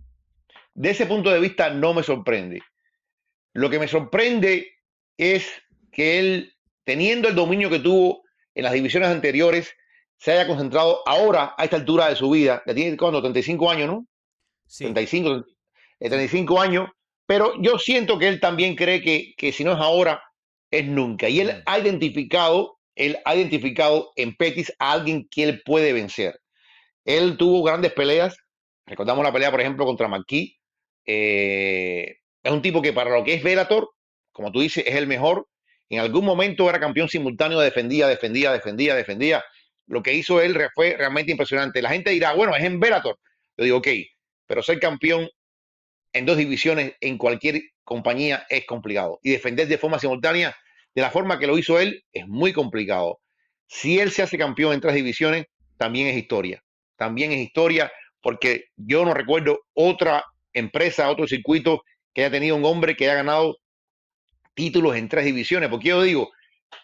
De 0.75 0.91
ese 0.91 1.07
punto 1.07 1.31
de 1.31 1.41
vista 1.41 1.71
no 1.71 1.95
me 1.95 2.03
sorprende. 2.03 2.61
Lo 3.55 3.71
que 3.71 3.79
me 3.79 3.89
sorprende 3.89 4.71
es 5.17 5.51
que 5.93 6.19
él, 6.19 6.53
teniendo 6.85 7.27
el 7.27 7.35
dominio 7.35 7.71
que 7.71 7.79
tuvo 7.79 8.23
en 8.55 8.65
las 8.65 8.75
divisiones 8.75 9.09
anteriores, 9.09 9.75
se 10.19 10.33
haya 10.33 10.47
concentrado 10.47 11.01
ahora 11.07 11.55
a 11.57 11.65
esta 11.65 11.77
altura 11.77 12.11
de 12.11 12.17
su 12.17 12.29
vida. 12.29 12.63
Ya 12.67 12.75
tiene 12.75 12.99
cuando 12.99 13.23
35 13.23 13.71
años, 13.71 13.89
¿no? 13.89 14.07
Sí. 14.67 14.85
35, 14.85 15.43
35 16.01 16.61
años. 16.61 16.91
Pero 17.25 17.55
yo 17.63 17.79
siento 17.79 18.19
que 18.19 18.29
él 18.29 18.41
también 18.41 18.77
cree 18.77 19.01
que, 19.01 19.33
que 19.39 19.53
si 19.53 19.65
no 19.65 19.73
es 19.73 19.79
ahora, 19.79 20.23
es 20.71 20.87
nunca. 20.87 21.31
Y 21.31 21.41
él 21.41 21.63
ha 21.65 21.79
identificado, 21.79 22.76
él 22.97 23.19
ha 23.25 23.37
identificado 23.37 24.13
en 24.17 24.35
Petis 24.37 24.73
a 24.79 24.93
alguien 24.93 25.29
que 25.31 25.45
él 25.45 25.63
puede 25.65 25.93
vencer. 25.93 26.41
Él 27.05 27.37
tuvo 27.37 27.63
grandes 27.63 27.93
peleas. 27.93 28.37
Recordamos 28.87 29.25
la 29.25 29.33
pelea, 29.33 29.51
por 29.51 29.61
ejemplo, 29.61 29.85
contra 29.85 30.09
McKee, 30.09 30.57
eh, 31.07 32.17
es 32.43 32.53
un 32.53 32.63
tipo 32.63 32.83
que 32.83 32.93
para 32.93 33.11
lo 33.11 33.25
que 33.25 33.35
es 33.35 33.43
Velator, 33.43 33.91
como 34.33 34.53
tú 34.53 34.61
dices, 34.61 34.85
es 34.87 34.95
el 34.95 35.07
mejor. 35.07 35.49
En 35.89 36.01
algún 36.01 36.25
momento 36.25 36.69
era 36.69 36.81
campeón 36.81 37.09
simultáneo, 37.09 37.61
defendía, 37.61 38.09
defendía, 38.09 38.53
defendía, 38.53 38.95
defendía. 38.95 39.45
Lo 39.87 40.03
que 40.03 40.15
hizo 40.15 40.41
él 40.41 40.57
fue 40.75 40.97
realmente 40.97 41.31
impresionante. 41.31 41.81
La 41.81 41.91
gente 41.91 42.11
dirá, 42.11 42.33
bueno, 42.35 42.55
es 42.57 42.65
en 42.65 42.81
Velator. 42.81 43.19
Yo 43.57 43.65
digo, 43.65 43.79
ok, 43.79 43.89
pero 44.47 44.63
ser 44.63 44.81
campeón 44.81 45.29
en 46.13 46.27
dos 46.27 46.37
divisiones 46.37 46.95
en 47.01 47.19
cualquier 47.19 47.63
compañía 47.85 48.47
es 48.49 48.67
complicado. 48.67 49.21
Y 49.23 49.31
defender 49.31 49.69
de 49.69 49.79
forma 49.79 49.99
simultánea, 49.99 50.57
de 50.97 51.03
la 51.03 51.11
forma 51.11 51.39
que 51.39 51.47
lo 51.47 51.59
hizo 51.59 51.79
él, 51.79 52.03
es 52.11 52.27
muy 52.27 52.55
complicado. 52.55 53.21
Si 53.67 54.01
él 54.01 54.11
se 54.11 54.23
hace 54.23 54.39
campeón 54.39 54.73
en 54.73 54.81
tres 54.81 54.95
divisiones, 54.95 55.45
también 55.77 56.07
es 56.07 56.17
historia. 56.17 56.63
También 56.97 57.33
es 57.33 57.39
historia 57.39 57.93
porque 58.23 58.65
yo 58.77 59.05
no 59.05 59.13
recuerdo 59.13 59.61
otra 59.75 60.25
empresa, 60.55 61.11
otro 61.11 61.27
circuito 61.27 61.83
que 62.15 62.23
haya 62.23 62.31
tenido 62.31 62.57
un 62.57 62.65
hombre 62.65 62.97
que 62.97 63.05
haya 63.05 63.17
ganado 63.17 63.59
títulos 64.55 64.97
en 64.97 65.11
tres 65.11 65.27
divisiones. 65.27 65.69
Porque 65.69 65.89
yo 65.89 66.03
digo, 66.03 66.31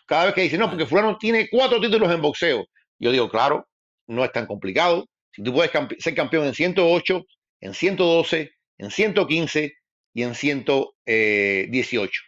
cada 0.04 0.26
vez 0.26 0.34
que 0.34 0.42
dicen, 0.42 0.60
no, 0.60 0.68
porque 0.68 0.84
fulano 0.84 1.16
tiene 1.16 1.48
cuatro 1.50 1.80
títulos 1.80 2.12
en 2.12 2.20
boxeo. 2.20 2.66
Yo 2.98 3.12
digo, 3.12 3.30
claro, 3.30 3.66
no 4.06 4.26
es 4.26 4.30
tan 4.30 4.44
complicado. 4.44 5.08
Si 5.30 5.42
tú 5.42 5.54
puedes 5.54 5.72
ser 6.00 6.14
campeón 6.14 6.44
en 6.44 6.52
108, 6.52 7.24
en 7.60 7.72
112, 7.72 8.50
en 8.76 8.90
115 8.90 9.72
y 10.12 10.22
en 10.22 10.34
118. 10.34 12.22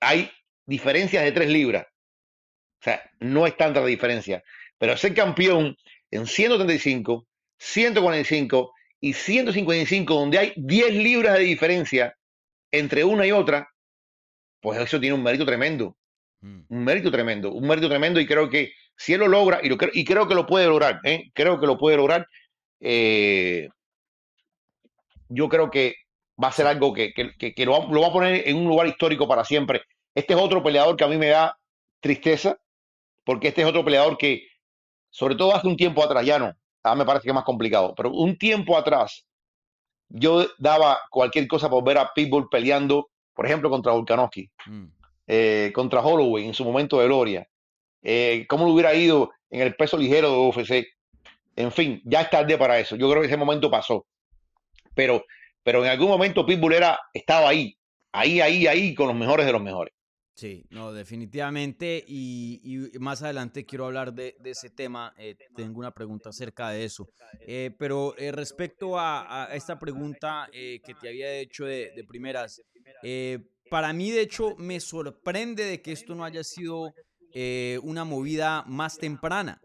Hay 0.00 0.28
diferencias 0.70 1.24
de 1.24 1.32
tres 1.32 1.48
libras. 1.48 1.84
O 1.84 2.84
sea, 2.84 3.02
no 3.18 3.46
es 3.46 3.56
tanta 3.56 3.80
la 3.80 3.86
diferencia. 3.86 4.42
Pero 4.78 4.96
ser 4.96 5.12
campeón 5.14 5.76
en 6.10 6.26
135, 6.26 7.26
145 7.58 8.72
y 9.00 9.12
155, 9.12 10.14
donde 10.14 10.38
hay 10.38 10.52
10 10.56 10.94
libras 10.94 11.34
de 11.38 11.44
diferencia 11.44 12.14
entre 12.70 13.02
una 13.02 13.26
y 13.26 13.32
otra, 13.32 13.68
pues 14.60 14.80
eso 14.80 15.00
tiene 15.00 15.14
un 15.14 15.22
mérito 15.22 15.44
tremendo. 15.44 15.96
Mm. 16.40 16.60
Un 16.68 16.84
mérito 16.84 17.10
tremendo, 17.10 17.52
un 17.52 17.66
mérito 17.66 17.88
tremendo 17.88 18.20
y 18.20 18.26
creo 18.26 18.48
que 18.48 18.72
si 18.96 19.12
él 19.12 19.20
lo 19.20 19.28
logra, 19.28 19.60
y, 19.62 19.68
lo, 19.68 19.76
y 19.92 20.04
creo 20.04 20.28
que 20.28 20.34
lo 20.34 20.46
puede 20.46 20.66
lograr, 20.66 21.00
¿eh? 21.04 21.30
creo 21.34 21.58
que 21.58 21.66
lo 21.66 21.76
puede 21.76 21.96
lograr, 21.96 22.26
eh, 22.80 23.68
yo 25.28 25.48
creo 25.48 25.70
que 25.70 25.96
va 26.42 26.48
a 26.48 26.52
ser 26.52 26.66
algo 26.66 26.94
que, 26.94 27.12
lo, 27.64 27.72
va, 27.72 28.06
a 28.06 28.12
poner 28.12 28.48
en 28.48 28.56
un 28.56 28.68
lugar 28.68 28.86
histórico 28.86 29.26
para 29.28 29.44
siempre. 29.44 29.82
Este 30.20 30.34
es 30.34 30.38
otro 30.38 30.62
peleador 30.62 30.96
que 30.96 31.04
a 31.04 31.08
mí 31.08 31.16
me 31.16 31.28
da 31.28 31.58
tristeza, 31.98 32.60
porque 33.24 33.48
este 33.48 33.62
es 33.62 33.66
otro 33.66 33.82
peleador 33.82 34.18
que, 34.18 34.46
sobre 35.08 35.34
todo 35.34 35.54
hace 35.54 35.66
un 35.66 35.78
tiempo 35.78 36.04
atrás, 36.04 36.26
ya 36.26 36.38
no, 36.38 36.54
ahora 36.82 36.98
me 36.98 37.06
parece 37.06 37.22
que 37.24 37.30
es 37.30 37.34
más 37.34 37.44
complicado, 37.44 37.94
pero 37.96 38.10
un 38.10 38.36
tiempo 38.36 38.76
atrás, 38.76 39.26
yo 40.10 40.46
daba 40.58 40.98
cualquier 41.10 41.48
cosa 41.48 41.70
por 41.70 41.82
ver 41.84 41.96
a 41.96 42.12
Pitbull 42.12 42.50
peleando, 42.50 43.08
por 43.32 43.46
ejemplo, 43.46 43.70
contra 43.70 43.92
Volkanovski, 43.92 44.50
mm. 44.66 44.84
eh, 45.26 45.72
contra 45.74 46.02
Holloway 46.02 46.44
en 46.44 46.52
su 46.52 46.66
momento 46.66 47.00
de 47.00 47.06
gloria, 47.06 47.48
eh, 48.02 48.44
cómo 48.46 48.66
lo 48.66 48.72
hubiera 48.72 48.92
ido 48.92 49.30
en 49.48 49.62
el 49.62 49.74
peso 49.74 49.96
ligero 49.96 50.30
de 50.32 50.36
UFC. 50.36 50.86
En 51.56 51.72
fin, 51.72 52.02
ya 52.04 52.20
es 52.20 52.30
tarde 52.30 52.58
para 52.58 52.78
eso. 52.78 52.94
Yo 52.94 53.08
creo 53.08 53.22
que 53.22 53.28
ese 53.28 53.38
momento 53.38 53.70
pasó. 53.70 54.06
Pero, 54.94 55.24
pero 55.62 55.82
en 55.82 55.90
algún 55.90 56.08
momento 56.08 56.44
Pitbull 56.44 56.74
era, 56.74 56.98
estaba 57.14 57.48
ahí, 57.48 57.74
ahí, 58.12 58.42
ahí, 58.42 58.66
ahí, 58.66 58.94
con 58.94 59.08
los 59.08 59.16
mejores 59.16 59.46
de 59.46 59.52
los 59.52 59.62
mejores. 59.62 59.94
Sí, 60.40 60.64
no, 60.70 60.90
definitivamente. 60.90 62.02
Y, 62.08 62.88
más 62.98 63.20
adelante 63.20 63.66
quiero 63.66 63.84
hablar 63.84 64.14
de, 64.14 64.34
ese 64.42 64.70
tema. 64.70 65.12
Eh, 65.18 65.36
tengo 65.54 65.80
una 65.80 65.90
pregunta 65.90 66.30
acerca 66.30 66.70
de 66.70 66.82
eso. 66.82 67.10
Eh, 67.46 67.76
pero 67.78 68.16
eh, 68.16 68.32
respecto 68.32 68.98
a, 68.98 69.50
esta 69.52 69.78
pregunta 69.78 70.48
que 70.50 70.96
te 70.98 71.08
había 71.10 71.30
hecho 71.34 71.66
de, 71.66 71.92
de 71.94 72.04
primeras, 72.04 72.62
para 73.68 73.92
mí, 73.92 74.10
de 74.10 74.22
hecho, 74.22 74.56
me 74.56 74.80
sorprende 74.80 75.64
de 75.64 75.82
que 75.82 75.92
esto 75.92 76.14
no 76.14 76.24
haya 76.24 76.42
sido 76.42 76.94
una 77.82 78.04
movida 78.06 78.64
más 78.66 78.96
temprana. 78.96 79.60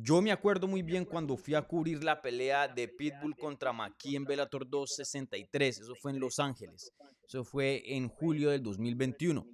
Yo 0.00 0.22
me 0.22 0.32
acuerdo 0.32 0.66
muy 0.66 0.80
bien 0.80 1.04
cuando 1.04 1.36
fui 1.36 1.54
a 1.54 1.60
cubrir 1.60 2.02
la 2.02 2.22
pelea 2.22 2.66
de 2.66 2.88
Pitbull 2.88 3.36
contra 3.36 3.74
Maki 3.74 4.16
en 4.16 4.24
Bellator 4.24 4.68
263. 4.68 5.80
Eso 5.80 5.94
fue 5.94 6.12
en 6.12 6.20
Los 6.20 6.38
Ángeles. 6.38 6.90
Eso 7.28 7.44
fue 7.44 7.82
en 7.86 8.08
julio 8.08 8.50
del 8.50 8.62
2021. 8.62 9.46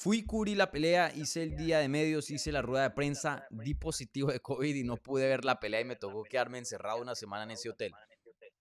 Fui, 0.00 0.24
cubrí 0.24 0.54
la 0.54 0.70
pelea, 0.70 1.12
hice 1.14 1.42
el 1.42 1.58
día 1.58 1.78
de 1.78 1.86
medios, 1.86 2.30
hice 2.30 2.50
la 2.52 2.62
rueda 2.62 2.84
de 2.84 2.90
prensa, 2.94 3.46
di 3.50 3.74
positivo 3.74 4.32
de 4.32 4.40
COVID 4.40 4.74
y 4.74 4.82
no 4.82 4.96
pude 4.96 5.28
ver 5.28 5.44
la 5.44 5.60
pelea 5.60 5.82
y 5.82 5.84
me 5.84 5.94
tocó 5.94 6.24
quedarme 6.24 6.56
encerrado 6.56 7.02
una 7.02 7.14
semana 7.14 7.42
en 7.42 7.50
ese 7.50 7.68
hotel. 7.68 7.92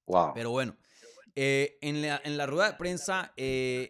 Wow. 0.06 0.34
Pero 0.34 0.52
bueno, 0.52 0.76
eh, 1.36 1.78
en, 1.80 2.02
la, 2.02 2.20
en, 2.26 2.36
la, 2.36 2.46
rueda 2.46 2.72
de 2.72 2.78
prensa, 2.78 3.32
eh, 3.38 3.90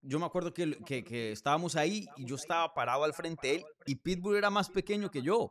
yo 0.00 0.18
me 0.18 0.24
acuerdo 0.24 0.54
que, 0.54 0.78
que, 0.86 1.04
que, 1.04 1.32
estábamos 1.32 1.76
ahí 1.76 2.06
y 2.16 2.24
yo 2.24 2.36
estaba 2.36 2.72
parado 2.72 3.04
al 3.04 3.12
frente 3.12 3.48
de 3.48 3.54
él 3.56 3.64
y 3.84 3.96
Pitbull 3.96 4.38
era 4.38 4.48
más 4.48 4.70
pequeño 4.70 5.10
que 5.10 5.20
yo. 5.20 5.50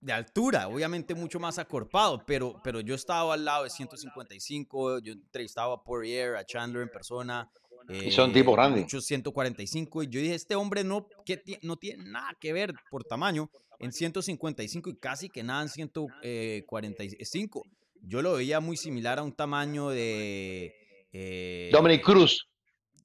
De 0.00 0.12
altura, 0.12 0.66
obviamente 0.66 1.14
mucho 1.14 1.38
más 1.38 1.60
acorpado, 1.60 2.26
pero, 2.26 2.60
pero 2.64 2.80
yo 2.80 2.96
estaba 2.96 3.34
al 3.34 3.44
lado 3.44 3.62
de 3.62 3.70
155, 3.70 4.98
yo 4.98 5.12
entrevistaba 5.12 5.74
a 5.74 5.84
Poirier, 5.84 6.34
a 6.34 6.44
Chandler 6.44 6.82
en 6.82 6.88
persona, 6.88 7.48
y 7.88 8.10
son 8.10 8.32
tipos 8.32 8.52
eh, 8.52 8.56
grandes. 8.56 8.82
Muchos 8.82 9.04
145. 9.06 10.02
Y 10.02 10.08
yo 10.08 10.20
dije, 10.20 10.34
este 10.34 10.54
hombre 10.54 10.84
no, 10.84 11.06
que 11.24 11.42
no 11.62 11.76
tiene 11.76 12.04
nada 12.04 12.36
que 12.40 12.52
ver 12.52 12.74
por 12.90 13.04
tamaño 13.04 13.50
en 13.78 13.92
155 13.92 14.90
y 14.90 14.96
casi 14.96 15.28
que 15.28 15.42
nada 15.42 15.62
en 15.62 15.68
145. 15.68 17.62
Yo 18.02 18.22
lo 18.22 18.34
veía 18.34 18.60
muy 18.60 18.76
similar 18.76 19.18
a 19.18 19.22
un 19.22 19.32
tamaño 19.32 19.90
de... 19.90 20.74
Eh, 21.12 21.70
Dominic 21.72 22.04
Cruz. 22.04 22.48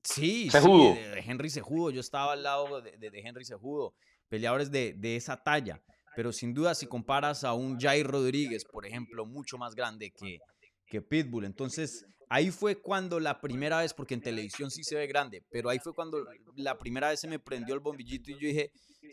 Sí, 0.04 0.50
Sejudo. 0.50 0.96
de, 0.96 1.20
Henry 1.20 1.50
Sejudo. 1.50 1.92
Yo 1.92 2.02
estaba 2.02 2.34
al 2.34 2.44
lado 2.44 2.82
de, 2.82 2.98
de 2.98 3.20
Henry 3.20 3.46
Sejudo. 3.46 3.94
Peleadores 4.30 4.72
de, 4.72 4.94
de 4.94 5.16
esa 5.16 5.42
talla. 5.42 5.82
Pero 6.16 6.32
sin 6.34 6.54
duda, 6.54 6.76
si 6.76 6.88
comparas 6.88 7.44
a 7.44 7.54
un 7.54 7.80
Jair 7.80 8.06
Rodríguez, 8.06 8.66
por 8.66 8.86
ejemplo, 8.86 9.26
mucho 9.26 9.58
más 9.58 9.76
grande 9.76 10.12
que, 10.12 10.40
que 10.88 11.02
Pitbull. 11.02 11.46
Entonces, 11.46 12.06
Ahí 12.34 12.50
fue 12.50 12.78
cuando 12.78 13.20
la 13.20 13.42
primera 13.42 13.80
vez, 13.80 13.94
porque 13.94 14.14
en 14.14 14.22
televisión 14.22 14.72
sí 14.72 14.86
se 14.86 14.96
ve 14.96 15.06
grande, 15.06 15.44
pero 15.52 15.70
ahí 15.70 15.80
fue 15.80 15.94
cuando 15.94 16.26
la 16.56 16.78
primera 16.80 17.10
vez 17.10 17.20
se 17.20 17.28
me 17.28 17.40
prendió 17.40 17.74
el 17.74 17.82
bombillito 17.82 18.32
y 18.32 18.36
yo 18.36 18.48
dije, 18.48 18.72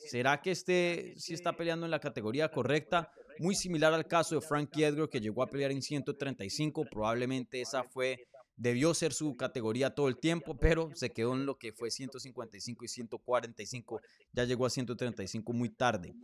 ¿será 0.09 0.41
que 0.41 0.53
este 0.53 1.15
sí 1.17 1.35
está 1.35 1.57
peleando 1.57 1.85
en 1.85 1.91
la 1.91 1.99
categoría 1.99 2.49
correcta? 2.49 3.11
Muy 3.41 3.57
similar 3.57 3.93
al 3.93 4.07
caso 4.07 4.37
de 4.37 4.41
Frankie 4.41 4.85
Edgar, 4.85 5.09
que 5.09 5.21
llegó 5.21 5.43
a 5.43 5.49
pelear 5.49 5.73
en 5.73 5.83
135, 5.83 6.85
probablemente 6.89 7.61
esa 7.61 7.83
fue, 7.83 8.29
debió 8.57 8.95
ser 8.95 9.13
su 9.13 9.37
categoría 9.37 9.91
todo 9.91 10.07
el 10.07 10.19
tiempo, 10.19 10.57
pero 10.57 10.89
se 10.95 11.11
quedó 11.11 11.35
en 11.35 11.45
lo 11.45 11.59
que 11.59 11.73
fue 11.73 11.91
155 11.91 12.85
y 12.85 12.89
145, 12.89 14.01
ya 14.33 14.45
llegó 14.45 14.65
a 14.65 14.71
135 14.71 15.53
muy 15.53 15.71
tarde. 15.71 16.15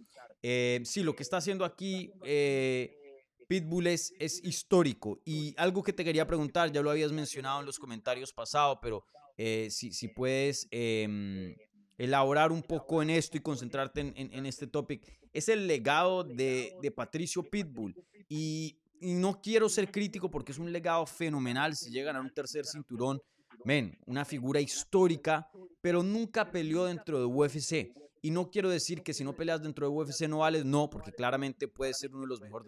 Eh, 0.42 0.80
sí, 0.84 1.03
lo 1.03 1.16
que 1.16 1.24
está 1.24 1.38
haciendo 1.38 1.64
aquí... 1.64 2.12
Eh, 2.22 3.01
Pitbull 3.47 3.86
es, 3.86 4.12
histórico. 4.42 5.20
Y 5.24 5.55
algo 5.57 5.82
que 5.82 5.92
te 5.92 6.05
quería 6.05 6.26
preguntar, 6.26 6.72
ya 6.72 6.82
lo 6.82 6.90
habías 6.90 7.12
mencionado 7.12 7.61
en 7.61 7.66
los 7.66 7.78
comentarios 7.78 8.32
pasados, 8.32 8.78
pero 8.80 9.05
eh, 9.36 9.68
si, 9.70 9.92
si, 9.92 10.09
puedes 10.09 10.68
em, 10.70 11.55
elaborar 11.99 12.53
un 12.53 12.62
poco 12.62 13.03
en 13.03 13.11
esto 13.11 13.36
y 13.36 13.40
concentrarte 13.40 14.01
en, 14.01 14.47
este 14.47 14.66
topic, 14.66 15.03
es 15.32 15.49
el 15.49 15.66
legado 15.66 16.24
de, 16.24 16.92
Patricio 16.95 17.42
Pitbull. 17.42 17.95
Y, 18.28 18.78
no 19.01 19.42
quiero 19.42 19.68
ser 19.68 19.90
crítico 19.90 20.30
porque 20.30 20.53
es 20.53 20.59
un 20.59 20.72
legado 20.72 21.05
fenomenal 21.05 21.76
si 21.76 21.90
llegan 21.90 22.16
a 22.16 22.20
un 22.22 22.32
tercer 22.32 22.64
cinturón. 22.64 23.20
Men, 23.62 23.99
una 24.07 24.24
figura 24.24 24.62
histórica, 24.62 25.51
pero 25.82 26.03
nunca 26.03 26.51
peleó 26.51 26.86
dentro 26.86 27.18
de 27.18 27.26
UFC. 27.26 27.92
Y 28.24 28.30
no 28.30 28.50
quiero 28.50 28.70
decir 28.70 29.02
que 29.02 29.12
si 29.12 29.22
no 29.22 29.34
peleas 29.34 29.62
dentro 29.62 29.86
de 29.86 29.92
UFC 29.92 30.22
no 30.22 30.38
vales, 30.38 30.64
no, 30.64 30.88
porque 30.88 31.12
claramente 31.12 31.68
puede 31.68 31.92
ser 31.92 32.10
uno 32.10 32.22
de 32.22 32.28
los 32.28 32.40
mejores 32.40 32.66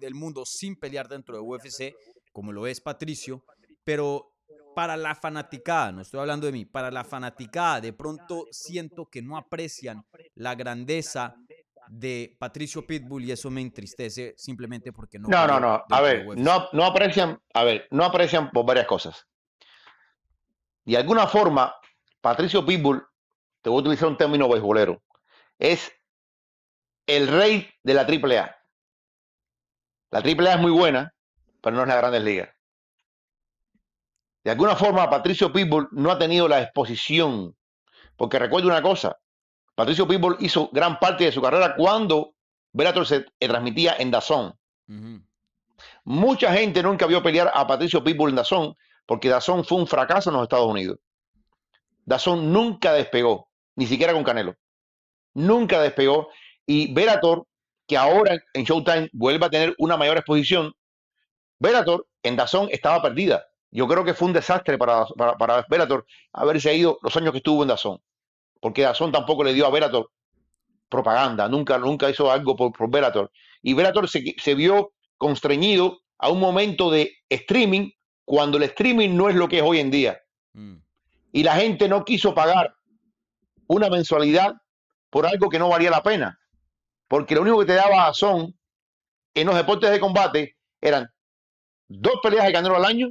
del, 0.00 0.14
mundo 0.16 0.44
sin 0.44 0.74
pelear 0.74 1.06
dentro 1.06 1.36
de 1.36 1.40
UFC, 1.40 1.94
como 2.32 2.50
lo 2.50 2.66
es 2.66 2.80
Patricio, 2.80 3.44
pero 3.84 4.34
para 4.74 4.96
la 4.96 5.14
fanaticada, 5.14 5.92
no 5.92 6.02
estoy 6.02 6.18
hablando 6.18 6.46
de 6.46 6.52
mí, 6.52 6.64
para 6.64 6.90
la 6.90 7.04
fanaticada, 7.04 7.80
de 7.80 7.92
pronto 7.92 8.46
siento 8.50 9.06
que 9.06 9.22
no 9.22 9.36
aprecian 9.36 10.04
la 10.34 10.56
grandeza 10.56 11.36
de 11.86 12.36
Patricio 12.36 12.84
Pitbull 12.84 13.24
y 13.24 13.30
eso 13.30 13.52
me 13.52 13.60
entristece 13.60 14.34
simplemente 14.36 14.92
porque 14.92 15.20
no. 15.20 15.28
No, 15.28 15.46
no, 15.46 15.60
no. 15.60 15.84
A 15.88 16.00
ver, 16.00 16.26
no, 16.36 16.70
no 16.72 16.84
aprecian, 16.84 17.40
a 17.54 17.62
ver, 17.62 17.86
no 17.92 18.04
aprecian 18.04 18.50
por 18.50 18.66
varias 18.66 18.88
cosas. 18.88 19.28
De 20.84 20.96
alguna 20.96 21.28
forma, 21.28 21.72
Patricio 22.20 22.66
Pitbull 22.66 23.00
te 23.62 23.70
voy 23.70 23.78
a 23.78 23.80
utilizar 23.80 24.08
un 24.08 24.16
término 24.16 24.48
beisbolero, 24.48 25.02
es 25.58 25.92
el 27.06 27.28
rey 27.28 27.68
de 27.82 27.94
la 27.94 28.02
AAA. 28.02 28.56
La 30.10 30.18
AAA 30.20 30.54
es 30.54 30.60
muy 30.60 30.70
buena, 30.70 31.14
pero 31.60 31.76
no 31.76 31.82
es 31.82 31.88
la 31.88 31.96
Grandes 31.96 32.22
Ligas. 32.22 32.50
De 34.44 34.52
alguna 34.52 34.76
forma, 34.76 35.10
Patricio 35.10 35.52
Pitbull 35.52 35.88
no 35.92 36.10
ha 36.10 36.18
tenido 36.18 36.48
la 36.48 36.62
exposición, 36.62 37.56
porque 38.16 38.38
recuerdo 38.38 38.68
una 38.68 38.82
cosa, 38.82 39.18
Patricio 39.74 40.06
Pitbull 40.08 40.36
hizo 40.40 40.70
gran 40.72 40.98
parte 40.98 41.24
de 41.24 41.32
su 41.32 41.42
carrera 41.42 41.74
cuando 41.76 42.34
Bellator 42.72 43.06
se 43.06 43.26
transmitía 43.38 43.96
en 43.98 44.10
Dazón. 44.10 44.58
Mucha 46.04 46.52
gente 46.52 46.82
nunca 46.82 47.06
vio 47.06 47.22
pelear 47.22 47.50
a 47.52 47.66
Patricio 47.66 48.02
Pitbull 48.02 48.30
en 48.30 48.36
Dazón, 48.36 48.74
porque 49.06 49.28
Dazón 49.28 49.64
fue 49.64 49.78
un 49.78 49.86
fracaso 49.86 50.30
en 50.30 50.34
los 50.34 50.44
Estados 50.44 50.66
Unidos. 50.66 50.98
Dazón 52.04 52.52
nunca 52.52 52.92
despegó, 52.92 53.47
ni 53.78 53.86
siquiera 53.86 54.12
con 54.12 54.24
Canelo. 54.24 54.56
Nunca 55.34 55.80
despegó. 55.80 56.30
Y 56.66 56.92
Verator, 56.92 57.46
que 57.86 57.96
ahora 57.96 58.36
en 58.52 58.64
Showtime 58.64 59.08
vuelve 59.12 59.46
a 59.46 59.50
tener 59.50 59.74
una 59.78 59.96
mayor 59.96 60.16
exposición, 60.16 60.72
Verator 61.60 62.04
en 62.24 62.34
Dazón 62.34 62.68
estaba 62.72 63.00
perdida. 63.00 63.46
Yo 63.70 63.86
creo 63.86 64.04
que 64.04 64.14
fue 64.14 64.26
un 64.26 64.32
desastre 64.32 64.76
para, 64.78 65.06
para, 65.16 65.36
para 65.36 65.64
Bellator 65.68 66.04
haberse 66.32 66.74
ido 66.74 66.98
los 67.02 67.16
años 67.16 67.30
que 67.30 67.38
estuvo 67.38 67.62
en 67.62 67.68
Dazón. 67.68 68.00
Porque 68.60 68.82
Dazón 68.82 69.12
tampoco 69.12 69.44
le 69.44 69.54
dio 69.54 69.64
a 69.64 69.70
Verator 69.70 70.10
propaganda, 70.88 71.48
nunca, 71.48 71.78
nunca 71.78 72.10
hizo 72.10 72.32
algo 72.32 72.56
por, 72.56 72.72
por 72.72 72.90
Bellator. 72.90 73.30
Y 73.62 73.74
Verator 73.74 74.08
se, 74.08 74.34
se 74.38 74.54
vio 74.56 74.92
constreñido 75.18 76.00
a 76.18 76.30
un 76.30 76.40
momento 76.40 76.90
de 76.90 77.16
streaming 77.28 77.90
cuando 78.24 78.56
el 78.56 78.64
streaming 78.64 79.10
no 79.10 79.28
es 79.28 79.36
lo 79.36 79.48
que 79.48 79.58
es 79.58 79.62
hoy 79.62 79.78
en 79.78 79.92
día. 79.92 80.20
Mm. 80.52 80.78
Y 81.30 81.42
la 81.44 81.54
gente 81.54 81.88
no 81.88 82.04
quiso 82.04 82.34
pagar 82.34 82.74
una 83.68 83.88
mensualidad 83.88 84.54
por 85.10 85.26
algo 85.26 85.48
que 85.48 85.58
no 85.58 85.68
valía 85.68 85.90
la 85.90 86.02
pena. 86.02 86.38
Porque 87.06 87.34
lo 87.34 87.42
único 87.42 87.60
que 87.60 87.66
te 87.66 87.74
daba 87.74 88.12
son 88.12 88.58
en 89.34 89.46
los 89.46 89.56
deportes 89.56 89.90
de 89.90 90.00
combate 90.00 90.56
eran 90.80 91.08
dos 91.86 92.14
peleas 92.22 92.46
de 92.46 92.52
Canelo 92.52 92.76
al 92.76 92.84
año 92.84 93.08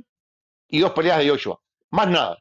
y 0.68 0.80
dos 0.80 0.92
peleas 0.92 1.20
de 1.20 1.30
Joshua. 1.30 1.60
Más 1.90 2.08
nada. 2.08 2.38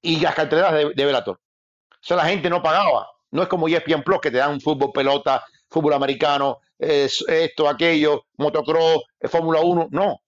Y 0.00 0.20
las 0.20 0.34
carteleras 0.34 0.72
de, 0.72 0.92
de 0.94 1.04
Bellator. 1.04 1.36
O 1.36 1.96
sea, 2.00 2.16
la 2.16 2.24
gente 2.24 2.48
no 2.48 2.62
pagaba. 2.62 3.08
No 3.30 3.42
es 3.42 3.48
como 3.48 3.68
ESPN 3.68 4.02
Plus 4.02 4.20
que 4.20 4.30
te 4.30 4.38
dan 4.38 4.60
fútbol, 4.60 4.92
pelota, 4.92 5.44
fútbol 5.68 5.92
americano, 5.92 6.58
es 6.78 7.24
esto, 7.28 7.68
aquello, 7.68 8.24
motocross, 8.36 9.02
eh, 9.20 9.28
Fórmula 9.28 9.60
1. 9.60 9.88
No. 9.90 10.22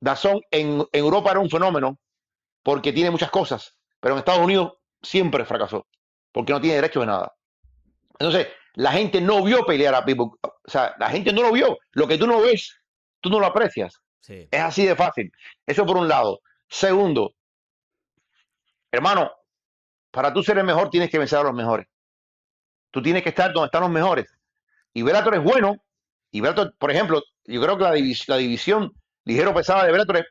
Dazón 0.00 0.40
en 0.50 0.84
Europa 0.92 1.30
era 1.30 1.40
un 1.40 1.50
fenómeno 1.50 1.98
porque 2.62 2.92
tiene 2.92 3.10
muchas 3.10 3.30
cosas, 3.30 3.76
pero 4.00 4.14
en 4.14 4.18
Estados 4.18 4.42
Unidos 4.42 4.72
siempre 5.02 5.44
fracasó 5.44 5.86
porque 6.32 6.52
no 6.52 6.60
tiene 6.60 6.76
derecho 6.76 7.00
de 7.00 7.06
nada. 7.06 7.34
Entonces, 8.18 8.48
la 8.74 8.92
gente 8.92 9.20
no 9.20 9.42
vio 9.42 9.64
pelear 9.64 9.94
a 9.94 10.04
Pitbull. 10.04 10.38
O 10.42 10.70
sea, 10.70 10.94
la 10.98 11.10
gente 11.10 11.32
no 11.32 11.42
lo 11.42 11.52
vio. 11.52 11.78
Lo 11.92 12.06
que 12.06 12.18
tú 12.18 12.26
no 12.26 12.40
ves, 12.40 12.78
tú 13.20 13.30
no 13.30 13.40
lo 13.40 13.46
aprecias. 13.46 14.00
Sí. 14.20 14.46
Es 14.50 14.60
así 14.60 14.84
de 14.86 14.94
fácil. 14.94 15.32
Eso 15.66 15.84
por 15.86 15.96
un 15.96 16.06
lado. 16.06 16.40
Segundo, 16.68 17.34
hermano, 18.92 19.30
para 20.10 20.32
tú 20.32 20.42
ser 20.42 20.58
el 20.58 20.64
mejor 20.64 20.90
tienes 20.90 21.10
que 21.10 21.18
vencer 21.18 21.38
a 21.38 21.42
los 21.42 21.54
mejores. 21.54 21.86
Tú 22.90 23.00
tienes 23.02 23.22
que 23.22 23.28
estar 23.30 23.52
donde 23.52 23.66
están 23.66 23.82
los 23.82 23.90
mejores. 23.90 24.26
Y 24.92 25.02
Bellator 25.02 25.34
es 25.36 25.42
bueno. 25.42 25.76
Y 26.30 26.40
Bellator, 26.40 26.74
por 26.78 26.90
ejemplo, 26.90 27.22
yo 27.44 27.60
creo 27.60 27.76
que 27.76 27.84
la, 27.84 27.94
divis- 27.94 28.28
la 28.28 28.36
división 28.36 28.92
ligero 29.24 29.54
pesada 29.54 29.84
de 29.84 29.92
Bellator 29.92 30.16
es 30.18 30.26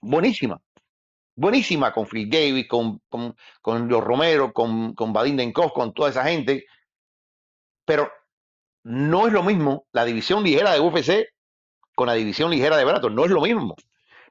buenísima. 0.00 0.60
Buenísima 1.40 1.90
con 1.90 2.06
Phil 2.06 2.28
Davis, 2.28 2.68
con, 2.68 3.00
con, 3.08 3.34
con 3.62 3.88
los 3.88 4.04
Romero, 4.04 4.52
con, 4.52 4.94
con 4.94 5.10
Vadim 5.14 5.36
Denkov, 5.36 5.72
con 5.72 5.94
toda 5.94 6.10
esa 6.10 6.22
gente. 6.24 6.66
Pero 7.86 8.12
no 8.84 9.26
es 9.26 9.32
lo 9.32 9.42
mismo 9.42 9.86
la 9.92 10.04
división 10.04 10.44
ligera 10.44 10.74
de 10.74 10.80
UFC 10.80 11.32
con 11.94 12.08
la 12.08 12.12
división 12.12 12.50
ligera 12.50 12.76
de 12.76 12.84
Bellator. 12.84 13.10
No 13.12 13.24
es 13.24 13.30
lo 13.30 13.40
mismo. 13.40 13.74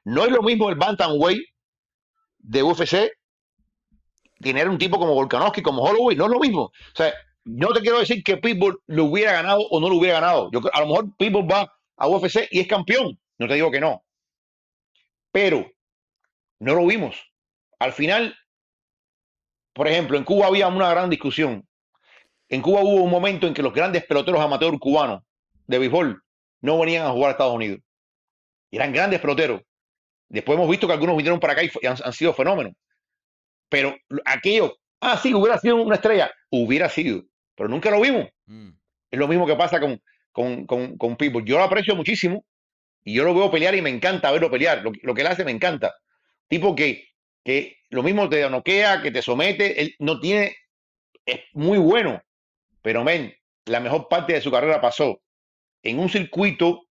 No 0.04 0.24
es 0.24 0.30
lo 0.30 0.40
mismo 0.40 0.70
el 0.70 0.76
Bantamweight 0.76 1.42
de 2.38 2.62
UFC 2.62 3.10
tener 4.38 4.68
un 4.68 4.78
tipo 4.78 4.96
como 4.96 5.14
Volkanovski, 5.14 5.62
como 5.62 5.82
Holloway. 5.82 6.16
No 6.16 6.26
es 6.26 6.30
lo 6.30 6.38
mismo. 6.38 6.62
O 6.62 6.94
sea, 6.94 7.12
no 7.44 7.72
te 7.72 7.80
quiero 7.80 7.98
decir 7.98 8.22
que 8.22 8.36
Pitbull 8.36 8.80
lo 8.86 9.06
hubiera 9.06 9.32
ganado 9.32 9.66
o 9.68 9.80
no 9.80 9.88
lo 9.88 9.96
hubiera 9.96 10.20
ganado. 10.20 10.48
Yo, 10.52 10.60
a 10.72 10.78
lo 10.78 10.86
mejor 10.86 11.16
Pitbull 11.16 11.50
va 11.50 11.72
a 11.96 12.06
UFC 12.06 12.46
y 12.52 12.60
es 12.60 12.68
campeón. 12.68 13.18
No 13.36 13.48
te 13.48 13.54
digo 13.54 13.72
que 13.72 13.80
no. 13.80 14.04
Pero 15.32 15.68
no 16.60 16.74
lo 16.74 16.86
vimos. 16.86 17.16
Al 17.78 17.92
final, 17.92 18.36
por 19.72 19.88
ejemplo, 19.88 20.16
en 20.16 20.24
Cuba 20.24 20.46
había 20.46 20.68
una 20.68 20.90
gran 20.90 21.10
discusión. 21.10 21.66
En 22.48 22.62
Cuba 22.62 22.82
hubo 22.82 23.02
un 23.02 23.10
momento 23.10 23.46
en 23.46 23.54
que 23.54 23.62
los 23.62 23.72
grandes 23.72 24.04
peloteros 24.04 24.40
amateur 24.40 24.78
cubanos 24.78 25.22
de 25.66 25.78
béisbol 25.78 26.22
no 26.60 26.78
venían 26.78 27.06
a 27.06 27.10
jugar 27.10 27.28
a 27.28 27.32
Estados 27.32 27.54
Unidos. 27.54 27.80
Eran 28.70 28.92
grandes 28.92 29.20
peloteros. 29.20 29.62
Después 30.28 30.56
hemos 30.56 30.70
visto 30.70 30.86
que 30.86 30.92
algunos 30.92 31.16
vinieron 31.16 31.40
para 31.40 31.54
acá 31.54 31.64
y, 31.64 31.86
han, 31.86 31.96
han 32.04 32.12
sido 32.12 32.34
fenómenos. 32.34 32.74
Pero 33.68 33.96
aquello, 34.24 34.76
ah, 35.00 35.16
sí, 35.16 35.32
hubiera 35.32 35.58
sido 35.58 35.76
una 35.76 35.94
estrella. 35.96 36.30
Hubiera 36.50 36.88
sido. 36.88 37.22
Pero 37.54 37.68
nunca 37.68 37.90
lo 37.90 38.00
vimos. 38.00 38.28
Mm. 38.46 38.70
Es 39.10 39.18
lo 39.18 39.26
mismo 39.26 39.46
que 39.46 39.56
pasa 39.56 39.80
con, 39.80 40.00
con, 40.32 40.66
con, 40.66 40.96
con 40.98 41.16
Pitbull. 41.16 41.44
Yo 41.44 41.56
lo 41.58 41.64
aprecio 41.64 41.96
muchísimo 41.96 42.44
y 43.04 43.14
yo 43.14 43.24
lo 43.24 43.34
veo 43.34 43.50
pelear 43.50 43.74
y 43.74 43.82
me 43.82 43.90
encanta 43.90 44.30
verlo 44.30 44.50
pelear. 44.50 44.82
Lo, 44.82 44.92
lo 45.02 45.14
que 45.14 45.22
él 45.22 45.26
hace 45.26 45.44
me 45.44 45.50
encanta. 45.52 45.94
Tipo 46.50 46.74
que, 46.74 47.08
que 47.44 47.76
lo 47.90 48.02
mismo 48.02 48.28
te 48.28 48.50
noquea, 48.50 49.00
que 49.00 49.12
te 49.12 49.22
somete. 49.22 49.80
Él 49.80 49.94
no 50.00 50.18
tiene. 50.18 50.56
Es 51.24 51.40
muy 51.52 51.78
bueno. 51.78 52.20
Pero, 52.82 53.04
men, 53.04 53.32
la 53.66 53.78
mejor 53.78 54.08
parte 54.08 54.32
de 54.32 54.40
su 54.40 54.50
carrera 54.50 54.80
pasó 54.80 55.22
en 55.82 56.00
un 56.00 56.08
circuito 56.08 56.88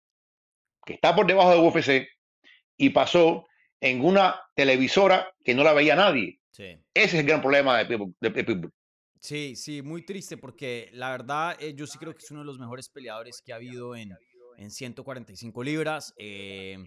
que 0.85 0.95
está 0.95 1.15
por 1.15 1.25
debajo 1.25 1.51
de 1.51 1.59
UFC 1.59 2.07
y 2.77 2.89
pasó 2.89 3.47
en 3.79 4.03
una 4.03 4.41
televisora 4.55 5.33
que 5.43 5.55
no 5.55 5.63
la 5.63 5.71
veía 5.71 5.95
nadie. 5.95 6.39
Sí. 6.51 6.77
Ese 6.93 7.05
es 7.05 7.13
el 7.13 7.25
gran 7.25 7.41
problema 7.41 7.77
de 7.77 7.85
Pitbull. 7.85 8.13
de 8.19 8.31
Pitbull. 8.31 8.73
Sí, 9.21 9.55
sí, 9.55 9.81
muy 9.81 10.05
triste 10.05 10.35
porque 10.35 10.89
la 10.91 11.11
verdad 11.11 11.55
eh, 11.61 11.73
yo 11.75 11.87
sí 11.87 11.97
creo 11.97 12.13
que 12.13 12.23
es 12.23 12.29
uno 12.29 12.41
de 12.41 12.45
los 12.45 12.59
mejores 12.59 12.89
peleadores 12.89 13.41
que 13.41 13.53
ha 13.53 13.55
habido 13.55 13.95
en, 13.95 14.11
en 14.57 14.69
145 14.69 15.63
libras. 15.63 16.13
Eh, 16.17 16.77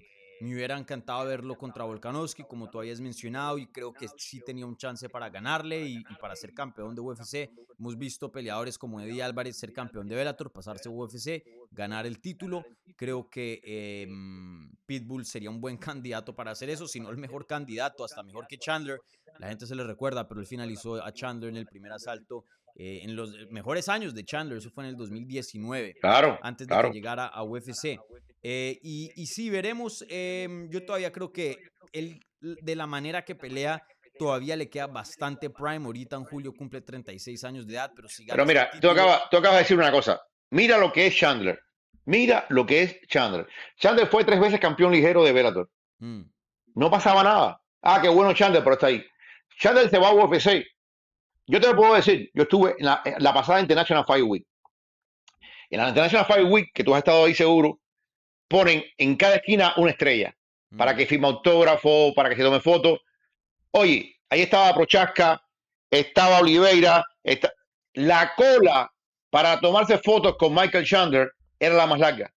me 0.40 0.54
hubiera 0.54 0.78
encantado 0.78 1.26
verlo 1.26 1.56
contra 1.56 1.84
Volkanovski, 1.84 2.44
como 2.44 2.70
tú 2.70 2.78
habías 2.78 3.00
mencionado, 3.00 3.58
y 3.58 3.66
creo 3.66 3.92
que 3.92 4.08
sí 4.16 4.40
tenía 4.44 4.66
un 4.66 4.76
chance 4.76 5.08
para 5.08 5.28
ganarle 5.30 5.86
y, 5.86 5.96
y 5.96 6.14
para 6.20 6.36
ser 6.36 6.54
campeón 6.54 6.94
de 6.94 7.00
UFC. 7.00 7.50
Hemos 7.78 7.96
visto 7.96 8.30
peleadores 8.30 8.78
como 8.78 9.00
Eddie 9.00 9.22
Álvarez 9.22 9.56
ser 9.56 9.72
campeón 9.72 10.08
de 10.08 10.16
Bellator, 10.16 10.50
pasarse 10.50 10.88
a 10.88 10.92
UFC, 10.92 11.44
ganar 11.70 12.06
el 12.06 12.20
título. 12.20 12.64
Creo 12.96 13.28
que 13.28 13.60
eh, 13.64 14.06
mm, 14.08 14.70
Pitbull 14.86 15.24
sería 15.24 15.50
un 15.50 15.60
buen 15.60 15.76
candidato 15.76 16.34
para 16.34 16.50
hacer 16.50 16.70
eso, 16.70 16.88
si 16.88 17.00
no 17.00 17.10
el 17.10 17.18
mejor 17.18 17.46
candidato, 17.46 18.04
hasta 18.04 18.22
mejor 18.22 18.46
que 18.48 18.58
Chandler. 18.58 19.00
La 19.38 19.48
gente 19.48 19.66
se 19.66 19.76
le 19.76 19.84
recuerda, 19.84 20.26
pero 20.26 20.40
él 20.40 20.46
finalizó 20.46 21.02
a 21.02 21.12
Chandler 21.12 21.50
en 21.50 21.56
el 21.56 21.66
primer 21.66 21.92
asalto 21.92 22.44
eh, 22.78 23.00
en 23.02 23.16
los 23.16 23.34
mejores 23.50 23.88
años 23.88 24.14
de 24.14 24.24
Chandler, 24.24 24.58
eso 24.58 24.70
fue 24.70 24.84
en 24.84 24.90
el 24.90 24.96
2019 24.96 25.94
Claro. 26.00 26.38
antes 26.42 26.66
de 26.66 26.72
claro. 26.72 26.88
que 26.90 26.94
llegara 26.94 27.26
a 27.26 27.42
UFC. 27.42 27.98
Eh, 28.42 28.78
y, 28.82 29.10
y 29.16 29.26
sí, 29.26 29.50
veremos. 29.50 30.04
em, 30.08 30.70
yo 30.70 30.84
todavía 30.86 31.10
creo 31.12 31.32
que 31.32 31.56
él, 31.92 32.20
de 32.40 32.76
la 32.76 32.86
manera 32.86 33.24
que 33.24 33.34
pelea, 33.34 33.82
todavía 34.18 34.54
le 34.56 34.68
queda 34.70 34.86
bastante 34.86 35.50
prime. 35.50 35.84
Ahorita 35.86 36.16
en 36.16 36.24
julio 36.24 36.52
cumple 36.56 36.80
36 36.80 37.42
años 37.44 37.66
de 37.66 37.74
edad, 37.74 37.92
pero 37.94 38.08
si 38.08 38.24
Pero 38.26 38.46
mira, 38.46 38.70
tú 38.80 38.88
acabas, 38.90 39.28
tú 39.30 39.36
acabas 39.36 39.56
de 39.58 39.62
decir 39.64 39.76
una 39.76 39.90
cosa. 39.92 40.20
Mira 40.50 40.78
lo 40.78 40.92
que 40.92 41.06
es 41.08 41.14
Chandler. 41.16 41.58
Mira 42.04 42.46
lo 42.48 42.64
que 42.64 42.82
es 42.82 43.00
Chandler. 43.08 43.46
Chandler 43.76 44.06
fue 44.06 44.24
tres 44.24 44.40
veces 44.40 44.58
campeón 44.60 44.92
ligero 44.92 45.22
de 45.24 45.32
Bellator. 45.32 45.68
Mm, 45.98 46.22
No 46.76 46.90
pasaba 46.90 47.22
nada. 47.24 47.60
Ah, 47.82 48.00
qué 48.00 48.08
bueno 48.08 48.32
Chandler, 48.34 48.62
pero 48.62 48.74
está 48.74 48.86
ahí. 48.86 49.04
Chandler 49.58 49.90
se 49.90 49.98
va 49.98 50.08
a 50.08 50.14
UFC. 50.14 50.64
Yo 51.48 51.60
te 51.60 51.66
lo 51.68 51.76
puedo 51.76 51.94
decir. 51.94 52.30
Yo 52.34 52.42
estuve 52.44 52.74
en 52.78 52.86
la, 52.86 53.02
en 53.04 53.14
la 53.22 53.32
pasada 53.34 53.60
International 53.60 54.04
Fight 54.06 54.24
Week. 54.24 54.46
En 55.70 55.80
la 55.80 55.88
International 55.88 56.26
Fight 56.26 56.46
Week, 56.48 56.70
que 56.72 56.84
tú 56.84 56.94
has 56.94 56.98
estado 56.98 57.24
ahí 57.24 57.34
seguro, 57.34 57.80
ponen 58.48 58.84
en 58.96 59.16
cada 59.16 59.36
esquina 59.36 59.74
una 59.76 59.90
estrella 59.90 60.34
para 60.76 60.92
mm, 60.92 60.96
que 60.96 61.06
firme 61.06 61.26
autógrafo, 61.26 62.12
para 62.14 62.28
que 62.28 62.36
se 62.36 62.42
tome 62.42 62.60
fotos. 62.60 63.00
Oye, 63.72 64.16
ahí 64.30 64.42
estaba 64.42 64.74
Prochaska, 64.74 65.42
estaba 65.90 66.40
Oliveira, 66.40 67.04
esta- 67.22 67.52
la 67.94 68.32
cola 68.36 68.90
para 69.30 69.60
tomarse 69.60 69.98
fotos 69.98 70.36
con 70.38 70.54
Michael 70.54 70.86
Chandler 70.86 71.32
era 71.58 71.74
la 71.74 71.86
más 71.86 71.98
larga. 71.98 72.30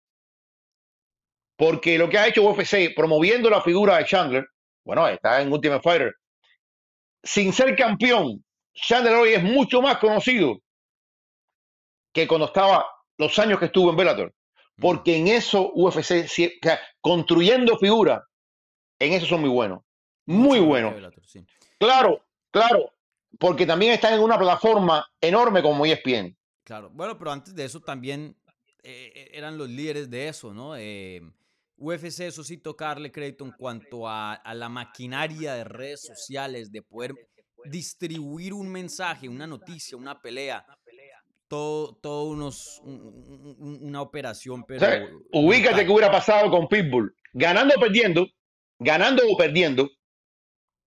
Porque 1.58 1.98
lo 1.98 2.10
que 2.10 2.18
ha 2.18 2.28
hecho 2.28 2.44
UFC 2.44 2.94
promoviendo 2.96 3.50
la 3.50 3.62
figura 3.62 3.98
de 3.98 4.06
Chandler, 4.06 4.48
bueno, 4.84 5.08
está 5.08 5.42
en 5.42 5.52
Ultimate 5.52 5.82
Fighter, 5.84 6.16
sin 7.24 7.54
ser 7.54 7.76
campeón, 7.76 8.44
Chandler 8.74 9.16
hoy 9.16 9.34
es 9.34 9.44
mucho 9.44 9.82
más 9.82 9.98
conocido 9.98 10.62
que 12.14 12.28
cuando 12.28 12.48
estaba 12.48 12.86
los 13.18 13.38
años 13.40 13.60
que 13.60 13.66
estuvo 13.66 13.90
en 13.90 13.96
Bellator. 13.96 14.34
mm. 14.78 14.82
Porque 14.82 15.18
en 15.18 15.28
eso 15.28 15.72
UFC, 15.74 16.26
o 16.26 16.28
sea, 16.62 16.80
construyendo 17.00 17.78
figuras, 17.78 18.22
en 19.00 19.14
eso 19.14 19.26
son 19.26 19.42
muy 19.42 19.50
buenos. 19.50 19.82
Muy 20.26 20.60
buenos. 20.60 20.94
Sí. 21.26 21.46
Claro, 21.80 22.24
claro. 22.52 22.94
Porque 23.40 23.66
también 23.66 23.94
están 23.94 24.14
en 24.14 24.22
una 24.22 24.38
plataforma 24.38 25.06
enorme 25.20 25.62
como 25.62 25.86
ESPN. 25.86 26.38
Claro, 26.64 26.90
bueno, 26.92 27.18
pero 27.18 27.32
antes 27.32 27.56
de 27.56 27.66
eso 27.66 27.80
también 27.80 28.36
eh, 28.84 29.12
eh, 29.16 29.30
eran 29.34 29.58
los 29.58 29.70
líderes 29.70 30.10
de 30.10 30.28
eso, 30.28 30.54
¿no? 30.54 30.76
Eh, 30.78 31.22
UFC, 31.78 32.22
eso 32.22 32.44
sí, 32.44 32.58
tocarle 32.58 33.12
crédito 33.12 33.44
en 33.44 33.52
cuanto 33.52 34.08
a, 34.08 34.34
a 34.34 34.54
la 34.54 34.70
maquinaria 34.70 35.56
de 35.56 35.64
redes 35.64 36.02
sociales, 36.02 36.72
de 36.72 36.84
poder 36.84 37.16
distribuir 37.66 38.54
un 38.54 38.70
mensaje, 38.72 39.28
una 39.30 39.48
noticia, 39.48 39.98
una 39.98 40.22
pelea 40.22 40.66
todo, 41.48 41.96
todo 41.98 42.30
unos, 42.30 42.80
un- 42.84 43.56
un- 43.60 43.80
una 43.82 44.02
operación, 44.02 44.62
O 44.62 44.66
pero... 44.66 44.80
sea, 44.80 45.06
ubícate 45.34 45.86
que 45.86 45.92
hubiera 45.92 46.10
pasado 46.10 46.50
con 46.50 46.68
Pitbull. 46.70 47.14
Ganando 47.34 47.76
o 47.76 47.80
perdiendo, 47.80 48.26
ganando 48.80 49.22
o 49.30 49.36
perdiendo, 49.36 49.90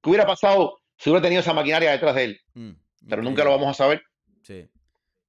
¿qué 0.03 0.09
hubiera 0.09 0.25
pasado 0.27 0.79
si 0.97 1.11
hubiera 1.11 1.22
tenido 1.22 1.41
esa 1.41 1.53
maquinaria 1.53 1.91
detrás 1.93 2.14
de 2.14 2.25
él? 2.25 2.41
Mm, 2.55 2.70
Pero 3.09 3.22
nunca 3.22 3.45
lo 3.45 3.51
vamos 3.51 3.68
a 3.68 3.75
saber. 3.75 4.03
Sí. 4.43 4.66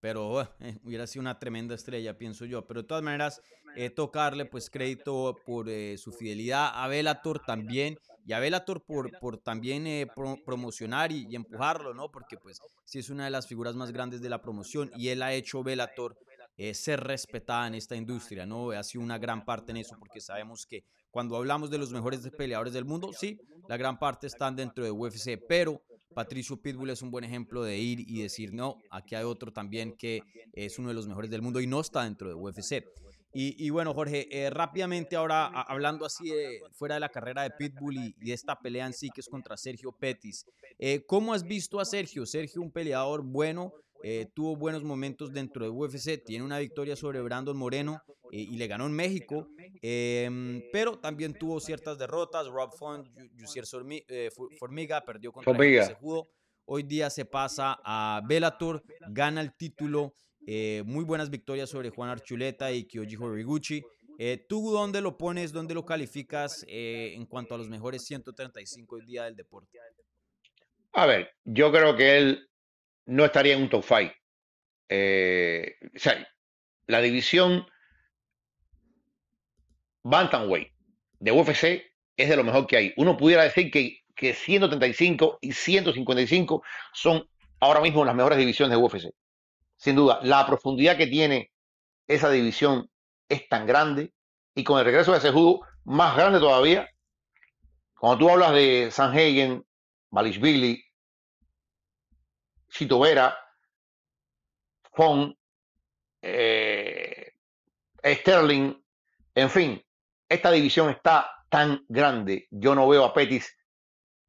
Pero 0.06 0.30
bueno, 0.30 0.49
eh, 0.60 0.78
hubiera 0.84 1.08
sido 1.08 1.22
una 1.22 1.39
tremenda 1.39 1.74
estrella, 1.74 2.16
pienso 2.16 2.45
yo. 2.45 2.68
Pero 2.68 2.84
de 2.84 2.88
todas 2.88 3.01
maneras, 3.01 3.41
eh, 3.76 3.89
tocarle 3.89 4.45
pues 4.45 4.70
crédito 4.70 5.36
por 5.47 5.68
eh, 5.68 5.97
su 5.97 6.12
fidelidad 6.12 6.70
a 6.76 6.88
Bellator 6.88 7.39
también. 7.39 7.97
Y 8.24 8.34
a 8.34 8.39
Bellator 8.39 8.84
por, 8.84 9.18
por 9.18 9.39
también 9.39 9.88
eh, 9.88 10.06
pro- 10.16 10.38
promocionar 10.45 11.12
y, 11.12 11.26
y 11.28 11.36
empujarlo, 11.36 11.95
¿no? 11.95 12.12
Porque 12.12 12.38
pues 12.38 12.60
sí 12.84 12.99
es 12.99 13.10
una 13.10 13.26
de 13.26 13.32
las 13.32 13.47
figuras 13.47 13.74
más 13.76 13.91
grandes 13.91 14.22
de 14.22 14.30
la 14.30 14.43
promoción 14.43 14.91
y 14.95 15.08
él 15.08 15.24
ha 15.24 15.34
hecho 15.34 15.64
Bellator 15.64 16.16
eh, 16.56 16.76
ser 16.76 16.99
respetada 16.99 17.66
en 17.66 17.74
esta 17.74 17.95
industria, 17.95 18.45
¿no? 18.45 18.70
Ha 18.70 18.84
sido 18.84 19.03
una 19.03 19.18
gran 19.18 19.43
parte 19.43 19.72
en 19.72 19.78
eso 19.78 19.95
porque 19.97 20.22
sabemos 20.22 20.68
que 20.68 20.84
cuando 21.10 21.36
hablamos 21.36 21.72
de 21.72 21.80
los 21.80 21.91
mejores 21.91 22.20
peleadores 22.38 22.74
del 22.74 22.86
mundo, 22.86 23.10
sí, 23.12 23.39
la 23.68 23.76
gran 23.78 23.97
parte 23.97 24.28
están 24.28 24.56
dentro 24.56 24.84
de 24.84 24.91
UFC, 24.91 25.39
pero 25.49 25.82
Patricio 26.16 26.57
Pitbull 26.57 26.89
es 26.89 27.01
un 27.01 27.11
buen 27.11 27.26
ejemplo 27.26 27.61
de 27.63 27.78
ir 27.78 27.99
y 27.99 28.22
decir, 28.22 28.53
no, 28.53 28.78
aquí 28.89 29.16
hay 29.16 29.26
otro 29.26 29.51
también 29.51 29.95
que 29.97 30.22
es 30.53 30.80
uno 30.80 30.88
de 30.88 30.95
los 30.95 31.07
mejores 31.07 31.30
del 31.30 31.41
mundo 31.41 31.59
y 31.59 31.68
no 31.68 31.82
está 31.82 32.05
dentro 32.05 32.30
de 32.30 32.34
UFC. 32.34 32.84
Y, 33.38 33.70
bueno, 33.70 33.93
Jorge, 33.93 34.30
eh, 34.32 34.49
rápidamente 34.49 35.18
ahora 35.18 35.47
hablando 35.47 36.05
así 36.05 36.30
de, 36.30 36.61
fuera 36.72 36.95
de 36.95 37.01
la 37.01 37.09
carrera 37.09 37.43
de 37.43 37.49
Pitbull 37.49 37.97
y, 37.97 38.16
y 38.22 38.28
de 38.28 38.34
esta 38.34 38.57
pelea 38.57 38.86
en 38.86 38.93
sí 38.93 39.09
que 39.13 39.20
es 39.20 39.28
contra 39.28 39.57
Sergio 39.57 39.91
Pettis, 39.91 40.45
eh, 40.80 41.05
¿cómo 41.05 41.34
has 41.34 41.43
visto 41.43 41.82
a 41.82 41.84
Sergio? 41.84 42.26
Sergio, 42.26 42.61
un 42.61 42.72
peleador 42.72 43.24
bueno, 43.24 43.74
eh, 44.08 44.28
tuvo 44.36 44.56
buenos 44.56 44.84
momentos 44.84 45.34
dentro 45.34 45.66
de 45.66 45.72
UFC, 45.72 46.24
tiene 46.24 46.45
una 46.45 46.60
victoria 46.60 46.95
sobre 46.95 47.22
Brandon 47.22 47.58
Moreno 47.58 48.03
eh, 48.32 48.38
y 48.41 48.56
le 48.58 48.68
ganó 48.68 48.86
en 48.86 48.91
México, 48.91 49.47
em, 49.82 50.62
pero 50.72 50.99
también 50.99 51.34
tuvo 51.34 51.60
ciertas 51.60 51.97
derrotas. 51.97 52.45
Rob 52.47 52.72
Font, 52.78 53.08
Sormi- 53.64 54.06
eh, 54.08 54.30
Formiga 54.60 55.03
perdió 55.03 55.32
contra 55.32 55.51
Formiga. 55.51 55.88
Cejudo. 55.88 56.30
Hoy 56.66 56.84
día 56.84 57.10
se 57.10 57.26
pasa 57.26 57.80
a 57.84 58.22
Bellator, 58.28 58.84
gana 59.10 59.41
el 59.41 59.56
título, 59.56 60.14
muy 60.86 61.03
buenas 61.03 61.32
victorias 61.32 61.70
sobre 61.72 61.89
Juan 61.89 62.12
Archuleta 62.12 62.72
y 62.72 62.86
Kyoji 62.86 63.16
Horiguchi. 63.16 63.82
Eh, 64.20 64.45
¿Tú 64.47 64.72
dónde 64.72 65.01
lo 65.01 65.18
pones, 65.18 65.51
dónde 65.51 65.74
lo 65.74 65.84
calificas 65.84 66.64
eh, 66.68 67.14
en 67.16 67.26
cuanto 67.26 67.56
a 67.56 67.58
los 67.58 67.70
mejores 67.70 68.06
135 68.06 68.95
hoy 68.97 69.06
día 69.06 69.24
del 69.26 69.36
deporte? 69.36 69.80
A 70.93 71.06
ver, 71.06 71.30
yo 71.43 71.72
creo 71.72 71.95
que 71.97 72.18
él 72.18 72.49
no 73.06 73.26
estaría 73.26 73.56
en 73.56 73.64
un 73.64 73.70
top 73.70 73.84
5. 73.88 74.14
Eh, 74.89 75.76
o 75.95 75.99
sea, 75.99 76.28
la 76.88 77.01
división 77.01 77.66
Bantamweight 80.03 80.72
de 81.20 81.32
UFC 81.32 81.84
es 82.18 82.30
de 82.30 82.36
lo 82.36 82.43
mejor 82.43 82.68
que 82.68 82.78
hay. 82.78 82.93
Uno 82.97 83.18
pudiera 83.18 83.43
decir 83.43 83.72
que, 83.72 84.01
que 84.16 84.34
135 84.34 85.39
y 85.41 85.51
155 85.51 86.64
son 86.93 87.28
ahora 87.60 87.82
mismo 87.82 88.06
las 88.06 88.16
mejores 88.16 88.38
divisiones 88.38 88.78
de 88.78 88.84
UFC. 88.84 89.14
Sin 89.78 89.95
duda, 89.95 90.20
la 90.24 90.45
profundidad 90.45 90.97
que 90.97 91.08
tiene 91.08 91.51
esa 92.08 92.30
división 92.30 92.89
es 93.28 93.47
tan 93.49 93.66
grande 93.66 94.14
y 94.53 94.64
con 94.64 94.80
el 94.80 94.86
regreso 94.86 95.12
de 95.12 95.18
ese 95.18 95.32
judo 95.32 95.62
más 95.84 96.16
grande 96.16 96.39
todavía. 96.39 96.88
Cuando 97.99 98.20
tú 98.20 98.30
hablas 98.30 98.53
de 98.53 98.89
Sanhagen, 98.91 99.66
Malishvili, 100.12 100.84
Chito 102.78 102.99
Vera, 102.99 103.34
Fon, 104.91 105.34
eh, 106.21 107.32
Sterling, 108.03 108.73
en 109.34 109.49
fin, 109.49 109.82
esta 110.28 110.51
división 110.51 110.89
está 110.89 111.45
tan 111.49 111.86
grande. 111.88 112.47
Yo 112.51 112.76
no 112.76 112.88
veo 112.89 113.05
a 113.05 113.13
Petis 113.13 113.55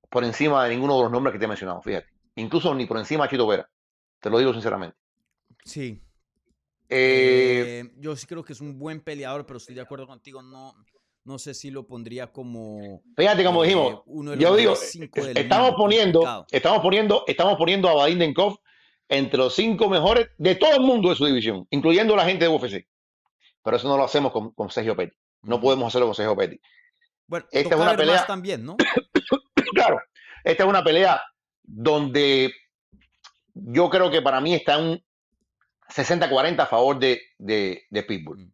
por 0.08 0.24
encima 0.24 0.64
de 0.64 0.70
ninguno 0.70 0.96
de 0.96 1.02
los 1.02 1.12
nombres 1.12 1.32
que 1.32 1.40
te 1.40 1.46
he 1.46 1.48
mencionado, 1.48 1.82
fíjate. 1.82 2.06
Incluso 2.36 2.72
ni 2.72 2.86
por 2.86 2.98
encima 2.98 3.24
de 3.24 3.30
Chito 3.30 3.48
Vera. 3.48 3.68
Te 4.20 4.30
lo 4.30 4.38
digo 4.38 4.52
sinceramente. 4.52 4.96
Sí. 5.64 6.00
Eh, 6.88 7.80
Eh, 7.80 7.92
yo 7.96 8.14
sí 8.14 8.26
creo 8.26 8.44
que 8.44 8.52
es 8.52 8.60
un 8.60 8.78
buen 8.78 9.00
peleador, 9.00 9.44
pero 9.44 9.56
estoy 9.56 9.74
de 9.74 9.80
acuerdo 9.80 10.06
contigo. 10.06 10.40
No, 10.40 10.72
no 11.26 11.38
sé 11.38 11.54
si 11.54 11.70
lo 11.70 11.86
pondría 11.86 12.28
como. 12.32 13.02
fíjate 13.16 13.44
como 13.44 13.62
eh, 13.64 13.66
dijimos, 13.66 14.02
uno 14.06 14.30
de 14.30 14.36
los 14.36 14.42
yo 14.42 14.56
digo, 14.56 14.74
estamos 15.34 15.74
poniendo, 15.76 16.44
estamos 16.50 16.80
poniendo, 16.80 17.24
estamos 17.26 17.58
poniendo 17.58 17.88
a 17.88 17.94
Vadim 17.94 18.18
Denkov 18.18 18.56
entre 19.08 19.38
los 19.38 19.54
cinco 19.54 19.88
mejores 19.88 20.28
de 20.38 20.54
todo 20.54 20.72
el 20.76 20.80
mundo 20.80 21.10
de 21.10 21.16
su 21.16 21.26
división, 21.26 21.66
incluyendo 21.70 22.14
la 22.16 22.24
gente 22.24 22.44
de 22.44 22.48
UFC. 22.50 22.86
Pero 23.62 23.76
eso 23.76 23.88
no 23.88 23.96
lo 23.96 24.04
hacemos 24.04 24.32
con, 24.32 24.52
con 24.52 24.70
Sergio 24.70 24.94
Petty. 24.96 25.16
No 25.42 25.60
podemos 25.60 25.88
hacerlo 25.88 26.06
con 26.06 26.14
Sergio 26.14 26.36
Petty. 26.36 26.60
Bueno, 27.26 27.46
esta 27.50 27.74
es 27.74 27.80
una 27.80 27.96
pelea- 27.96 28.26
también, 28.26 28.64
¿no? 28.64 28.76
Claro, 29.74 30.00
esta 30.44 30.62
es 30.62 30.68
una 30.68 30.82
pelea 30.82 31.20
donde 31.62 32.52
yo 33.54 33.90
creo 33.90 34.10
que 34.10 34.22
para 34.22 34.40
mí 34.40 34.54
está 34.54 34.78
un 34.78 35.02
60-40 35.94 36.60
a 36.60 36.66
favor 36.66 36.98
de, 36.98 37.20
de, 37.38 37.82
de 37.90 38.02
Pitbull. 38.04 38.52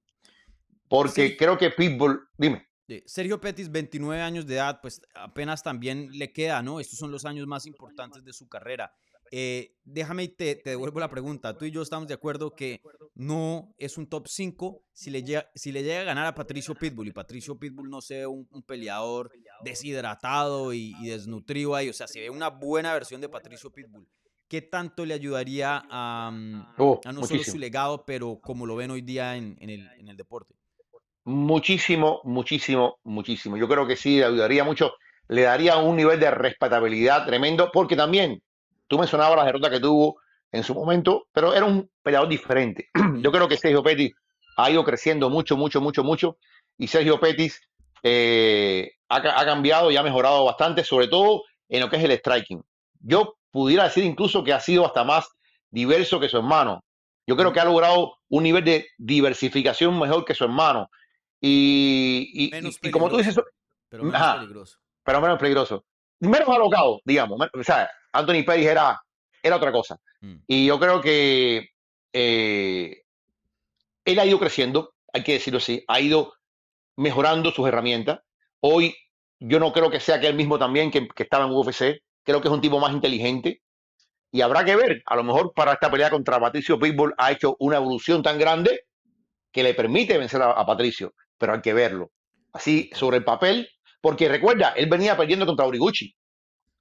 Porque 0.93 1.29
Sí. 1.29 1.37
creo 1.39 1.57
que 1.57 1.71
Pitbull, 1.71 2.21
dime, 2.37 2.69
Sergio 3.07 3.41
Pettis, 3.41 3.71
29 3.71 4.21
años 4.21 4.47
de 4.47 4.57
edad, 4.57 4.81
pues 4.83 5.01
apenas 5.15 5.63
también 5.63 6.11
le 6.13 6.31
queda, 6.33 6.63
¿no? 6.63 6.79
Estos 6.81 6.99
son 6.99 7.11
los 7.11 7.25
años 7.25 7.47
más 7.47 7.65
importantes 7.65 8.23
de 8.23 8.35
su 8.35 8.47
carrera. 8.49 8.93
Eh, 9.31 9.79
déjame 9.83 10.25
y 10.25 10.29
te, 10.29 10.57
te 10.57 10.69
devuelvo 10.71 11.01
la 11.01 11.09
pregunta. 11.09 11.57
Tú 11.57 11.65
y 11.65 11.71
yo 11.71 11.81
estamos 11.81 12.07
de 12.07 12.13
acuerdo 12.13 12.55
que 12.55 12.83
no 13.15 13.75
es 13.79 13.97
un 13.97 14.07
top 14.07 14.29
5 14.29 14.85
si 14.93 15.11
le 15.11 15.23
llega, 15.23 15.51
si 15.55 15.73
le 15.73 15.83
llega 15.83 16.03
a 16.03 16.05
ganar 16.05 16.27
a 16.27 16.35
Patricio 16.35 16.75
Pitbull 16.75 17.09
y 17.09 17.13
Patricio 17.13 17.59
Pitbull 17.59 17.89
no 17.89 18.03
se 18.03 18.17
ve 18.19 18.27
un, 18.27 18.47
un 18.51 18.63
peleador 18.63 19.31
deshidratado 19.65 20.73
y, 20.75 20.95
y 21.01 21.09
desnutrido 21.09 21.75
ahí. 21.75 21.89
O 21.89 21.93
sea, 21.95 22.07
se 22.07 22.21
ve 22.21 22.29
una 22.31 22.49
buena 22.49 22.93
versión 22.93 23.21
de 23.23 23.29
Patricio 23.31 23.71
Pitbull. 23.73 24.07
¿Qué 24.49 24.61
tanto 24.61 25.07
le 25.07 25.15
ayudaría 25.15 25.83
a, 25.91 26.31
mm, 26.31 26.75
Oh, 26.77 27.01
a 27.03 27.13
no 27.13 27.25
solo 27.27 27.43
su 27.43 27.57
legado, 27.59 28.05
pero 28.05 28.39
como 28.43 28.67
lo 28.67 28.77
ven 28.77 28.91
hoy 28.91 29.01
día 29.01 29.37
en, 29.37 29.57
en 29.61 29.71
el, 29.71 29.89
en 29.99 30.09
el 30.09 30.17
deporte? 30.19 30.55
Muchísimo, 31.25 32.21
muchísimo, 32.25 32.99
muchísimo. 33.05 33.57
Yo 33.57 33.69
creo 33.69 33.87
que 33.87 33.97
sí, 33.97 34.19
le 34.19 34.25
ayudaría 34.25 34.65
mucho, 34.65 34.95
le 35.29 35.43
daría 35.43 35.77
un 35.77 35.97
nivel 35.97 36.21
de 36.21 36.31
respetabilidad 36.31 37.27
tremendo, 37.27 37.71
porque 37.73 37.97
también 37.97 38.43
tú 38.89 38.99
mencionabas 38.99 39.37
las 39.37 39.47
derrotas 39.47 39.71
que 39.71 39.81
tuvo 39.81 40.21
en 40.51 40.63
su 40.63 40.75
momento, 40.75 41.27
pero 41.33 41.55
era 41.55 41.65
un 41.65 41.91
peleador 42.03 42.29
diferente. 42.29 42.89
Yo 43.19 43.33
creo 43.33 43.49
que 43.49 43.57
Sergio 43.57 43.83
Pettis 43.83 44.13
ha 44.57 44.71
ido 44.71 44.85
creciendo 44.85 45.31
mucho, 45.31 45.57
mucho, 45.57 45.81
mucho, 45.81 46.05
mucho, 46.05 46.37
y 46.77 46.89
Sergio 46.89 47.19
Pettis 47.19 47.61
eh, 48.03 48.93
ha, 49.09 49.17
ha 49.17 49.45
cambiado 49.45 49.91
y 49.91 49.97
ha 49.97 50.03
mejorado 50.03 50.45
bastante, 50.45 50.85
sobre 50.85 51.09
todo 51.09 51.43
en 51.69 51.81
lo 51.81 51.89
que 51.89 51.97
es 51.97 52.05
el 52.05 52.13
striking. 52.13 52.63
Yo 53.01 53.37
pudiera 53.51 53.85
decir 53.85 54.05
incluso 54.05 54.45
que 54.45 54.53
ha 54.53 54.61
sido 54.61 54.85
hasta 54.85 55.05
más 55.05 55.29
diverso 55.71 56.21
que 56.21 56.29
su 56.29 56.37
hermano. 56.37 56.85
Yo 57.27 57.37
creo 57.37 57.53
que 57.53 57.61
ha 57.61 57.65
logrado 57.65 58.19
un 58.29 58.43
nivel 58.43 58.65
de 58.65 58.87
diversificación 58.99 59.99
mejor 59.99 60.25
que 60.25 60.35
su 60.35 60.45
hermano. 60.45 60.91
Y, 61.45 62.31
y- 62.33 62.69
y- 62.83 62.91
como 62.93 63.09
tú 63.11 63.17
dices, 63.19 63.37
pero 63.89 64.05
menos 64.05 64.21
Ajá. 64.21 64.39
peligroso. 64.41 64.79
pero 65.05 65.21
menos 65.21 65.39
peligroso. 65.39 65.85
Menos 66.21 66.49
alocado, 66.49 67.01
digamos. 67.05 67.39
O 67.53 67.65
sea, 67.65 67.91
Anthony 68.13 68.45
Pettis 68.47 68.67
era, 68.67 69.01
era 69.43 69.57
otra 69.57 69.73
cosa. 69.73 69.99
Mm. 70.21 70.37
Y 70.47 70.67
yo 70.67 70.79
creo 70.79 71.01
que 71.01 71.69
eh, 72.13 73.03
él 74.05 74.19
ha 74.21 74.25
ido 74.25 74.39
creciendo, 74.39 74.95
hay 75.13 75.25
que 75.25 75.33
decirlo 75.33 75.59
así, 75.59 75.85
ha 75.89 76.01
ido 76.01 76.33
mejorando 76.97 77.51
sus 77.51 77.67
herramientas. 77.67 78.21
Hoy 78.61 78.95
yo 79.41 79.59
no 79.59 79.73
creo 79.73 79.91
que 79.91 79.99
sea 79.99 80.17
aquel 80.17 80.35
mismo 80.37 80.59
también 80.61 80.93
que, 80.93 81.09
que 81.09 81.25
estaba 81.25 81.45
en 81.47 81.51
UFC. 81.53 82.01
Creo 82.23 82.41
que 82.41 82.47
es 82.47 82.55
un 82.55 82.61
tipo 82.61 82.79
más 82.79 82.93
inteligente. 82.93 83.63
Y 84.31 84.41
habrá 84.43 84.65
que 84.65 84.77
ver, 84.77 85.03
a 85.07 85.17
lo 85.17 85.25
mejor 85.25 85.53
para 85.53 85.73
esta 85.73 85.91
pelea 85.91 86.09
contra 86.09 86.39
Patricio 86.39 86.79
Pitbull 86.79 87.15
ha 87.19 87.33
hecho 87.33 87.57
una 87.59 87.77
evolución 87.77 88.23
tan 88.23 88.39
grande 88.39 88.83
que 89.51 89.63
le 89.65 89.75
permite 89.75 90.17
vencer 90.17 90.41
a, 90.41 90.53
a 90.53 90.65
Patricio. 90.65 91.13
Pero 91.43 91.55
hay 91.55 91.61
que 91.61 91.73
verlo. 91.75 92.13
Así, 92.53 92.89
sobre 92.95 93.17
el 93.17 93.25
papel, 93.25 93.69
porque 94.01 94.29
recuerda, 94.29 94.75
él 94.77 94.87
venía 94.89 95.17
perdiendo 95.17 95.45
contra 95.45 95.67
Origuchi. 95.67 96.15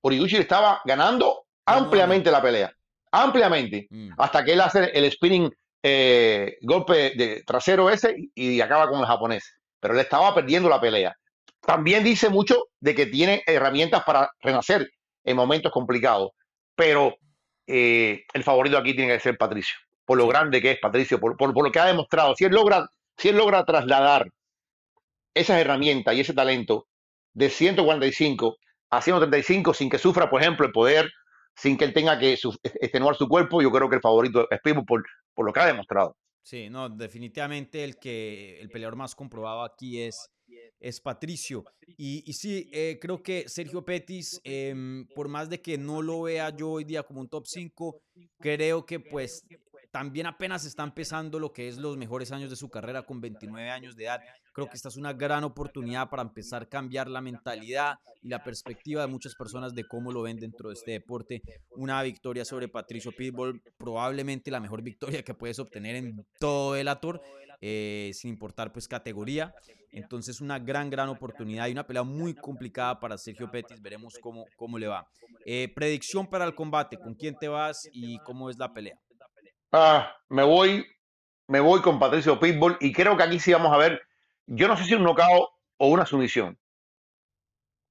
Origuchi 0.01 0.35
le 0.35 0.41
estaba 0.43 0.81
ganando 0.85 1.45
ampliamente 1.65 2.29
la 2.29 2.43
pelea. 2.43 2.71
Ampliamente 3.11 3.87
Mm. 3.89 4.11
hasta 4.19 4.45
que 4.45 4.53
él 4.53 4.61
hace 4.61 4.83
el 4.93 5.11
spinning 5.11 5.51
eh, 5.81 6.57
golpe 6.61 7.13
de 7.15 7.41
trasero 7.43 7.89
ese 7.89 8.13
y, 8.35 8.51
y 8.57 8.61
acaba 8.61 8.87
con 8.87 8.99
el 8.99 9.05
japonés. 9.07 9.51
Pero 9.79 9.95
él 9.95 9.99
estaba 10.01 10.35
perdiendo 10.35 10.69
la 10.69 10.79
pelea. 10.79 11.15
También 11.59 12.03
dice 12.03 12.29
mucho 12.29 12.65
de 12.79 12.93
que 12.93 13.07
tiene 13.07 13.41
herramientas 13.47 14.03
para 14.03 14.29
renacer 14.41 14.87
en 15.23 15.35
momentos 15.35 15.71
complicados. 15.71 16.29
Pero 16.75 17.15
eh, 17.65 18.25
el 18.33 18.43
favorito 18.43 18.77
aquí 18.77 18.93
tiene 18.95 19.13
que 19.13 19.19
ser 19.19 19.37
Patricio. 19.39 19.75
Por 20.05 20.19
lo 20.19 20.27
grande 20.27 20.61
que 20.61 20.69
es 20.71 20.79
Patricio, 20.79 21.19
por, 21.19 21.35
por- 21.35 21.51
por 21.51 21.65
lo 21.65 21.71
que 21.71 21.79
ha 21.79 21.85
demostrado. 21.87 22.35
Si 22.35 22.45
él 22.45 22.51
logra, 22.51 22.87
si 23.17 23.29
él 23.29 23.37
logra 23.37 23.65
trasladar 23.65 24.27
esas 25.33 25.59
herramientas 25.59 26.15
y 26.15 26.21
ese 26.21 26.33
talento 26.33 26.87
de 27.33 27.49
145 27.49 28.57
a 28.89 29.01
135 29.01 29.73
sin 29.73 29.89
que 29.89 29.97
sufra, 29.97 30.29
por 30.29 30.41
ejemplo, 30.41 30.65
el 30.65 30.71
poder 30.71 31.09
sin 31.55 31.77
que 31.77 31.85
él 31.85 31.93
tenga 31.93 32.19
que 32.19 32.37
extenuar 32.81 33.15
su 33.15 33.27
cuerpo. 33.27 33.61
Yo 33.61 33.71
creo 33.71 33.89
que 33.89 33.95
el 33.95 34.01
favorito 34.01 34.47
es 34.49 34.59
Pitbull 34.61 34.85
por, 34.85 35.03
por 35.33 35.45
lo 35.45 35.53
que 35.53 35.59
ha 35.59 35.65
demostrado. 35.65 36.15
Sí, 36.43 36.69
no, 36.69 36.89
definitivamente 36.89 37.83
el 37.83 37.97
que 37.97 38.59
el 38.59 38.69
peleador 38.69 38.95
más 38.95 39.13
comprobado 39.13 39.63
aquí 39.63 40.01
es, 40.01 40.27
es 40.79 40.99
Patricio. 40.99 41.63
Y, 41.85 42.23
y 42.25 42.33
sí, 42.33 42.69
eh, 42.73 42.97
creo 42.99 43.21
que 43.21 43.47
Sergio 43.47 43.85
Petis, 43.85 44.41
em, 44.43 45.05
por 45.15 45.27
más 45.27 45.49
de 45.49 45.61
que 45.61 45.77
no 45.77 46.01
lo 46.01 46.23
vea 46.23 46.49
yo 46.55 46.71
hoy 46.71 46.83
día 46.83 47.03
como 47.03 47.21
un 47.21 47.29
top 47.29 47.45
5, 47.45 48.01
creo 48.39 48.85
que 48.85 48.99
pues 48.99 49.45
también 49.91 50.25
apenas 50.25 50.65
está 50.65 50.83
empezando 50.83 51.37
lo 51.37 51.51
que 51.51 51.67
es 51.67 51.77
los 51.77 51.97
mejores 51.97 52.31
años 52.31 52.49
de 52.49 52.55
su 52.55 52.69
carrera 52.69 53.03
con 53.03 53.19
29 53.19 53.69
años 53.69 53.95
de 53.95 54.05
edad. 54.05 54.21
Creo 54.53 54.67
que 54.67 54.75
esta 54.75 54.89
es 54.89 54.95
una 54.95 55.13
gran 55.13 55.43
oportunidad 55.43 56.09
para 56.09 56.23
empezar 56.23 56.63
a 56.63 56.65
cambiar 56.65 57.09
la 57.09 57.21
mentalidad 57.21 57.99
y 58.21 58.29
la 58.29 58.43
perspectiva 58.43 59.01
de 59.01 59.07
muchas 59.07 59.35
personas 59.35 59.73
de 59.73 59.85
cómo 59.85 60.11
lo 60.11 60.21
ven 60.21 60.37
dentro 60.37 60.69
de 60.69 60.75
este 60.75 60.91
deporte. 60.91 61.41
Una 61.71 62.01
victoria 62.03 62.45
sobre 62.45 62.69
Patricio 62.69 63.11
Pitbull, 63.11 63.61
probablemente 63.77 64.49
la 64.49 64.59
mejor 64.59 64.81
victoria 64.81 65.23
que 65.23 65.33
puedes 65.33 65.59
obtener 65.59 65.95
en 65.95 66.25
todo 66.39 66.75
el 66.75 66.87
Ator, 66.87 67.21
eh, 67.59 68.11
sin 68.13 68.31
importar 68.31 68.71
pues 68.71 68.87
categoría. 68.87 69.53
Entonces 69.91 70.39
una 70.39 70.57
gran, 70.57 70.89
gran 70.89 71.09
oportunidad 71.09 71.67
y 71.67 71.73
una 71.73 71.85
pelea 71.85 72.03
muy 72.03 72.33
complicada 72.33 72.97
para 72.99 73.17
Sergio 73.17 73.51
Pettis. 73.51 73.81
Veremos 73.81 74.17
cómo, 74.21 74.45
cómo 74.55 74.79
le 74.79 74.87
va. 74.87 75.05
Eh, 75.45 75.71
predicción 75.75 76.27
para 76.27 76.45
el 76.45 76.55
combate, 76.55 76.97
¿con 76.97 77.13
quién 77.13 77.35
te 77.37 77.49
vas 77.49 77.89
y 77.91 78.19
cómo 78.19 78.49
es 78.49 78.57
la 78.57 78.73
pelea? 78.73 78.97
Ah, 79.71 80.15
me 80.29 80.43
voy, 80.43 80.85
me 81.47 81.59
voy 81.59 81.81
con 81.81 81.99
Patricio 81.99 82.39
Pitbull 82.39 82.77
y 82.81 82.91
creo 82.93 83.15
que 83.17 83.23
aquí 83.23 83.39
sí 83.39 83.53
vamos 83.53 83.73
a 83.73 83.77
ver, 83.77 84.01
yo 84.45 84.67
no 84.67 84.75
sé 84.77 84.83
si 84.85 84.95
un 84.95 85.03
knockout 85.03 85.49
o 85.77 85.87
una 85.87 86.05
sumisión, 86.05 86.57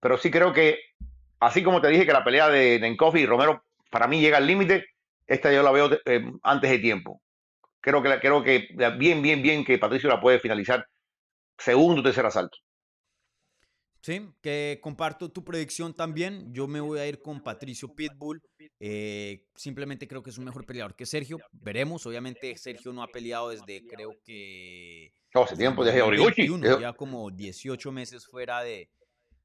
pero 0.00 0.18
sí 0.18 0.30
creo 0.30 0.52
que, 0.52 0.78
así 1.40 1.62
como 1.62 1.80
te 1.80 1.88
dije 1.88 2.06
que 2.06 2.12
la 2.12 2.24
pelea 2.24 2.48
de 2.48 2.78
Nenkov 2.80 3.16
y 3.16 3.26
Romero 3.26 3.64
para 3.90 4.06
mí 4.06 4.20
llega 4.20 4.38
al 4.38 4.46
límite, 4.46 4.86
esta 5.26 5.52
yo 5.52 5.62
la 5.62 5.70
veo 5.70 5.90
eh, 6.06 6.24
antes 6.42 6.70
de 6.70 6.78
tiempo. 6.78 7.22
Creo 7.80 8.02
que, 8.02 8.20
creo 8.20 8.42
que 8.44 8.68
bien, 8.98 9.22
bien, 9.22 9.42
bien 9.42 9.64
que 9.64 9.78
Patricio 9.78 10.08
la 10.10 10.20
puede 10.20 10.40
finalizar 10.40 10.86
segundo 11.58 12.00
o 12.00 12.04
tercer 12.04 12.26
asalto. 12.26 12.58
Sí, 14.02 14.30
que 14.40 14.78
comparto 14.82 15.30
tu 15.30 15.44
predicción 15.44 15.94
también. 15.94 16.52
Yo 16.54 16.66
me 16.66 16.80
voy 16.80 16.98
a 17.00 17.06
ir 17.06 17.20
con 17.20 17.42
Patricio 17.42 17.94
Pitbull. 17.94 18.42
Eh, 18.78 19.46
simplemente 19.54 20.08
creo 20.08 20.22
que 20.22 20.30
es 20.30 20.38
un 20.38 20.44
mejor 20.44 20.64
peleador 20.64 20.96
que 20.96 21.04
Sergio. 21.04 21.38
Veremos. 21.52 22.06
Obviamente 22.06 22.56
Sergio 22.56 22.92
no 22.92 23.02
ha 23.02 23.08
peleado 23.08 23.50
desde 23.50 23.86
creo 23.86 24.12
que 24.24 25.12
hace 25.34 25.56
tiempo 25.56 25.84
desde 25.84 26.00
2021, 26.00 26.54
Origuchi. 26.54 26.82
ya 26.82 26.92
como 26.94 27.30
18 27.30 27.92
meses 27.92 28.26
fuera 28.26 28.62
de, 28.62 28.88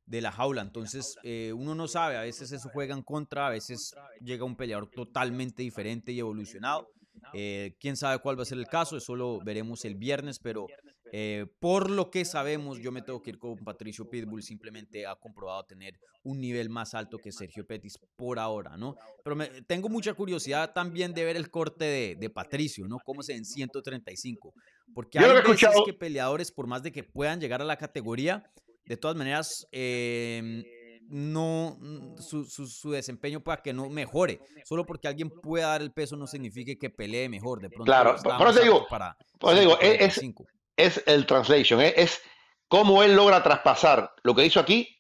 de 0.05 0.21
la 0.21 0.31
jaula. 0.31 0.61
Entonces, 0.61 1.15
eh, 1.23 1.51
uno 1.53 1.75
no 1.75 1.87
sabe, 1.87 2.17
a 2.17 2.21
veces 2.21 2.51
eso 2.51 2.69
juega 2.71 2.95
en 2.95 3.01
contra, 3.01 3.47
a 3.47 3.49
veces 3.51 3.93
llega 4.21 4.45
un 4.45 4.55
peleador 4.55 4.89
totalmente 4.89 5.63
diferente 5.63 6.11
y 6.11 6.19
evolucionado. 6.19 6.87
Eh, 7.33 7.75
quién 7.79 7.97
sabe 7.97 8.19
cuál 8.19 8.37
va 8.37 8.43
a 8.43 8.45
ser 8.45 8.57
el 8.57 8.67
caso, 8.67 8.97
eso 8.97 9.15
lo 9.15 9.39
veremos 9.43 9.83
el 9.85 9.95
viernes, 9.95 10.39
pero 10.39 10.67
eh, 11.11 11.45
por 11.59 11.89
lo 11.89 12.09
que 12.11 12.25
sabemos, 12.25 12.79
yo 12.79 12.91
me 12.91 13.01
tengo 13.01 13.21
que 13.21 13.31
ir 13.31 13.39
con 13.39 13.55
Patricio 13.57 14.09
Pitbull, 14.09 14.43
simplemente 14.43 15.05
ha 15.05 15.15
comprobado 15.15 15.63
tener 15.65 15.97
un 16.23 16.39
nivel 16.41 16.69
más 16.69 16.93
alto 16.93 17.17
que 17.17 17.31
Sergio 17.31 17.65
Pettis 17.65 17.97
por 18.15 18.39
ahora, 18.39 18.75
¿no? 18.77 18.95
Pero 19.23 19.35
me- 19.35 19.47
tengo 19.63 19.89
mucha 19.89 20.13
curiosidad 20.13 20.73
también 20.73 21.13
de 21.13 21.23
ver 21.25 21.35
el 21.37 21.49
corte 21.51 21.85
de, 21.85 22.15
de 22.15 22.29
Patricio, 22.29 22.87
¿no? 22.87 22.97
Cómo 23.05 23.21
se 23.23 23.33
en 23.35 23.45
135. 23.45 24.53
Porque 24.93 25.19
hay 25.19 25.35
veces 25.51 25.75
que 25.85 25.93
peleadores, 25.93 26.51
por 26.51 26.67
más 26.67 26.81
de 26.83 26.91
que 26.91 27.03
puedan 27.03 27.39
llegar 27.39 27.61
a 27.61 27.65
la 27.65 27.77
categoría, 27.77 28.43
de 28.85 28.97
todas 28.97 29.15
maneras, 29.17 29.67
eh, 29.71 30.99
no 31.07 31.77
mm, 31.79 32.17
su, 32.17 32.45
su- 32.45 32.67
su 32.67 32.91
desempeño 32.91 33.39
pueda 33.43 33.61
que 33.61 33.73
no 33.73 33.89
mejore. 33.89 34.39
Solo 34.63 34.85
porque 34.85 35.07
alguien 35.07 35.29
pueda 35.29 35.67
dar 35.67 35.81
el 35.81 35.91
peso 35.91 36.15
no 36.17 36.25
significa 36.27 36.73
que 36.79 36.89
pelee 36.89 37.29
mejor. 37.29 37.61
De 37.61 37.69
pronto 37.69 37.85
Claro, 37.85 38.15
por 38.39 38.47
eso 38.49 38.61
digo- 38.63 38.87
para 38.89 39.15
por 39.39 39.53
eso 39.53 39.59
digo, 39.61 39.79
es- 40.05 40.17
es- 40.77 40.93
145. 40.93 41.03
es 41.03 41.03
el 41.07 41.25
translation, 41.25 41.81
es, 41.81 41.93
es 41.97 42.21
cómo 42.67 43.03
él 43.03 43.15
logra 43.15 43.43
traspasar 43.43 44.11
lo 44.23 44.35
que 44.35 44.45
hizo 44.45 44.59
aquí 44.59 44.97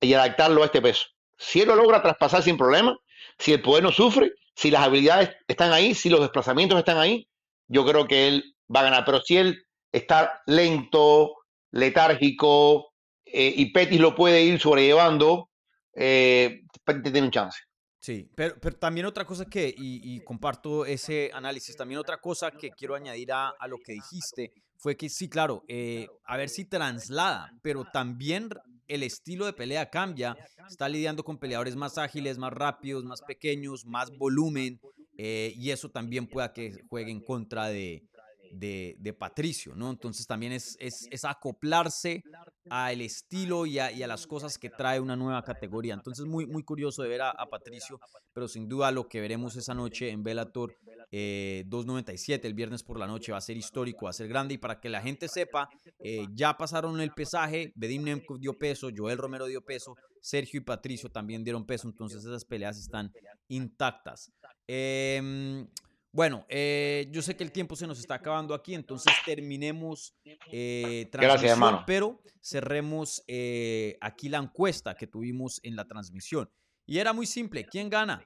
y 0.00 0.14
adaptarlo 0.14 0.62
a 0.62 0.66
este 0.66 0.80
peso. 0.82 1.06
Si 1.38 1.60
él 1.60 1.68
lo 1.68 1.76
logra 1.76 2.02
traspasar 2.02 2.42
sin 2.42 2.56
problema, 2.56 2.96
si 3.38 3.52
el 3.52 3.62
poder 3.62 3.82
no 3.82 3.92
sufre, 3.92 4.32
si 4.54 4.70
las 4.70 4.82
habilidades 4.82 5.30
están 5.48 5.72
ahí, 5.72 5.94
si 5.94 6.08
los 6.10 6.20
desplazamientos 6.20 6.78
están 6.78 6.98
ahí, 6.98 7.28
yo 7.68 7.84
creo 7.86 8.06
que 8.06 8.28
él 8.28 8.56
va 8.74 8.80
a 8.80 8.84
ganar. 8.84 9.04
Pero 9.04 9.20
si 9.22 9.36
él 9.36 9.64
está 9.92 10.42
lento, 10.46 11.34
letárgico 11.70 12.92
eh, 13.24 13.52
y 13.56 13.72
Pettis 13.72 14.00
lo 14.00 14.14
puede 14.14 14.42
ir 14.42 14.60
sobrellevando, 14.60 15.50
eh, 15.94 16.62
tiene 17.02 17.22
un 17.22 17.30
chance. 17.30 17.60
Sí, 17.98 18.28
pero, 18.34 18.56
pero 18.60 18.76
también 18.76 19.06
otra 19.06 19.24
cosa 19.24 19.44
que, 19.44 19.68
y, 19.68 20.14
y 20.16 20.24
comparto 20.24 20.86
ese 20.86 21.30
análisis, 21.34 21.76
también 21.76 22.00
otra 22.00 22.18
cosa 22.18 22.50
que 22.50 22.70
quiero 22.70 22.94
añadir 22.94 23.32
a, 23.32 23.50
a 23.50 23.68
lo 23.68 23.76
que 23.78 23.92
dijiste 23.92 24.52
fue 24.80 24.96
que 24.96 25.10
sí, 25.10 25.28
claro, 25.28 25.62
eh, 25.68 26.08
a 26.24 26.38
ver 26.38 26.48
si 26.48 26.64
traslada, 26.64 27.52
pero 27.62 27.84
también 27.84 28.48
el 28.88 29.02
estilo 29.02 29.44
de 29.44 29.52
pelea 29.52 29.90
cambia, 29.90 30.36
está 30.68 30.88
lidiando 30.88 31.22
con 31.22 31.38
peleadores 31.38 31.76
más 31.76 31.98
ágiles, 31.98 32.38
más 32.38 32.52
rápidos, 32.52 33.04
más 33.04 33.20
pequeños, 33.20 33.84
más 33.84 34.10
volumen, 34.16 34.80
eh, 35.18 35.52
y 35.54 35.70
eso 35.70 35.90
también 35.90 36.26
pueda 36.26 36.54
que 36.54 36.82
juegue 36.88 37.10
en 37.10 37.20
contra 37.20 37.66
de, 37.68 38.02
de, 38.50 38.96
de 38.98 39.12
Patricio, 39.12 39.74
¿no? 39.74 39.90
Entonces 39.90 40.26
también 40.26 40.52
es, 40.52 40.76
es, 40.80 41.06
es 41.10 41.24
acoplarse 41.24 42.22
al 42.68 43.00
estilo 43.00 43.66
y 43.66 43.78
a, 43.78 43.90
y 43.92 44.02
a 44.02 44.06
las 44.06 44.26
cosas 44.26 44.58
que 44.58 44.70
trae 44.70 45.00
una 45.00 45.16
nueva 45.16 45.42
categoría. 45.42 45.94
Entonces 45.94 46.26
muy, 46.26 46.46
muy 46.46 46.62
curioso 46.62 47.02
de 47.02 47.08
ver 47.08 47.22
a, 47.22 47.30
a 47.30 47.46
Patricio, 47.46 48.00
pero 48.32 48.48
sin 48.48 48.68
duda 48.68 48.90
lo 48.90 49.08
que 49.08 49.20
veremos 49.20 49.56
esa 49.56 49.74
noche 49.74 50.10
en 50.10 50.22
Bellator 50.22 50.76
eh, 51.12 51.64
297 51.66 52.46
el 52.46 52.54
viernes 52.54 52.84
por 52.84 52.96
la 52.98 53.06
noche 53.06 53.32
va 53.32 53.38
a 53.38 53.40
ser 53.40 53.56
histórico, 53.56 54.04
va 54.04 54.10
a 54.10 54.14
ser 54.14 54.28
grande 54.28 54.54
y 54.54 54.58
para 54.58 54.78
que 54.78 54.88
la 54.88 55.02
gente 55.02 55.26
sepa, 55.26 55.68
eh, 55.98 56.26
ya 56.32 56.56
pasaron 56.56 57.00
el 57.00 57.10
pesaje, 57.10 57.72
Bedim 57.74 58.04
Nemkov 58.04 58.38
dio 58.38 58.56
peso, 58.56 58.90
Joel 58.96 59.18
Romero 59.18 59.46
dio 59.46 59.60
peso, 59.60 59.96
Sergio 60.20 60.60
y 60.60 60.64
Patricio 60.64 61.10
también 61.10 61.42
dieron 61.42 61.66
peso, 61.66 61.88
entonces 61.88 62.24
esas 62.24 62.44
peleas 62.44 62.78
están 62.78 63.12
intactas. 63.48 64.30
Em, 64.68 65.66
bueno, 66.12 66.44
eh, 66.48 67.06
yo 67.10 67.22
sé 67.22 67.36
que 67.36 67.44
el 67.44 67.52
tiempo 67.52 67.76
se 67.76 67.86
nos 67.86 67.98
está 68.00 68.14
acabando 68.14 68.52
aquí, 68.54 68.74
entonces 68.74 69.12
terminemos 69.24 70.14
eh, 70.52 71.08
transmisión, 71.12 71.50
hermano. 71.52 71.84
pero 71.86 72.20
cerremos 72.40 73.22
eh, 73.28 73.96
aquí 74.00 74.28
la 74.28 74.38
encuesta 74.38 74.94
que 74.96 75.06
tuvimos 75.06 75.60
en 75.62 75.76
la 75.76 75.84
transmisión. 75.86 76.50
Y 76.86 76.98
era 76.98 77.12
muy 77.12 77.26
simple, 77.26 77.64
¿quién 77.64 77.88
gana? 77.88 78.24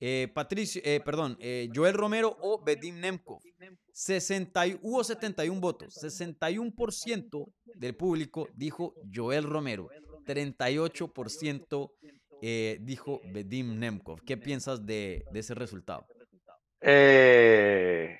Eh, 0.00 0.28
Patricio, 0.34 0.80
eh, 0.84 1.00
perdón, 1.04 1.36
eh, 1.40 1.68
Joel 1.74 1.94
Romero 1.94 2.36
o 2.40 2.62
Bedim 2.62 3.00
Nemkov. 3.00 3.40
60, 3.92 4.66
y- 4.68 4.78
hubo 4.82 5.02
71 5.02 5.60
votos, 5.60 5.94
61% 5.94 7.52
del 7.74 7.96
público 7.96 8.48
dijo 8.54 8.94
Joel 9.12 9.42
Romero, 9.44 9.88
38% 10.24 11.90
eh, 12.42 12.78
dijo 12.82 13.20
Bedim 13.32 13.78
Nemkov. 13.78 14.20
¿Qué 14.24 14.36
piensas 14.36 14.84
de, 14.86 15.24
de 15.32 15.40
ese 15.40 15.54
resultado? 15.54 16.06
Eh, 16.80 18.18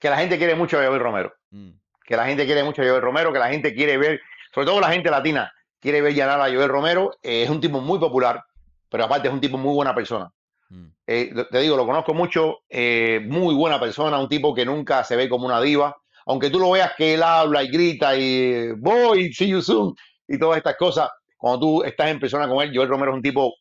que 0.00 0.10
la 0.10 0.16
gente 0.16 0.38
quiere 0.38 0.54
mucho 0.54 0.78
a 0.78 0.86
Joel 0.86 1.00
Romero. 1.00 1.34
Mm, 1.50 1.70
que 2.04 2.16
la 2.16 2.26
gente 2.26 2.46
quiere 2.46 2.64
mucho 2.64 2.82
a 2.82 2.86
Joel 2.86 3.02
Romero, 3.02 3.32
que 3.32 3.38
la 3.38 3.48
gente 3.48 3.74
quiere 3.74 3.98
ver, 3.98 4.20
sobre 4.54 4.66
todo 4.66 4.80
la 4.80 4.90
gente 4.90 5.10
latina, 5.10 5.52
quiere 5.80 6.00
ver 6.00 6.14
ganar 6.14 6.40
a 6.40 6.44
Joel 6.52 6.68
Romero. 6.68 7.12
Eh, 7.22 7.42
es 7.42 7.50
un 7.50 7.60
tipo 7.60 7.80
muy 7.80 7.98
popular, 7.98 8.42
pero 8.88 9.04
aparte 9.04 9.28
es 9.28 9.34
un 9.34 9.40
tipo 9.40 9.58
muy 9.58 9.74
buena 9.74 9.94
persona. 9.94 10.30
mm, 10.70 10.86
Eh, 11.06 11.32
te 11.50 11.58
digo, 11.60 11.76
lo 11.76 11.86
conozco 11.86 12.12
mucho, 12.14 12.58
muy 12.70 13.54
buena 13.54 13.80
persona, 13.80 14.18
un 14.18 14.28
tipo 14.28 14.54
que 14.54 14.64
nunca 14.66 15.02
se 15.04 15.16
ve 15.16 15.28
como 15.28 15.46
una 15.46 15.60
diva, 15.60 15.96
aunque 16.26 16.50
tú 16.50 16.58
lo 16.58 16.70
veas 16.70 16.92
que 16.96 17.14
él 17.14 17.22
habla 17.22 17.62
y 17.62 17.68
grita 17.68 18.14
y 18.14 18.72
voy, 18.72 19.32
see 19.32 19.48
you 19.48 19.62
soon 19.62 19.94
y 20.26 20.38
todas 20.38 20.58
estas 20.58 20.76
cosas, 20.76 21.08
cuando 21.38 21.60
tú 21.60 21.82
estás 21.82 22.08
en 22.08 22.20
persona 22.20 22.46
con 22.46 22.62
él, 22.62 22.70
Joel 22.74 22.88
Romero 22.88 23.12
es 23.12 23.16
un 23.16 23.22
tipo, 23.22 23.54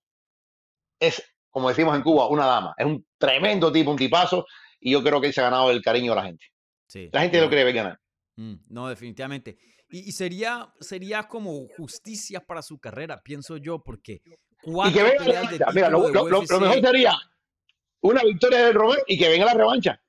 es, 1.00 1.24
como 1.58 1.70
decimos 1.70 1.96
en 1.96 2.04
Cuba, 2.04 2.28
una 2.28 2.46
dama, 2.46 2.76
es 2.78 2.86
un 2.86 3.04
tremendo 3.18 3.72
tipo, 3.72 3.90
un 3.90 3.98
tipazo, 3.98 4.46
y 4.80 4.92
yo 4.92 5.02
creo 5.02 5.20
que 5.20 5.26
él 5.26 5.34
se 5.34 5.42
ha 5.42 5.46
ganado 5.46 5.72
el 5.72 5.82
cariño 5.82 6.12
de 6.12 6.16
la 6.16 6.24
gente. 6.28 6.46
sí, 6.88 7.10
La 7.12 7.22
gente 7.22 7.38
no, 7.38 7.46
lo 7.46 7.50
quiere 7.50 7.64
ver 7.64 7.74
ganar. 7.74 8.00
mm, 8.36 8.54
no, 8.70 8.88
definitivamente. 8.90 9.58
Y, 9.90 10.10
y 10.10 10.12
sería, 10.12 10.72
sería 10.80 11.28
como 11.28 11.66
justicia 11.78 12.42
para 12.42 12.62
su 12.62 12.78
carrera, 12.78 13.20
pienso 13.24 13.58
yo, 13.58 13.82
porque 13.84 14.22
Y 14.64 14.94
que 14.94 15.02
venga 15.04 15.26
la 15.26 15.34
revancha. 15.34 15.66
Mira, 15.74 15.90
lo, 15.90 16.10
lo- 16.10 16.30
lo- 16.30 16.42
lo 16.44 16.60
mejor 16.60 16.82
sería 16.82 17.16
una 18.02 18.22
victoria 18.24 18.66
de 18.68 18.72
Romero 18.74 19.02
y 19.08 19.18
que 19.18 19.30
venga 19.30 19.46
la 19.46 19.54
revancha. 19.56 20.00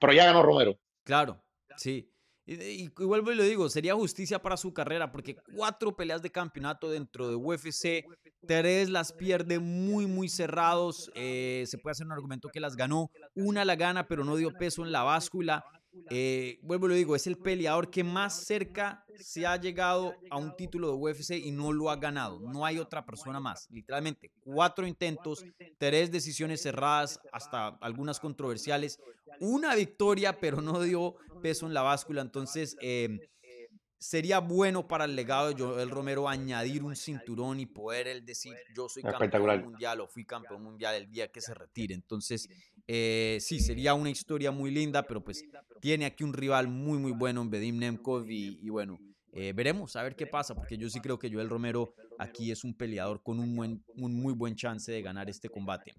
Pero 0.00 0.12
ya 0.12 0.24
ganó 0.24 0.42
Romero. 0.42 0.78
Claro, 1.04 1.44
sí. 1.76 2.10
Y, 2.50 2.88
vuelvo 2.88 3.30
y 3.30 3.34
lo 3.34 3.42
digo, 3.42 3.68
sería 3.68 3.94
justicia 3.94 4.40
para 4.40 4.56
su 4.56 4.72
carrera, 4.72 5.12
porque 5.12 5.36
cuatro 5.54 5.94
peleas 5.94 6.22
de 6.22 6.30
campeonato 6.30 6.88
dentro 6.88 7.28
de 7.28 7.34
UFC, 7.34 8.06
tres 8.46 8.88
las 8.88 9.12
pierde 9.12 9.58
muy, 9.58 10.06
muy 10.06 10.30
cerrados. 10.30 11.10
eh, 11.14 11.64
se 11.66 11.76
puede 11.76 11.92
hacer 11.92 12.06
un 12.06 12.12
argumento 12.12 12.48
que 12.48 12.58
las 12.58 12.74
ganó, 12.74 13.10
una 13.34 13.66
la 13.66 13.76
gana, 13.76 14.08
pero 14.08 14.24
no 14.24 14.34
dio 14.36 14.50
peso 14.54 14.82
en 14.82 14.92
la 14.92 15.02
báscula. 15.02 15.62
Eh, 16.10 16.58
vuelvo 16.62 16.86
y 16.86 16.88
lo 16.90 16.94
digo, 16.94 17.16
es 17.16 17.26
el 17.26 17.36
peleador 17.36 17.90
que 17.90 18.04
más 18.04 18.44
cerca 18.44 19.04
se 19.16 19.46
ha 19.46 19.56
llegado 19.56 20.14
a 20.30 20.36
un 20.36 20.54
título 20.56 20.88
de 20.88 20.94
UFC 20.94 21.32
y 21.32 21.50
no 21.50 21.72
lo 21.72 21.90
ha 21.90 21.96
ganado. 21.96 22.40
No 22.40 22.64
hay 22.64 22.78
otra 22.78 23.04
persona 23.04 23.40
más. 23.40 23.68
Literalmente, 23.70 24.30
cuatro 24.40 24.86
intentos, 24.86 25.44
tres 25.78 26.10
decisiones 26.10 26.62
cerradas, 26.62 27.20
hasta 27.32 27.68
algunas 27.80 28.20
controversiales, 28.20 28.98
una 29.40 29.74
victoria, 29.74 30.38
pero 30.38 30.60
no 30.60 30.80
dio 30.80 31.16
peso 31.42 31.66
en 31.66 31.74
la 31.74 31.82
báscula. 31.82 32.22
Entonces, 32.22 32.76
eh, 32.80 33.18
sería 33.98 34.38
bueno 34.38 34.86
para 34.86 35.04
el 35.04 35.16
legado 35.16 35.52
de 35.52 35.62
Joel 35.62 35.90
Romero 35.90 36.28
añadir 36.28 36.82
un 36.84 36.94
cinturón 36.94 37.60
y 37.60 37.66
poder 37.66 38.06
él 38.06 38.24
decir 38.24 38.54
yo 38.74 38.88
soy 38.88 39.02
campeón 39.02 39.62
mundial 39.62 40.00
o 40.00 40.06
fui 40.06 40.24
campeón 40.24 40.62
mundial 40.62 40.94
el 40.94 41.10
día 41.10 41.28
que 41.30 41.40
se 41.40 41.54
retire. 41.54 41.94
Entonces, 41.94 42.48
eh, 42.86 43.38
sí, 43.40 43.60
sería 43.60 43.94
una 43.94 44.10
historia 44.10 44.50
muy 44.50 44.70
linda, 44.70 45.02
pero 45.06 45.22
pues 45.22 45.44
tiene 45.80 46.06
aquí 46.06 46.24
un 46.24 46.32
rival 46.32 46.68
muy, 46.68 46.98
muy 46.98 47.12
bueno 47.12 47.42
en 47.42 47.50
Bedim 47.50 47.78
Nemkov 47.78 48.30
y, 48.30 48.68
bueno, 48.68 48.98
eh, 49.32 49.52
veremos 49.54 49.94
a 49.96 50.02
ver 50.02 50.16
qué 50.16 50.26
pasa, 50.26 50.54
porque 50.54 50.78
yo 50.78 50.88
sí 50.88 51.00
creo 51.00 51.18
que 51.18 51.30
Joel 51.30 51.50
Romero 51.50 51.94
aquí 52.18 52.50
es 52.50 52.64
un 52.64 52.74
peleador 52.74 53.22
con 53.22 53.40
un, 53.40 53.54
buen, 53.54 53.84
un 53.96 54.14
muy 54.14 54.32
buen 54.32 54.54
chance 54.54 54.90
de 54.90 55.02
ganar 55.02 55.28
este 55.28 55.48
combate. 55.48 55.94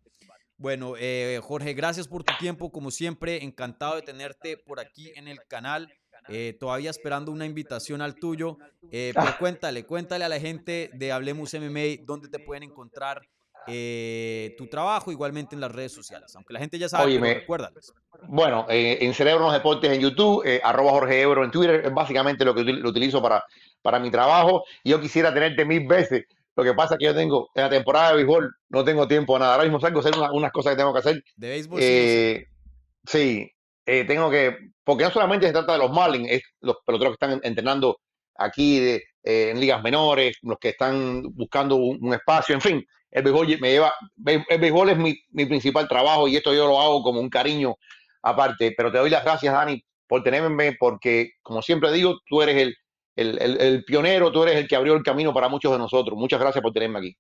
Bueno, 0.58 0.96
eh, 0.98 1.40
Jorge, 1.42 1.74
gracias 1.74 2.08
por 2.08 2.24
tu 2.24 2.34
tiempo, 2.38 2.70
como 2.70 2.92
siempre, 2.92 3.44
encantado 3.46 3.96
de 3.96 4.02
tenerte 4.02 4.58
por 4.58 4.82
aquí 4.82 5.10
en 5.16 5.30
el 5.30 5.40
canal. 5.48 5.90
Eh, 6.28 6.56
todavía 6.60 6.90
esperando 6.90 7.32
una 7.32 7.46
invitación 7.46 8.02
al 8.02 8.16
tuyo. 8.16 8.58
Eh, 8.92 9.12
pero 9.16 9.38
cuéntale, 9.40 9.86
cuéntale 9.86 10.26
a 10.26 10.30
la 10.30 10.40
gente 10.40 10.90
de 10.94 11.12
Hablemos 11.12 11.54
MMA 11.54 12.04
dónde 12.06 12.30
te 12.30 12.40
pueden 12.40 12.64
encontrar 12.64 13.22
eh, 13.68 14.56
tu 14.58 14.68
trabajo, 14.68 15.12
igualmente 15.12 15.56
en 15.56 15.62
las 15.62 15.72
redes 15.72 15.92
sociales. 15.92 16.36
Aunque 16.36 16.54
la 16.54 16.60
gente 16.60 16.78
ya 16.78 16.90
sabe, 16.90 17.18
Oye, 17.18 17.34
recuérdales. 17.36 17.92
Bueno, 18.28 18.66
en 18.70 19.14
Cerebro 19.14 19.46
los 19.46 19.54
Deportes 19.54 19.92
en 19.92 20.02
YouTube, 20.02 20.44
arroba 20.64 20.92
Jorge 20.92 21.22
Ebro 21.22 21.44
en 21.44 21.52
Twitter, 21.52 21.82
es 21.86 21.94
básicamente 21.94 22.44
lo 22.46 22.54
que 22.54 22.64
lo 22.64 22.90
utilizo 22.90 23.22
para, 23.22 23.44
para 23.82 24.00
mi 24.00 24.12
trabajo. 24.12 24.64
Y 24.84 24.92
yo 24.92 25.00
quisiera 25.00 25.34
tenerte 25.34 25.66
mil 25.66 25.88
veces. 25.88 26.26
Lo 26.56 26.64
que 26.64 26.74
pasa 26.74 26.96
es 26.96 27.00
que 27.00 27.06
yo 27.06 27.16
tengo, 27.16 27.50
en 27.56 27.64
la 27.64 27.70
temporada 27.70 28.10
de 28.10 28.16
béisbol, 28.18 28.54
no 28.70 28.84
tengo 28.84 29.08
tiempo 29.08 29.36
a 29.36 29.40
nada. 29.40 29.54
Ahora 29.54 29.64
mismo 29.64 29.80
salgo 29.80 30.00
a 30.00 30.02
hacer 30.02 30.14
unas, 30.34 30.52
cosas 30.52 30.74
que 30.74 30.78
tengo 30.78 30.92
que 30.92 31.00
hacer. 31.00 31.24
De 31.38 31.50
béisbol, 31.50 31.82
sí, 33.06 33.50
tengo 34.08 34.30
que 34.30 34.58
porque 34.90 35.04
no 35.04 35.12
solamente 35.12 35.46
se 35.46 35.54
trata 35.54 35.74
de 35.74 35.78
los 35.78 35.92
Marlins, 35.92 36.32
es 36.32 36.42
los 36.62 36.78
peloteros 36.84 37.16
que 37.16 37.26
están 37.26 37.42
entrenando 37.44 38.00
aquí 38.36 38.80
eh, 38.80 39.04
en 39.24 39.60
ligas 39.60 39.84
menores, 39.84 40.40
los 40.42 40.58
que 40.58 40.70
están 40.70 41.22
buscando 41.36 41.76
un, 41.76 42.12
espacio, 42.12 42.56
en 42.56 42.62
fin, 42.62 42.86
el 43.12 43.22
béisbol 43.22 43.60
me 43.60 43.70
lleva, 43.70 43.94
el 44.26 44.60
béisbol 44.60 44.90
es 44.90 44.98
mi, 44.98 45.46
principal 45.46 45.88
trabajo 45.88 46.28
y 46.28 46.38
esto 46.38 46.56
yo 46.56 46.68
lo 46.68 46.82
hago 46.82 47.04
como 47.04 47.20
un 47.20 47.30
cariño 47.30 47.76
aparte, 48.24 48.74
pero 48.76 48.92
te 48.92 48.98
doy 48.98 49.12
las 49.12 49.24
gracias, 49.24 49.54
Dani, 49.54 49.80
por 50.08 50.24
tenerme, 50.24 50.76
porque 50.80 51.34
como 51.44 51.62
siempre 51.62 51.92
digo, 51.92 52.18
tú 52.28 52.42
eres 52.42 52.74
el, 53.16 53.38
el 53.38 53.84
pionero, 53.86 54.32
tú 54.32 54.42
eres 54.42 54.56
el 54.56 54.68
que 54.68 54.76
abrió 54.76 54.96
el 54.96 55.04
camino 55.04 55.36
para 55.36 55.50
muchos 55.50 55.72
de 55.72 55.78
nosotros. 55.78 56.18
Muchas 56.18 56.40
gracias 56.40 56.64
por 56.64 56.74
tenerme 56.74 56.98
aquí. 56.98 57.18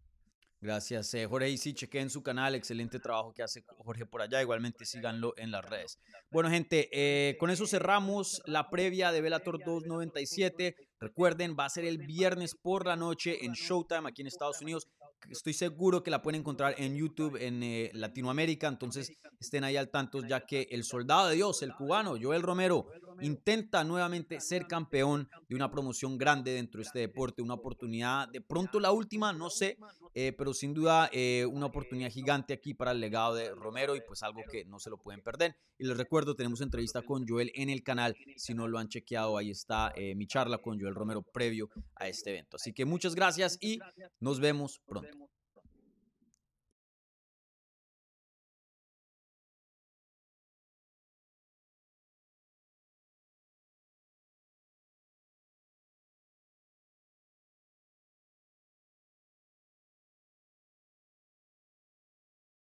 Gracias, 0.61 1.13
eh, 1.13 1.25
Jorge. 1.25 1.49
Y 1.49 1.57
sí, 1.57 1.73
chequen 1.73 2.09
su 2.09 2.21
canal, 2.21 2.53
excelente 2.53 2.99
trabajo 2.99 3.33
que 3.33 3.43
hace 3.43 3.63
Jorge 3.77 4.05
por 4.05 4.21
allá. 4.21 4.41
Igualmente 4.41 4.85
síganlo 4.85 5.33
en 5.37 5.51
las 5.51 5.63
redes. 5.63 5.99
Bueno, 6.31 6.49
gente, 6.49 6.89
eh, 6.91 7.37
con 7.37 7.49
eso 7.49 7.65
cerramos 7.65 8.41
la 8.45 8.69
previa 8.69 9.11
de 9.11 9.21
Velator 9.21 9.63
297. 9.63 10.75
Recuerden, 10.99 11.55
va 11.57 11.65
a 11.65 11.69
ser 11.69 11.85
el 11.85 11.99
viernes 11.99 12.55
por 12.55 12.85
la 12.85 12.97
noche 12.97 13.45
en 13.45 13.53
Showtime 13.53 14.09
aquí 14.09 14.21
en 14.21 14.27
Estados 14.27 14.61
Unidos. 14.61 14.89
Estoy 15.29 15.53
seguro 15.53 16.03
que 16.03 16.11
la 16.11 16.21
pueden 16.21 16.41
encontrar 16.41 16.75
en 16.77 16.95
YouTube 16.95 17.37
en 17.41 17.61
eh, 17.61 17.91
Latinoamérica, 17.93 18.67
entonces 18.67 19.11
estén 19.39 19.63
ahí 19.63 19.77
al 19.77 19.89
tanto 19.89 20.25
ya 20.25 20.45
que 20.45 20.67
el 20.71 20.83
soldado 20.83 21.27
de 21.27 21.35
Dios, 21.35 21.61
el 21.61 21.73
cubano 21.73 22.15
Joel 22.19 22.41
Romero, 22.41 22.87
intenta 23.21 23.83
nuevamente 23.83 24.39
ser 24.39 24.67
campeón 24.67 25.29
de 25.47 25.55
una 25.55 25.71
promoción 25.71 26.17
grande 26.17 26.53
dentro 26.53 26.79
de 26.79 26.87
este 26.87 26.99
deporte, 26.99 27.41
una 27.41 27.55
oportunidad, 27.55 28.29
de 28.29 28.41
pronto 28.41 28.79
la 28.79 28.91
última, 28.91 29.33
no 29.33 29.49
sé, 29.49 29.77
eh, 30.13 30.33
pero 30.37 30.53
sin 30.53 30.73
duda 30.73 31.09
eh, 31.11 31.45
una 31.45 31.67
oportunidad 31.67 32.09
gigante 32.09 32.53
aquí 32.53 32.73
para 32.73 32.91
el 32.91 32.99
legado 32.99 33.35
de 33.35 33.53
Romero 33.53 33.95
y 33.95 34.01
pues 34.01 34.23
algo 34.23 34.41
que 34.51 34.65
no 34.65 34.79
se 34.79 34.89
lo 34.89 34.97
pueden 34.97 35.21
perder. 35.21 35.55
Y 35.77 35.85
les 35.85 35.97
recuerdo, 35.97 36.35
tenemos 36.35 36.61
entrevista 36.61 37.01
con 37.01 37.27
Joel 37.27 37.51
en 37.55 37.69
el 37.69 37.83
canal, 37.83 38.15
si 38.35 38.53
no 38.53 38.67
lo 38.67 38.79
han 38.79 38.89
chequeado, 38.89 39.37
ahí 39.37 39.51
está 39.51 39.93
mi 40.15 40.27
charla 40.27 40.57
con 40.59 40.79
Joel 40.79 40.95
Romero 40.95 41.21
previo 41.21 41.69
a 41.95 42.07
este 42.07 42.31
evento. 42.31 42.57
Así 42.57 42.73
que 42.73 42.85
muchas 42.85 43.15
gracias 43.15 43.57
y 43.61 43.79
nos 44.19 44.39
vemos 44.39 44.81
pronto. 44.85 45.29